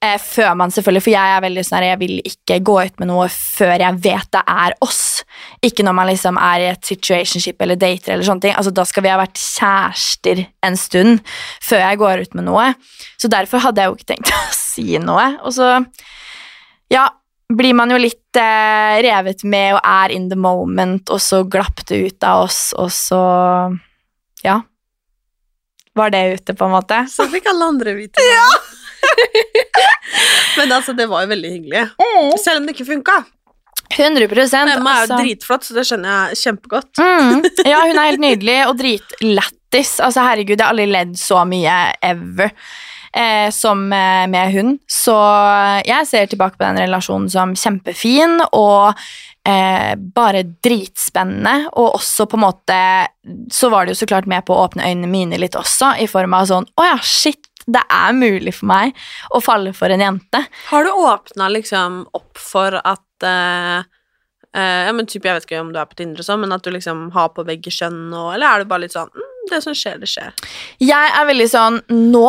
Eh, 0.00 0.16
før 0.16 0.54
man 0.56 0.70
selvfølgelig, 0.72 1.02
For 1.04 1.12
jeg 1.12 1.32
er 1.36 1.42
veldig 1.44 1.62
sånn 1.66 1.84
jeg 1.84 1.98
vil 2.00 2.14
ikke 2.24 2.56
gå 2.64 2.76
ut 2.88 3.02
med 3.02 3.10
noe 3.10 3.26
før 3.28 3.74
jeg 3.82 3.98
vet 4.00 4.30
det 4.32 4.40
er 4.48 4.76
oss. 4.80 5.02
Ikke 5.66 5.84
når 5.84 5.96
man 5.98 6.08
liksom 6.08 6.38
er 6.40 6.62
i 6.64 6.70
et 6.70 6.88
situationship 6.88 7.60
eller 7.60 7.76
dater. 7.76 8.14
eller 8.14 8.24
sånne 8.24 8.46
ting. 8.46 8.54
Altså 8.56 8.72
Da 8.72 8.86
skal 8.88 9.04
vi 9.04 9.12
ha 9.12 9.18
vært 9.20 9.36
kjærester 9.36 10.46
en 10.64 10.76
stund 10.80 11.20
før 11.60 11.84
jeg 11.84 12.00
går 12.00 12.24
ut 12.24 12.34
med 12.34 12.48
noe. 12.48 12.70
Så 13.20 13.28
derfor 13.28 13.60
hadde 13.60 13.82
jeg 13.84 13.92
jo 13.92 13.98
ikke 13.98 14.10
tenkt 14.14 14.32
å 14.38 14.40
si 14.56 14.96
noe. 15.04 15.28
Og 15.44 15.52
så 15.58 15.68
ja, 16.90 17.04
blir 17.52 17.76
man 17.76 17.92
jo 17.92 18.00
litt 18.00 18.40
eh, 18.40 19.02
revet 19.04 19.44
med 19.44 19.76
og 19.76 19.84
er 19.84 20.16
in 20.16 20.30
the 20.32 20.38
moment, 20.38 21.10
og 21.12 21.20
så 21.20 21.44
glapp 21.44 21.84
det 21.90 22.00
ut 22.06 22.24
av 22.24 22.46
oss, 22.46 22.70
og 22.78 22.88
så 22.94 23.20
ja. 24.46 24.62
Var 25.94 26.10
det 26.14 26.26
ute, 26.38 26.54
på 26.54 26.64
en 26.64 26.72
måte? 26.78 27.04
Så 27.10 27.26
fikk 27.28 27.50
alle 27.50 27.72
andre 27.74 27.98
vite 27.98 28.16
det. 28.22 28.32
Ja! 28.32 28.48
Men 30.58 30.72
altså, 30.78 30.94
det 30.96 31.06
var 31.10 31.24
jo 31.24 31.32
veldig 31.34 31.52
hyggelig. 31.56 31.84
Mm. 32.00 32.32
Selv 32.40 32.60
om 32.60 32.66
det 32.66 32.76
ikke 32.76 32.90
funka. 32.92 33.20
100% 33.90 34.76
Emma 34.76 34.92
er 34.92 35.00
jo 35.00 35.06
altså. 35.06 35.18
dritflott, 35.18 35.66
så 35.66 35.74
det 35.74 35.86
skjønner 35.88 36.12
jeg 36.12 36.42
kjempegodt. 36.44 36.92
Mm. 37.00 37.42
Ja, 37.70 37.82
hun 37.86 37.98
er 37.98 38.12
helt 38.12 38.22
nydelig 38.22 38.60
og 38.68 38.78
dritlættis. 38.78 39.96
Altså, 39.98 40.22
herregud, 40.26 40.56
jeg 40.56 40.64
har 40.64 40.74
aldri 40.74 40.86
ledd 40.90 41.18
så 41.18 41.42
mye 41.48 41.80
ever 42.06 42.54
eh, 43.16 43.50
som 43.54 43.92
eh, 43.92 44.26
med 44.30 44.54
hun. 44.54 44.78
Så 44.86 45.16
jeg 45.86 46.08
ser 46.10 46.30
tilbake 46.30 46.58
på 46.58 46.66
den 46.66 46.80
relasjonen 46.84 47.28
som 47.32 47.56
kjempefin 47.58 48.38
og 48.52 48.94
eh, 49.48 49.92
bare 49.98 50.44
dritspennende. 50.62 51.72
Og 51.74 51.98
også 52.00 52.28
på 52.30 52.38
en 52.38 52.46
måte 52.46 52.80
så 53.52 53.72
var 53.72 53.86
det 53.86 53.96
jo 53.96 54.02
så 54.04 54.10
klart 54.14 54.30
med 54.30 54.46
på 54.46 54.54
å 54.54 54.68
åpne 54.68 54.86
øynene 54.86 55.10
mine 55.10 55.40
litt 55.40 55.58
også, 55.58 55.96
i 56.00 56.08
form 56.10 56.32
av 56.38 56.46
sånn 56.48 56.64
Å 56.80 56.86
ja, 56.86 56.96
shit, 57.04 57.49
det 57.66 57.82
er 57.92 58.16
mulig 58.16 58.54
for 58.56 58.70
meg 58.70 58.96
å 59.34 59.40
falle 59.44 59.72
for 59.76 59.92
en 59.92 60.02
jente. 60.02 60.42
Har 60.70 60.86
du 60.86 60.90
åpna 60.94 61.50
liksom 61.52 62.02
opp 62.16 62.40
for 62.40 62.76
at 62.80 63.26
uh, 63.26 63.82
uh, 64.56 64.80
ja, 64.86 64.94
men 64.96 65.06
typ, 65.06 65.24
Jeg 65.24 65.36
vet 65.36 65.48
ikke 65.48 65.60
om 65.62 65.72
du 65.74 65.80
er 65.80 65.90
på 65.90 65.98
Tinder 66.00 66.22
og 66.22 66.28
sånn, 66.28 66.42
men 66.44 66.56
at 66.56 66.64
du 66.64 66.72
liksom 66.74 67.08
har 67.16 67.32
på 67.36 67.44
begge 67.48 67.72
kjønn 67.74 68.08
og 68.14 68.32
Eller 68.34 68.48
er 68.48 68.62
du 68.62 68.70
bare 68.70 68.86
litt 68.86 68.96
sånn 68.96 69.12
mm, 69.12 69.44
Det 69.52 69.60
som 69.64 69.76
skjer, 69.76 70.00
det 70.00 70.10
skjer. 70.10 70.34
Jeg 70.82 71.14
er 71.20 71.28
veldig 71.28 71.48
sånn 71.52 71.78
nå, 71.90 72.26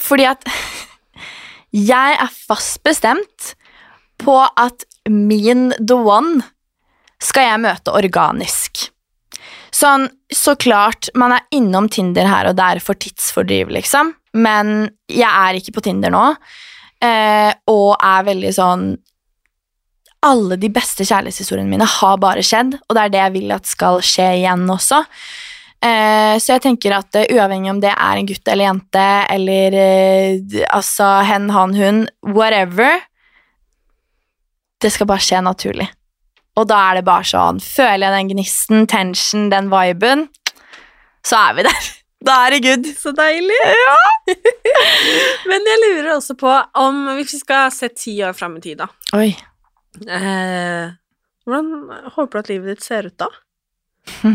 fordi 0.00 0.28
at 0.32 0.48
jeg 1.92 2.18
er 2.18 2.36
fast 2.48 2.82
bestemt 2.86 3.54
på 4.22 4.38
at 4.56 4.86
min 5.12 5.70
the 5.76 5.96
one 5.96 6.40
skal 7.22 7.50
jeg 7.50 7.64
møte 7.64 7.92
organisk. 7.96 8.88
Sånn, 9.74 10.06
så 10.32 10.54
klart, 10.58 11.10
man 11.18 11.34
er 11.36 11.46
innom 11.54 11.88
Tinder 11.92 12.28
her 12.28 12.50
og 12.50 12.56
der 12.58 12.80
for 12.82 12.98
tidsfordriv, 12.98 13.70
liksom, 13.74 14.14
men 14.36 14.88
jeg 15.10 15.28
er 15.28 15.58
ikke 15.58 15.74
på 15.76 15.84
Tinder 15.88 16.12
nå, 16.14 16.24
eh, 17.04 17.52
og 17.72 17.96
er 17.96 18.30
veldig 18.30 18.54
sånn 18.56 18.88
Alle 20.26 20.56
de 20.58 20.70
beste 20.72 21.04
kjærlighetshistoriene 21.06 21.70
mine 21.70 21.86
har 21.86 22.16
bare 22.18 22.42
skjedd, 22.42 22.72
og 22.80 22.96
det 22.96 23.02
er 23.02 23.10
det 23.12 23.20
jeg 23.20 23.34
vil 23.36 23.52
at 23.54 23.68
skal 23.68 24.00
skje 24.02 24.24
igjen 24.40 24.64
også. 24.72 25.04
Eh, 25.84 26.34
så 26.40 26.56
jeg 26.56 26.62
tenker 26.64 26.94
at 26.96 27.18
uh, 27.20 27.26
uavhengig 27.36 27.70
om 27.70 27.82
det 27.84 27.92
er 27.92 28.18
en 28.18 28.26
gutt 28.26 28.48
eller 28.48 28.66
jente, 28.66 29.04
eller 29.34 29.76
uh, 29.76 30.62
altså 30.72 31.10
hen, 31.28 31.50
han, 31.52 31.76
hun, 31.76 32.00
whatever 32.24 33.04
Det 34.82 34.90
skal 34.92 35.08
bare 35.08 35.22
skje 35.22 35.44
naturlig. 35.44 35.86
Og 36.56 36.64
da 36.70 36.78
er 36.90 36.98
det 36.98 37.04
bare 37.06 37.26
sånn 37.28 37.58
Føler 37.60 38.06
jeg 38.06 38.14
den 38.16 38.30
gnisten, 38.32 38.86
tension, 38.88 39.50
den 39.52 39.68
viben, 39.72 40.26
så 41.26 41.48
er 41.48 41.56
vi 41.60 41.68
der. 41.68 41.86
Da 42.26 42.32
er 42.46 42.54
det 42.56 42.62
good. 42.64 42.86
Så 42.96 43.12
deilig. 43.14 43.58
Ja. 43.68 43.96
Men 45.50 45.66
jeg 45.68 45.82
lurer 45.82 46.08
også 46.14 46.34
på 46.40 46.48
om 46.80 47.02
Hvis 47.18 47.34
vi 47.36 47.40
skal 47.42 47.68
se 47.70 47.90
ti 47.92 48.14
år 48.24 48.32
fram 48.34 48.56
i 48.56 48.62
tid, 48.64 48.80
da 48.80 48.88
Oi. 49.14 49.28
eh, 50.08 50.88
Hvordan 51.44 51.68
håper 52.16 52.32
du 52.32 52.40
at 52.40 52.48
livet 52.50 52.72
ditt 52.72 52.86
ser 52.88 53.06
ut 53.12 53.18
da? 53.20 53.28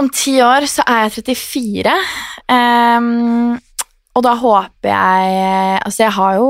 Om 0.00 0.08
ti 0.14 0.38
år 0.42 0.66
så 0.70 0.82
er 0.88 1.04
jeg 1.04 1.24
34. 1.28 1.94
Um, 2.48 3.54
og 4.14 4.22
da 4.26 4.34
håper 4.40 4.90
jeg 4.90 5.78
Altså, 5.84 6.02
jeg 6.06 6.12
har 6.16 6.36
jo 6.40 6.48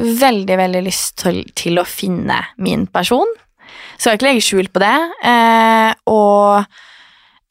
veldig, 0.00 0.56
veldig 0.58 0.82
lyst 0.86 1.18
til, 1.22 1.42
til 1.56 1.78
å 1.80 1.86
finne 1.86 2.40
min 2.62 2.86
person. 2.90 3.30
Skal 3.98 4.16
ikke 4.16 4.28
legge 4.28 4.44
skjul 4.44 4.70
på 4.74 4.82
det. 4.82 4.94
Eh, 5.26 5.90
og 6.10 6.64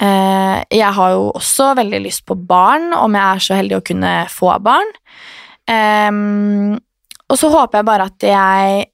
eh, 0.03 0.57
jeg 0.73 0.91
har 0.97 1.13
jo 1.15 1.29
også 1.33 1.71
veldig 1.79 2.01
lyst 2.03 2.25
på 2.27 2.37
barn, 2.37 2.91
om 2.97 3.15
jeg 3.15 3.23
er 3.23 3.45
så 3.47 3.59
heldig 3.59 3.79
å 3.79 3.85
kunne 3.85 4.15
få 4.31 4.55
barn. 4.63 4.91
Eh, 5.69 6.11
og 7.31 7.39
så 7.39 7.51
håper 7.53 7.79
jeg 7.79 7.89
bare 7.89 8.09
at 8.11 8.27
jeg 8.27 8.89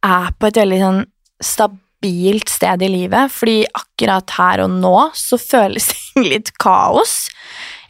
er 0.00 0.34
på 0.36 0.48
et 0.48 0.60
veldig 0.60 0.80
sånn 0.80 1.00
stabilt 1.40 2.52
sted 2.52 2.84
i 2.84 2.90
livet, 2.92 3.32
fordi 3.32 3.62
akkurat 3.66 4.36
her 4.36 4.64
og 4.66 4.76
nå 4.80 4.96
så 5.16 5.40
føles 5.40 5.90
det 6.14 6.26
litt 6.26 6.52
kaos. 6.60 7.28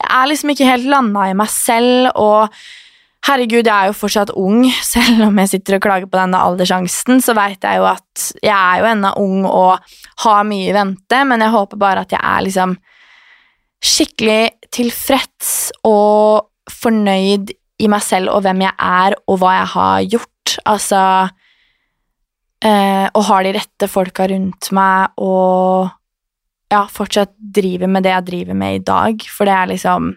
Jeg 0.01 0.12
er 0.16 0.31
liksom 0.31 0.55
ikke 0.55 0.71
helt 0.71 0.89
landa 0.91 1.27
i 1.29 1.37
meg 1.37 1.51
selv, 1.53 2.14
og 2.14 2.55
herregud, 3.27 3.66
jeg 3.66 3.75
er 3.75 3.91
jo 3.91 3.97
fortsatt 3.97 4.33
ung, 4.39 4.64
selv 4.95 5.27
om 5.29 5.41
jeg 5.43 5.55
sitter 5.55 5.79
og 5.79 5.85
klager 5.85 6.11
på 6.11 6.21
denne 6.21 6.41
aldersangsten, 6.41 7.23
så 7.25 7.37
veit 7.39 7.64
jeg 7.66 7.81
jo 7.81 7.89
at 7.91 8.31
jeg 8.43 8.55
er 8.55 8.83
jo 8.83 8.91
ennå 8.93 9.12
ung 9.21 9.45
og 9.49 9.93
har 10.25 10.47
mye 10.49 10.71
i 10.71 10.77
vente, 10.77 11.25
men 11.29 11.45
jeg 11.45 11.55
håper 11.57 11.81
bare 11.81 12.07
at 12.07 12.14
jeg 12.16 12.21
er 12.23 12.47
liksom 12.47 12.77
skikkelig 13.81 14.43
tilfreds 14.77 15.71
og 15.89 16.51
fornøyd 16.71 17.55
i 17.81 17.89
meg 17.89 18.03
selv 18.05 18.35
og 18.35 18.45
hvem 18.45 18.66
jeg 18.66 18.77
er 18.77 19.16
og 19.25 19.39
hva 19.41 19.55
jeg 19.57 19.71
har 19.75 20.03
gjort. 20.16 20.57
Altså 20.68 21.01
eh, 22.66 23.07
Og 23.07 23.25
har 23.31 23.47
de 23.47 23.55
rette 23.57 23.89
folka 23.89 24.27
rundt 24.29 24.68
meg 24.77 25.16
og 25.23 25.89
ja, 26.71 26.85
fortsatt 26.87 27.33
driver 27.41 27.91
med 27.91 28.05
det 28.05 28.12
jeg 28.12 28.27
driver 28.29 28.59
med 28.59 28.77
i 28.77 28.85
dag, 28.85 29.25
for 29.33 29.49
det 29.49 29.57
er 29.57 29.73
liksom 29.73 30.12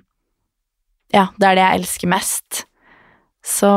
Ja, 1.13 1.27
det 1.37 1.47
er 1.47 1.55
det 1.55 1.63
jeg 1.63 1.79
elsker 1.79 2.09
mest. 2.09 2.63
Så 3.43 3.69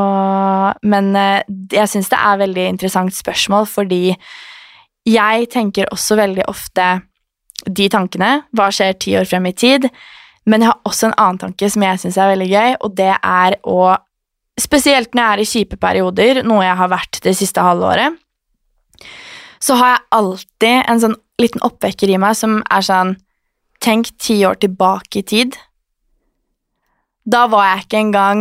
Men 0.86 1.10
eh, 1.18 1.42
jeg 1.72 1.90
syns 1.90 2.10
det 2.12 2.18
er 2.22 2.42
veldig 2.44 2.66
interessant 2.70 3.14
spørsmål, 3.14 3.66
fordi 3.66 4.14
jeg 5.06 5.48
tenker 5.50 5.90
også 5.94 6.18
veldig 6.18 6.46
ofte 6.50 6.86
de 7.66 7.88
tankene. 7.90 8.30
Hva 8.54 8.70
skjer 8.74 8.98
ti 9.00 9.16
år 9.18 9.26
frem 9.28 9.48
i 9.50 9.54
tid? 9.56 9.88
Men 10.46 10.62
jeg 10.62 10.70
har 10.70 10.86
også 10.86 11.08
en 11.08 11.16
annen 11.18 11.40
tanke 11.42 11.70
som 11.70 11.82
jeg 11.82 12.02
syns 12.02 12.18
er 12.18 12.32
veldig 12.34 12.50
gøy, 12.50 12.76
og 12.80 12.98
det 12.98 13.14
er 13.16 13.60
å 13.66 13.96
Spesielt 14.56 15.12
når 15.12 15.20
jeg 15.20 15.28
er 15.34 15.40
i 15.42 15.48
kjipe 15.50 15.76
perioder, 15.76 16.38
noe 16.48 16.62
jeg 16.64 16.76
har 16.78 16.88
vært 16.88 17.18
det 17.26 17.34
siste 17.36 17.60
halvåret, 17.60 18.14
så 19.60 19.76
har 19.76 19.90
jeg 19.90 20.06
alltid 20.16 20.76
en 20.88 21.02
sånn 21.02 21.16
liten 21.36 21.60
oppvekker 21.66 22.08
i 22.08 22.16
meg 22.16 22.38
som 22.38 22.62
er 22.64 22.86
sånn 22.86 23.16
Tenk 23.84 24.08
ti 24.16 24.38
år 24.48 24.56
tilbake 24.56 25.20
i 25.20 25.26
tid. 25.28 25.58
Da 27.28 27.42
var 27.52 27.66
jeg 27.68 27.84
ikke 27.84 28.00
engang 28.00 28.40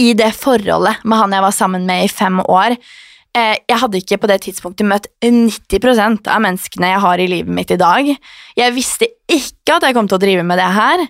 i 0.00 0.10
det 0.16 0.32
forholdet 0.38 1.04
med 1.04 1.20
han 1.20 1.36
jeg 1.36 1.44
var 1.44 1.54
sammen 1.54 1.86
med 1.88 2.06
i 2.06 2.10
fem 2.12 2.40
år. 2.46 2.76
Eh, 3.36 3.56
jeg 3.68 3.78
hadde 3.78 4.00
ikke 4.00 4.18
på 4.22 4.30
det 4.30 4.40
tidspunktet 4.46 4.88
møtt 4.90 5.06
90% 5.22 6.30
av 6.32 6.40
menneskene 6.42 6.94
jeg 6.94 7.02
har 7.04 7.20
i 7.22 7.28
livet 7.30 7.54
mitt 7.60 7.70
i 7.70 7.78
dag. 7.78 8.08
Jeg 8.58 8.74
visste 8.74 9.10
ikke 9.30 9.76
at 9.76 9.86
jeg 9.86 9.96
kom 9.96 10.08
til 10.10 10.18
å 10.18 10.22
drive 10.24 10.46
med 10.46 10.58
det 10.58 10.70
her, 10.74 11.04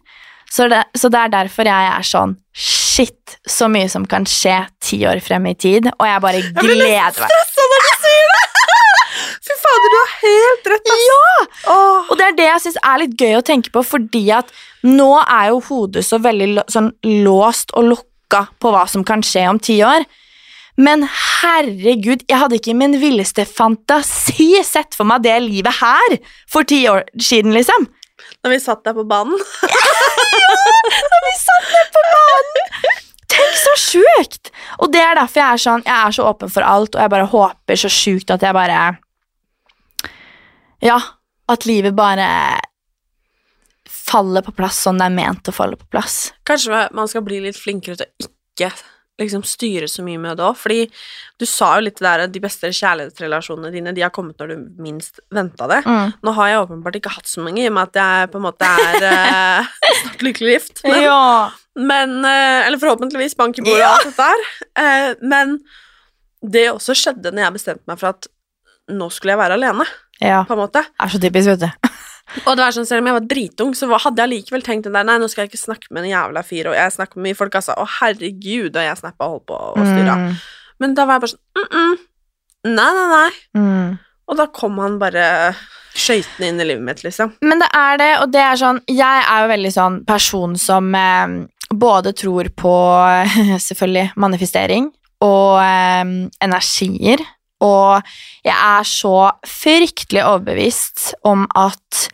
så 0.50 0.66
det, 0.68 0.82
så 0.98 1.08
det 1.12 1.20
er 1.20 1.32
derfor 1.32 1.68
jeg 1.70 1.90
er 1.94 2.06
sånn 2.06 2.34
Shit, 2.60 3.36
så 3.46 3.68
mye 3.70 3.86
som 3.88 4.02
kan 4.10 4.24
skje 4.26 4.56
ti 4.82 4.98
år 5.06 5.20
frem 5.22 5.46
i 5.46 5.54
tid, 5.54 5.86
og 5.94 6.02
jeg 6.04 6.22
bare 6.24 6.40
gleder 6.42 6.66
meg. 6.66 6.80
Jeg 6.90 7.14
blir 7.14 7.28
stressa 7.30 7.66
når 7.70 7.84
du 7.86 7.92
sier 8.02 8.32
det! 8.32 8.40
Fy 9.46 9.56
fader, 9.62 9.94
du 9.94 9.98
har 10.00 10.10
helt 10.24 10.68
rett, 10.72 10.90
ass. 10.90 11.04
Ja! 11.06 11.76
Og 12.10 12.12
det 12.18 12.26
er 12.26 12.36
det 12.36 12.48
jeg 12.48 12.64
syns 12.66 12.80
er 12.82 13.00
litt 13.04 13.14
gøy 13.14 13.38
å 13.38 13.44
tenke 13.46 13.72
på, 13.72 13.84
fordi 13.86 14.24
at 14.34 14.50
nå 14.84 15.08
er 15.22 15.52
jo 15.54 15.62
hodet 15.70 16.02
så 16.04 16.18
veldig 16.20 16.66
sånn 16.74 16.90
låst 17.24 17.72
og 17.78 17.92
lukka 18.30 18.46
på 18.60 18.70
hva 18.70 18.86
som 18.88 19.04
kan 19.04 19.22
skje 19.22 19.48
om 19.48 19.58
ti 19.58 19.82
år. 19.82 20.04
Men 20.76 21.04
herregud, 21.42 22.24
jeg 22.28 22.38
hadde 22.38 22.56
ikke 22.56 22.72
i 22.72 22.78
min 22.78 22.98
villeste 23.00 23.44
fantasi 23.44 24.62
sett 24.64 24.94
for 24.94 25.04
meg 25.04 25.22
det 25.22 25.40
livet 25.42 25.80
her 25.80 26.18
for 26.48 26.64
ti 26.64 26.86
år 26.88 27.04
siden, 27.20 27.52
liksom. 27.52 27.88
Når 28.44 28.50
vi 28.54 28.60
satt 28.60 28.84
der 28.84 28.94
på 28.94 29.04
banen. 29.04 29.36
ja, 29.36 30.56
Når 31.10 31.20
vi 31.26 31.34
satt 31.36 31.68
der 31.74 31.90
på 31.92 32.04
banen! 32.14 33.04
Tenk 33.30 33.54
så 33.56 33.74
sjukt! 33.78 34.50
Og 34.80 34.92
det 34.92 35.02
er 35.02 35.14
derfor 35.14 35.40
jeg 35.40 35.54
er 35.54 35.60
sånn 35.62 35.84
Jeg 35.86 35.94
er 35.94 36.14
så 36.16 36.24
åpen 36.26 36.50
for 36.50 36.66
alt, 36.66 36.96
og 36.96 37.02
jeg 37.02 37.12
bare 37.12 37.28
håper 37.30 37.78
så 37.78 37.90
sjukt 37.92 38.32
at 38.34 38.42
jeg 38.42 38.56
bare 38.56 38.80
Ja, 40.82 40.98
at 41.50 41.66
livet 41.68 41.94
bare 41.94 42.26
faller 44.10 44.44
på 44.46 44.54
plass 44.56 44.82
sånn 44.86 45.00
det 45.00 45.06
er 45.10 45.14
ment 45.16 45.50
å 45.50 45.54
falle 45.54 45.78
på 45.80 45.86
plass. 45.92 46.30
Kanskje 46.48 46.86
man 46.96 47.10
skal 47.10 47.24
bli 47.26 47.40
litt 47.46 47.58
flinkere 47.58 48.00
til 48.00 48.08
å 48.10 48.30
ikke 48.30 48.72
liksom 49.20 49.42
styre 49.44 49.84
så 49.90 50.00
mye 50.00 50.16
med 50.16 50.38
det 50.40 50.44
òg, 50.46 50.56
fordi 50.56 50.86
du 51.40 51.44
sa 51.48 51.74
jo 51.76 51.84
litt 51.84 51.98
det 52.00 52.06
der 52.06 52.22
at 52.24 52.32
de 52.32 52.40
beste 52.40 52.70
kjærlighetsrelasjonene 52.72 53.72
dine 53.74 53.92
de 53.96 54.00
har 54.04 54.12
kommet 54.16 54.40
når 54.40 54.54
du 54.54 54.62
minst 54.80 55.20
venta 55.34 55.66
det. 55.68 55.82
Mm. 55.84 56.14
Nå 56.24 56.32
har 56.38 56.48
jeg 56.48 56.62
åpenbart 56.62 56.96
ikke 56.96 57.12
hatt 57.12 57.28
så 57.28 57.44
mange, 57.44 57.60
i 57.60 57.68
og 57.68 57.74
med 57.76 57.90
at 57.90 58.00
jeg 58.00 58.30
på 58.32 58.40
en 58.40 58.46
måte 58.46 58.70
er 58.88 59.06
eh, 59.10 59.68
snart 60.00 60.24
lykkelig 60.24 60.54
gift. 60.56 60.80
Men, 60.88 61.02
Ja. 61.04 61.20
men 61.76 62.16
eh, 62.24 62.66
Eller 62.66 62.80
forhåpentligvis 62.80 63.36
bank 63.36 63.60
i 63.60 63.66
bordet 63.66 63.84
og 63.84 63.90
alt 63.92 64.08
dette 64.08 64.30
her. 64.32 64.48
Eh, 64.84 65.10
men 65.34 65.58
det 66.40 66.70
også 66.72 66.96
skjedde 66.96 67.34
når 67.34 67.44
jeg 67.50 67.58
bestemte 67.58 67.90
meg 67.92 68.00
for 68.00 68.14
at 68.14 68.30
nå 68.90 69.10
skulle 69.12 69.36
jeg 69.36 69.42
være 69.44 69.60
alene, 69.60 69.84
ja. 70.18 70.40
på 70.48 70.56
en 70.56 70.64
måte. 70.64 70.80
Det 70.88 71.04
er 71.04 71.12
så 71.12 71.20
typisk, 71.22 71.52
vet 71.52 71.66
du. 71.68 71.89
Og 72.44 72.54
det 72.54 72.62
var 72.62 72.74
sånn, 72.74 72.86
selv 72.88 73.02
om 73.02 73.10
jeg 73.10 73.16
var 73.16 73.26
dritung, 73.30 73.72
så 73.74 73.88
hadde 74.04 74.22
jeg 74.22 74.32
likevel 74.34 74.62
tenkt 74.66 74.86
den 74.86 74.96
der 74.96 75.06
Nei, 75.06 75.18
nå 75.20 75.28
skal 75.30 75.44
jeg 75.44 75.52
ikke 75.52 75.64
snakke 75.64 75.90
med 75.90 76.04
en 76.04 76.12
jævla 76.12 76.44
fyr, 76.46 76.70
og 76.70 76.78
jeg 76.78 76.94
snakker 76.94 77.18
med 77.18 77.30
mye 77.30 77.38
folk, 77.38 77.58
altså. 77.58 77.74
Å, 77.74 77.88
herregud, 77.98 78.70
og 78.70 78.86
jeg 78.86 79.00
snappa 79.00 79.26
og 79.26 79.34
holdt 79.34 79.48
på 79.50 79.58
og 79.58 79.82
styra. 79.88 80.16
Mm. 80.20 80.38
Men 80.80 80.96
da 80.96 81.06
var 81.08 81.18
jeg 81.18 81.24
bare 81.24 81.34
sånn 81.34 81.60
mm 81.60 81.68
-mm. 81.74 81.98
Nei, 82.70 82.90
nei, 82.96 83.08
nei. 83.08 83.30
Mm. 83.56 83.98
Og 84.28 84.36
da 84.36 84.46
kom 84.46 84.78
han 84.78 84.98
bare 85.00 85.54
skøytende 85.96 86.48
inn 86.48 86.60
i 86.60 86.64
livet 86.68 86.84
mitt, 86.86 87.02
liksom. 87.04 87.32
Men 87.42 87.62
det 87.62 87.68
er 87.74 87.98
det, 87.98 88.10
og 88.22 88.30
det 88.30 88.40
er 88.40 88.56
sånn 88.56 88.80
Jeg 88.88 89.24
er 89.26 89.42
jo 89.42 89.48
veldig 89.48 89.72
sånn 89.72 90.04
person 90.04 90.56
som 90.56 90.94
eh, 90.94 91.46
både 91.74 92.12
tror 92.12 92.48
på 92.54 92.74
selvfølgelig 93.68 94.12
manifestering 94.16 94.90
og 95.20 95.60
eh, 95.62 96.28
energier. 96.40 97.24
Og 97.66 98.12
jeg 98.46 98.56
er 98.56 98.86
så 98.88 99.16
fryktelig 99.46 100.24
overbevist 100.24 101.10
om 101.28 101.46
at 101.58 102.06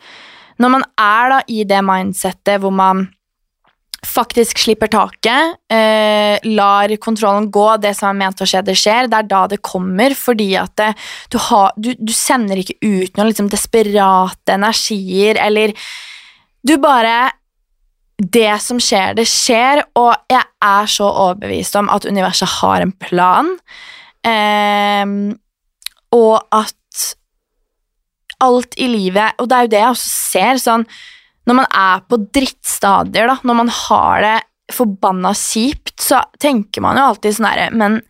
når 0.57 0.73
man 0.73 0.87
er 0.97 1.31
da 1.31 1.43
i 1.53 1.63
det 1.69 1.83
mindsettet 1.85 2.63
hvor 2.63 2.73
man 2.73 3.07
faktisk 4.07 4.59
slipper 4.61 4.89
taket, 4.91 5.57
eh, 5.73 6.37
lar 6.53 6.93
kontrollen 7.01 7.49
gå, 7.51 7.65
det 7.81 7.93
som 7.97 8.09
er 8.11 8.19
ment 8.19 8.41
å 8.41 8.47
skje, 8.47 8.61
det 8.65 8.77
skjer, 8.77 9.09
det 9.09 9.17
er 9.19 9.29
da 9.29 9.41
det 9.51 9.59
kommer, 9.65 10.13
fordi 10.17 10.51
at 10.59 10.73
det, 10.79 10.91
du, 11.33 11.39
har, 11.49 11.73
du, 11.75 11.91
du 11.97 12.13
sender 12.13 12.61
ikke 12.61 12.77
ut 12.81 13.17
noen 13.17 13.31
liksom 13.31 13.49
desperate 13.51 14.53
energier, 14.53 15.41
eller 15.41 15.75
du 16.67 16.77
bare 16.81 17.33
Det 18.17 18.55
som 18.57 18.79
skjer, 18.81 19.13
det 19.13 19.27
skjer, 19.29 19.83
og 19.93 20.15
jeg 20.33 20.41
er 20.41 20.87
så 20.89 21.05
overbevist 21.05 21.75
om 21.77 21.85
at 21.93 22.07
universet 22.09 22.49
har 22.49 22.81
en 22.81 22.91
plan, 22.97 23.51
og 26.17 26.35
at 26.55 26.73
alt 28.43 28.77
i 28.77 28.87
livet 28.89 29.39
Og 29.41 29.49
det 29.49 29.55
er 29.57 29.65
jo 29.65 29.71
det 29.71 29.79
jeg 29.81 29.93
også 29.95 30.09
ser, 30.13 30.59
sånn 30.61 30.83
Når 31.49 31.57
man 31.57 31.69
er 31.73 32.03
på 32.05 32.19
drittstadier, 32.37 33.29
da, 33.31 33.37
når 33.47 33.57
man 33.63 33.71
har 33.73 34.25
det 34.25 34.37
forbanna 34.75 35.31
kjipt, 35.37 35.95
så 36.03 36.19
tenker 36.43 36.83
man 36.83 36.99
jo 36.99 37.05
alltid 37.11 37.37
sånn 37.37 37.49
herre 37.49 37.69
Men 37.73 38.01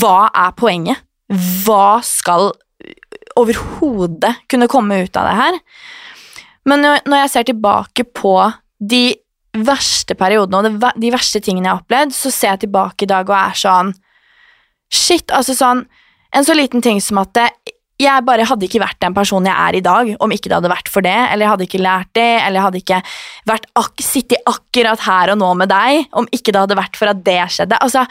hva 0.00 0.26
er 0.34 0.52
poenget? 0.58 0.98
Hva 1.30 2.00
skal 2.02 2.50
overhodet 3.38 4.32
kunne 4.50 4.66
komme 4.68 5.04
ut 5.04 5.16
av 5.16 5.28
det 5.28 5.36
her? 5.38 5.58
Men 6.66 6.82
når 6.82 7.16
jeg 7.22 7.30
ser 7.30 7.46
tilbake 7.46 8.04
på 8.10 8.34
de 8.82 9.04
verste 9.54 10.16
periodene 10.18 10.58
og 10.58 10.98
de 10.98 11.12
verste 11.14 11.38
tingene 11.42 11.68
jeg 11.68 11.76
har 11.76 11.84
opplevd, 11.84 12.14
så 12.14 12.32
ser 12.34 12.52
jeg 12.54 12.64
tilbake 12.66 13.06
i 13.06 13.10
dag 13.10 13.30
og 13.30 13.36
er 13.38 13.60
sånn 13.62 13.94
Shit, 14.90 15.30
altså 15.30 15.54
sånn 15.54 15.84
En 16.34 16.46
så 16.46 16.54
liten 16.54 16.82
ting 16.82 17.00
som 17.02 17.18
at 17.22 17.38
jeg 18.00 18.24
bare 18.24 18.46
hadde 18.48 18.64
ikke 18.64 18.80
vært 18.80 19.00
den 19.02 19.14
personen 19.16 19.50
jeg 19.50 19.58
er 19.58 19.76
i 19.76 19.82
dag 19.84 20.10
om 20.24 20.32
ikke 20.32 20.48
det 20.48 20.56
hadde 20.56 20.70
vært 20.72 20.88
for 20.88 21.04
det, 21.04 21.10
eller 21.12 21.44
jeg 21.44 21.52
hadde 21.52 21.64
ikke 21.66 21.80
lært 21.82 22.10
det, 22.16 22.28
eller 22.38 22.56
jeg 22.56 22.66
hadde 22.66 22.80
ikke 22.80 23.00
vært 23.50 23.66
ak 23.80 24.04
sittet 24.04 24.46
akkurat 24.48 25.02
her 25.04 25.32
og 25.34 25.40
nå 25.42 25.50
med 25.60 25.68
deg 25.72 26.14
om 26.16 26.28
ikke 26.32 26.54
det 26.54 26.62
hadde 26.62 26.78
vært 26.78 26.96
for 26.96 27.12
at 27.12 27.20
det 27.26 27.40
skjedde. 27.52 27.80
Altså, 27.82 28.06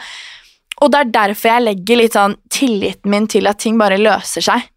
og 0.80 0.92
det 0.92 1.00
er 1.00 1.14
derfor 1.16 1.50
jeg 1.50 1.64
legger 1.64 2.00
litt 2.00 2.16
sånn 2.16 2.36
tilliten 2.52 3.12
min 3.12 3.26
til 3.30 3.50
at 3.50 3.58
ting 3.64 3.80
bare 3.80 3.98
løser 4.00 4.44
seg. 4.46 4.68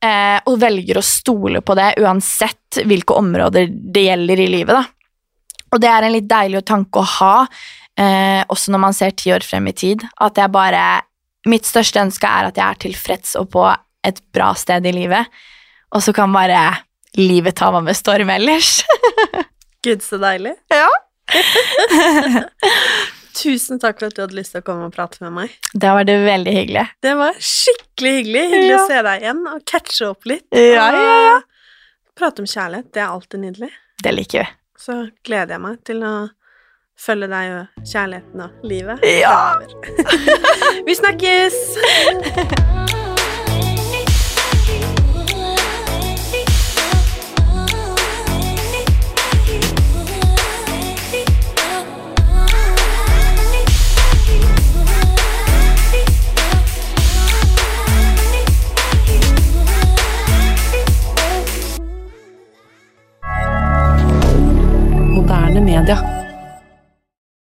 Eh, 0.00 0.38
og 0.48 0.56
velger 0.62 0.96
å 0.96 1.04
stole 1.04 1.60
på 1.60 1.76
det 1.76 1.90
uansett 2.00 2.80
hvilke 2.88 3.18
områder 3.20 3.68
det 3.68 4.06
gjelder 4.06 4.40
i 4.40 4.48
livet. 4.48 4.78
Da. 4.80 5.66
Og 5.70 5.82
det 5.82 5.90
er 5.92 6.06
en 6.06 6.14
litt 6.14 6.28
deilig 6.28 6.64
tanke 6.68 7.02
å 7.02 7.10
ha, 7.18 7.34
eh, 8.00 8.40
også 8.48 8.72
når 8.72 8.82
man 8.86 8.96
ser 8.96 9.12
ti 9.12 9.32
år 9.32 9.44
frem 9.44 9.68
i 9.68 9.76
tid. 9.76 10.06
At 10.18 10.40
jeg 10.40 10.52
bare 10.52 11.02
Mitt 11.48 11.64
største 11.68 12.02
ønske 12.02 12.26
er 12.28 12.50
at 12.50 12.56
jeg 12.60 12.66
er 12.66 12.80
tilfreds 12.82 13.36
og 13.40 13.48
på 13.54 13.64
et 14.04 14.18
bra 14.34 14.50
sted 14.56 14.84
i 14.88 14.92
livet, 14.92 15.26
og 15.94 16.02
så 16.04 16.12
kan 16.16 16.32
bare 16.32 16.60
livet 17.18 17.56
ta 17.58 17.70
meg 17.74 17.84
med 17.88 17.96
storm 17.98 18.30
ellers. 18.32 18.82
Gud, 19.84 20.02
så 20.04 20.18
deilig. 20.20 20.52
Ja. 20.72 20.88
Tusen 23.40 23.78
takk 23.80 24.00
for 24.00 24.10
at 24.10 24.16
du 24.16 24.22
hadde 24.24 24.36
lyst 24.36 24.52
til 24.52 24.60
å 24.60 24.66
komme 24.66 24.88
og 24.88 24.94
prate 24.94 25.20
med 25.24 25.32
meg. 25.36 25.52
Det 25.72 25.92
var 25.94 26.04
det 26.08 26.16
veldig 26.24 26.52
hyggelig. 26.56 26.82
Det 27.04 27.12
var 27.16 27.38
skikkelig 27.40 28.12
hyggelig. 28.18 28.42
Hyggelig 28.50 28.72
Ja. 28.74 28.80
å 28.82 28.88
se 28.90 29.02
deg 29.06 29.22
igjen 29.24 29.42
og 29.52 29.62
catche 29.70 30.08
opp 30.10 30.26
litt. 30.28 30.46
Ja, 30.52 30.88
ja, 30.96 31.14
ja. 31.30 31.38
Prate 32.18 32.42
om 32.42 32.48
kjærlighet, 32.50 32.90
det 32.92 33.00
er 33.00 33.06
alltid 33.14 33.40
nydelig. 33.46 33.70
Det 34.02 34.12
liker 34.12 34.42
vi. 34.44 34.48
Så 34.80 34.96
gleder 35.24 35.54
jeg 35.56 35.62
meg 35.64 35.78
til 35.88 36.02
å 36.04 36.12
følge 37.00 37.28
deg 37.30 37.54
og 37.56 37.86
kjærligheten 37.92 38.40
og 38.40 38.50
livet. 38.64 38.98
Ja! 39.04 39.36
Vi 40.86 40.94
snakkes! 40.94 41.54
Moderne 65.14 65.60
media. 65.60 66.19